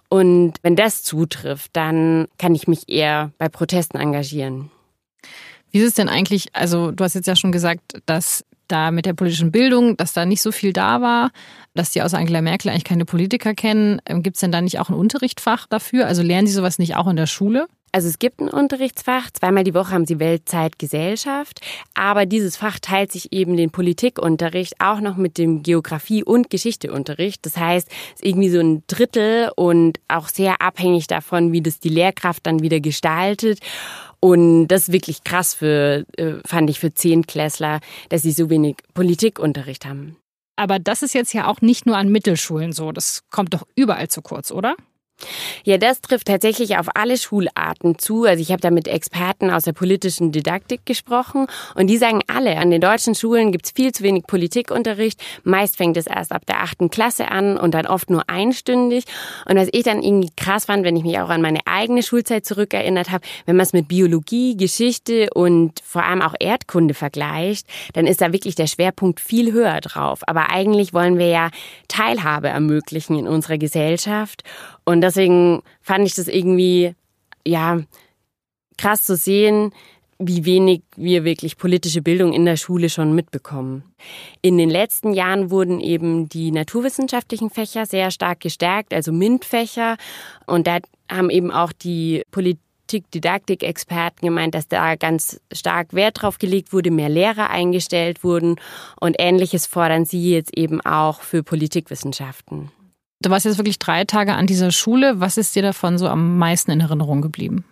Und 0.08 0.54
wenn 0.62 0.76
das 0.76 1.02
zutrifft, 1.02 1.70
dann 1.74 2.28
kann 2.38 2.54
ich 2.54 2.68
mich 2.68 2.88
eher 2.88 3.32
bei 3.38 3.48
Protesten 3.48 3.98
engagieren. 3.98 4.70
Wie 5.70 5.78
ist 5.78 5.88
es 5.88 5.94
denn 5.94 6.08
eigentlich, 6.08 6.48
also 6.54 6.92
du 6.92 7.04
hast 7.04 7.14
jetzt 7.14 7.26
ja 7.26 7.36
schon 7.36 7.52
gesagt, 7.52 8.00
dass 8.06 8.44
da 8.68 8.90
mit 8.90 9.06
der 9.06 9.14
politischen 9.14 9.50
Bildung, 9.50 9.96
dass 9.96 10.12
da 10.12 10.24
nicht 10.24 10.42
so 10.42 10.52
viel 10.52 10.72
da 10.72 11.00
war, 11.00 11.30
dass 11.74 11.90
die 11.90 12.02
außer 12.02 12.18
Angela 12.18 12.42
Merkel 12.42 12.70
eigentlich 12.70 12.84
keine 12.84 13.04
Politiker 13.04 13.54
kennen. 13.54 14.00
Ähm, 14.06 14.22
Gibt 14.22 14.36
es 14.36 14.40
denn 14.40 14.52
da 14.52 14.60
nicht 14.60 14.78
auch 14.78 14.88
ein 14.88 14.94
Unterrichtsfach 14.94 15.66
dafür? 15.66 16.06
Also 16.06 16.22
lernen 16.22 16.46
die 16.46 16.52
sowas 16.52 16.78
nicht 16.78 16.96
auch 16.96 17.08
in 17.08 17.16
der 17.16 17.26
Schule? 17.26 17.66
Also 17.98 18.10
es 18.10 18.20
gibt 18.20 18.38
ein 18.38 18.48
Unterrichtsfach, 18.48 19.28
zweimal 19.32 19.64
die 19.64 19.74
Woche 19.74 19.90
haben 19.90 20.06
sie 20.06 20.20
Weltzeitgesellschaft, 20.20 21.60
aber 21.94 22.26
dieses 22.26 22.56
Fach 22.56 22.78
teilt 22.78 23.10
sich 23.10 23.32
eben 23.32 23.56
den 23.56 23.72
Politikunterricht 23.72 24.74
auch 24.78 25.00
noch 25.00 25.16
mit 25.16 25.36
dem 25.36 25.64
Geografie- 25.64 26.22
und 26.22 26.48
Geschichteunterricht. 26.48 27.44
Das 27.44 27.56
heißt, 27.56 27.88
es 27.88 28.20
ist 28.20 28.24
irgendwie 28.24 28.50
so 28.50 28.60
ein 28.60 28.84
Drittel 28.86 29.50
und 29.56 29.98
auch 30.06 30.28
sehr 30.28 30.62
abhängig 30.62 31.08
davon, 31.08 31.50
wie 31.50 31.60
das 31.60 31.80
die 31.80 31.88
Lehrkraft 31.88 32.46
dann 32.46 32.62
wieder 32.62 32.78
gestaltet. 32.78 33.58
Und 34.20 34.68
das 34.68 34.82
ist 34.82 34.92
wirklich 34.92 35.24
krass 35.24 35.54
für, 35.54 36.04
äh, 36.16 36.34
fand 36.46 36.70
ich 36.70 36.78
für 36.78 36.94
Zehntklässler, 36.94 37.80
dass 38.10 38.22
sie 38.22 38.30
so 38.30 38.48
wenig 38.48 38.76
Politikunterricht 38.94 39.84
haben. 39.86 40.14
Aber 40.54 40.78
das 40.78 41.02
ist 41.02 41.14
jetzt 41.14 41.34
ja 41.34 41.48
auch 41.48 41.62
nicht 41.62 41.84
nur 41.84 41.96
an 41.96 42.10
Mittelschulen 42.10 42.70
so. 42.70 42.92
Das 42.92 43.24
kommt 43.32 43.54
doch 43.54 43.66
überall 43.74 44.06
zu 44.06 44.22
kurz, 44.22 44.52
oder? 44.52 44.76
Ja, 45.64 45.78
das 45.78 46.00
trifft 46.00 46.28
tatsächlich 46.28 46.78
auf 46.78 46.88
alle 46.94 47.18
Schularten 47.18 47.98
zu. 47.98 48.24
Also 48.24 48.40
ich 48.40 48.50
habe 48.52 48.60
da 48.60 48.70
mit 48.70 48.86
Experten 48.86 49.50
aus 49.50 49.64
der 49.64 49.72
politischen 49.72 50.32
Didaktik 50.32 50.86
gesprochen 50.86 51.46
und 51.74 51.88
die 51.88 51.96
sagen 51.96 52.20
alle, 52.28 52.56
an 52.58 52.70
den 52.70 52.80
deutschen 52.80 53.14
Schulen 53.14 53.52
gibt's 53.52 53.72
viel 53.72 53.92
zu 53.92 54.02
wenig 54.04 54.24
Politikunterricht. 54.26 55.20
Meist 55.42 55.76
fängt 55.76 55.96
es 55.96 56.06
erst 56.06 56.32
ab 56.32 56.46
der 56.46 56.62
achten 56.62 56.90
Klasse 56.90 57.28
an 57.28 57.56
und 57.58 57.74
dann 57.74 57.86
oft 57.86 58.10
nur 58.10 58.28
einstündig. 58.28 59.04
Und 59.48 59.56
was 59.56 59.68
ich 59.72 59.82
dann 59.82 60.02
irgendwie 60.02 60.30
krass 60.36 60.66
fand, 60.66 60.84
wenn 60.84 60.96
ich 60.96 61.04
mich 61.04 61.18
auch 61.18 61.30
an 61.30 61.42
meine 61.42 61.60
eigene 61.66 62.02
Schulzeit 62.02 62.46
zurückerinnert 62.46 63.10
habe, 63.10 63.26
wenn 63.46 63.56
man 63.56 63.64
es 63.64 63.72
mit 63.72 63.88
Biologie, 63.88 64.56
Geschichte 64.56 65.28
und 65.34 65.80
vor 65.84 66.04
allem 66.04 66.22
auch 66.22 66.34
Erdkunde 66.38 66.94
vergleicht, 66.94 67.66
dann 67.94 68.06
ist 68.06 68.20
da 68.20 68.32
wirklich 68.32 68.54
der 68.54 68.66
Schwerpunkt 68.66 69.20
viel 69.20 69.52
höher 69.52 69.80
drauf. 69.80 70.20
Aber 70.26 70.50
eigentlich 70.50 70.94
wollen 70.94 71.18
wir 71.18 71.28
ja 71.28 71.50
Teilhabe 71.88 72.48
ermöglichen 72.48 73.18
in 73.18 73.26
unserer 73.26 73.58
Gesellschaft. 73.58 74.42
Und 74.88 75.02
deswegen 75.02 75.60
fand 75.82 76.06
ich 76.06 76.14
das 76.14 76.28
irgendwie, 76.28 76.94
ja, 77.46 77.82
krass 78.78 79.02
zu 79.04 79.16
sehen, 79.16 79.74
wie 80.18 80.46
wenig 80.46 80.80
wir 80.96 81.24
wirklich 81.24 81.58
politische 81.58 82.00
Bildung 82.00 82.32
in 82.32 82.46
der 82.46 82.56
Schule 82.56 82.88
schon 82.88 83.14
mitbekommen. 83.14 83.82
In 84.40 84.56
den 84.56 84.70
letzten 84.70 85.12
Jahren 85.12 85.50
wurden 85.50 85.80
eben 85.80 86.30
die 86.30 86.52
naturwissenschaftlichen 86.52 87.50
Fächer 87.50 87.84
sehr 87.84 88.10
stark 88.10 88.40
gestärkt, 88.40 88.94
also 88.94 89.12
MINT-Fächer. 89.12 89.98
Und 90.46 90.66
da 90.66 90.78
haben 91.12 91.28
eben 91.28 91.50
auch 91.50 91.72
die 91.72 92.22
Politik-Didaktik-Experten 92.30 94.24
gemeint, 94.24 94.54
dass 94.54 94.68
da 94.68 94.94
ganz 94.94 95.38
stark 95.52 95.92
Wert 95.92 96.22
drauf 96.22 96.38
gelegt 96.38 96.72
wurde, 96.72 96.90
mehr 96.90 97.10
Lehrer 97.10 97.50
eingestellt 97.50 98.24
wurden. 98.24 98.56
Und 98.98 99.16
Ähnliches 99.18 99.66
fordern 99.66 100.06
sie 100.06 100.30
jetzt 100.32 100.56
eben 100.56 100.80
auch 100.80 101.20
für 101.20 101.42
Politikwissenschaften. 101.42 102.70
Du 103.20 103.30
warst 103.30 103.46
jetzt 103.46 103.58
wirklich 103.58 103.78
drei 103.78 104.04
Tage 104.04 104.34
an 104.34 104.46
dieser 104.46 104.70
Schule. 104.70 105.20
Was 105.20 105.38
ist 105.38 105.56
dir 105.56 105.62
davon 105.62 105.98
so 105.98 106.08
am 106.08 106.38
meisten 106.38 106.70
in 106.70 106.80
Erinnerung 106.80 107.20
geblieben? 107.20 107.64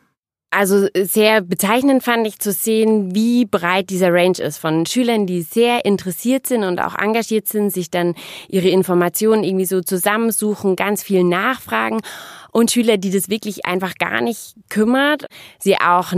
Also 0.50 0.88
sehr 0.96 1.42
bezeichnend 1.42 2.02
fand 2.02 2.26
ich 2.26 2.38
zu 2.38 2.50
sehen, 2.50 3.14
wie 3.14 3.44
breit 3.44 3.90
dieser 3.90 4.12
Range 4.12 4.38
ist 4.38 4.58
von 4.58 4.86
Schülern, 4.86 5.26
die 5.26 5.42
sehr 5.42 5.84
interessiert 5.84 6.46
sind 6.46 6.64
und 6.64 6.80
auch 6.80 6.94
engagiert 6.96 7.46
sind, 7.46 7.70
sich 7.70 7.90
dann 7.90 8.14
ihre 8.48 8.68
Informationen 8.68 9.44
irgendwie 9.44 9.66
so 9.66 9.82
zusammensuchen, 9.82 10.74
ganz 10.74 11.02
viel 11.02 11.24
nachfragen 11.24 12.00
und 12.52 12.70
Schüler, 12.70 12.96
die 12.96 13.10
das 13.10 13.28
wirklich 13.28 13.66
einfach 13.66 13.96
gar 13.96 14.22
nicht 14.22 14.54
kümmert, 14.70 15.26
sie 15.58 15.76
auch 15.76 16.12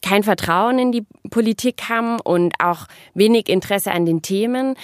kein 0.00 0.22
Vertrauen 0.22 0.78
in 0.78 0.92
die 0.92 1.04
Politik 1.28 1.82
haben 1.88 2.18
und 2.20 2.54
auch 2.60 2.86
wenig 3.14 3.48
Interesse 3.48 3.92
an 3.92 4.06
den 4.06 4.22
Themen, 4.22 4.74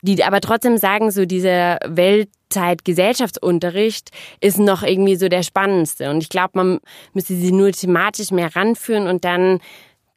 die 0.00 0.24
aber 0.24 0.40
trotzdem 0.40 0.78
sagen, 0.78 1.10
so 1.10 1.26
dieser 1.26 1.78
Welt 1.86 2.30
Zeit 2.54 2.84
Gesellschaftsunterricht 2.84 4.10
ist 4.40 4.58
noch 4.58 4.82
irgendwie 4.82 5.16
so 5.16 5.28
der 5.28 5.42
spannendste. 5.42 6.10
Und 6.10 6.22
ich 6.22 6.28
glaube, 6.28 6.52
man 6.54 6.80
müsste 7.12 7.34
sie 7.34 7.52
nur 7.52 7.72
thematisch 7.72 8.30
mehr 8.30 8.54
ranführen 8.54 9.08
und 9.08 9.24
dann 9.24 9.60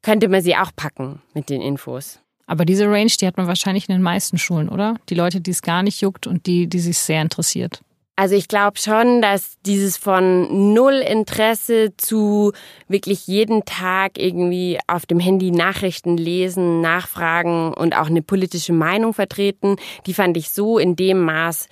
könnte 0.04 0.30
man 0.30 0.42
sie 0.42 0.56
auch 0.56 0.72
packen 0.76 1.22
mit 1.34 1.50
den 1.50 1.62
Infos. 1.62 2.20
Aber 2.46 2.64
diese 2.64 2.86
Range, 2.86 3.12
die 3.20 3.28
hat 3.28 3.38
man 3.38 3.48
wahrscheinlich 3.48 3.90
in 3.90 3.96
den 3.96 4.02
meisten 4.02 4.38
Schulen, 4.38 4.70
oder? 4.70 4.96
Die 5.10 5.16
Leute, 5.16 5.42
die 5.42 5.52
es 5.52 5.62
gar 5.62 5.84
nicht 5.84 6.00
juckt 6.00 6.28
und 6.28 6.46
die, 6.46 6.68
die 6.68 6.80
sich 6.80 6.98
sehr 6.98 7.22
interessiert. 7.22 7.82
Also 8.20 8.34
ich 8.34 8.48
glaube 8.48 8.80
schon, 8.80 9.22
dass 9.22 9.58
dieses 9.64 9.96
von 9.96 10.74
null 10.74 11.04
Interesse 11.08 11.94
zu 11.98 12.52
wirklich 12.88 13.28
jeden 13.28 13.64
Tag 13.66 14.18
irgendwie 14.18 14.80
auf 14.88 15.06
dem 15.06 15.20
Handy 15.20 15.52
Nachrichten 15.52 16.18
lesen, 16.18 16.82
nachfragen 16.82 17.74
und 17.76 17.96
auch 17.96 18.08
eine 18.08 18.24
politische 18.24 18.74
Meinung 18.74 19.14
vertreten, 19.14 19.76
die 20.08 20.16
fand 20.16 20.36
ich 20.36 20.50
so 20.50 20.80
in 20.80 20.96
dem 20.96 21.20
Maß 21.26 21.68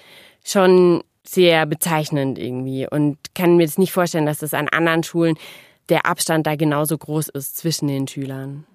schon 0.45 1.03
sehr 1.27 1.65
bezeichnend 1.65 2.37
irgendwie 2.37 2.87
und 2.87 3.17
kann 3.33 3.57
mir 3.57 3.63
jetzt 3.63 3.79
nicht 3.79 3.91
vorstellen, 3.91 4.25
dass 4.25 4.39
das 4.39 4.53
an 4.53 4.69
anderen 4.69 5.03
Schulen 5.03 5.37
der 5.89 6.05
Abstand 6.05 6.47
da 6.47 6.55
genauso 6.55 6.97
groß 6.97 7.29
ist 7.29 7.57
zwischen 7.57 7.87
den 7.87 8.07
Schülern. 8.07 8.65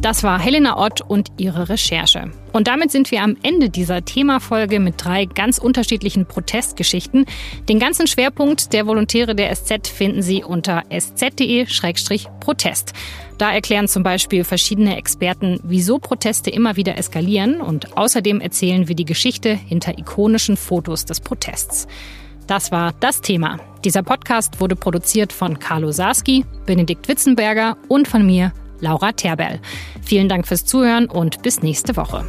Das 0.00 0.22
war 0.22 0.38
Helena 0.38 0.78
Ott 0.78 1.00
und 1.00 1.32
ihre 1.38 1.68
Recherche. 1.68 2.30
Und 2.52 2.68
damit 2.68 2.90
sind 2.90 3.10
wir 3.10 3.22
am 3.22 3.36
Ende 3.42 3.70
dieser 3.70 4.04
Themafolge 4.04 4.80
mit 4.80 5.04
drei 5.04 5.26
ganz 5.26 5.58
unterschiedlichen 5.58 6.26
Protestgeschichten. 6.26 7.26
Den 7.68 7.78
ganzen 7.78 8.06
Schwerpunkt 8.06 8.72
der 8.72 8.86
Volontäre 8.86 9.34
der 9.34 9.54
SZ 9.54 9.88
finden 9.88 10.22
Sie 10.22 10.42
unter 10.42 10.84
sz.de-protest. 10.90 12.92
Da 13.38 13.52
erklären 13.52 13.86
zum 13.86 14.02
Beispiel 14.02 14.44
verschiedene 14.44 14.96
Experten, 14.96 15.60
wieso 15.62 15.98
Proteste 15.98 16.50
immer 16.50 16.76
wieder 16.76 16.98
eskalieren 16.98 17.60
und 17.60 17.96
außerdem 17.96 18.40
erzählen 18.40 18.88
wir 18.88 18.96
die 18.96 19.04
Geschichte 19.04 19.54
hinter 19.54 19.98
ikonischen 19.98 20.56
Fotos 20.56 21.04
des 21.04 21.20
Protests. 21.20 21.86
Das 22.48 22.72
war 22.72 22.94
das 22.98 23.20
Thema. 23.20 23.60
Dieser 23.84 24.02
Podcast 24.02 24.60
wurde 24.60 24.74
produziert 24.74 25.32
von 25.32 25.58
Carlo 25.58 25.92
Sarski, 25.92 26.44
Benedikt 26.66 27.06
Witzenberger 27.06 27.76
und 27.88 28.08
von 28.08 28.26
mir, 28.26 28.52
Laura 28.80 29.12
Terberl. 29.12 29.60
Vielen 30.02 30.28
Dank 30.28 30.46
fürs 30.46 30.64
Zuhören 30.64 31.06
und 31.06 31.42
bis 31.42 31.62
nächste 31.62 31.96
Woche. 31.96 32.24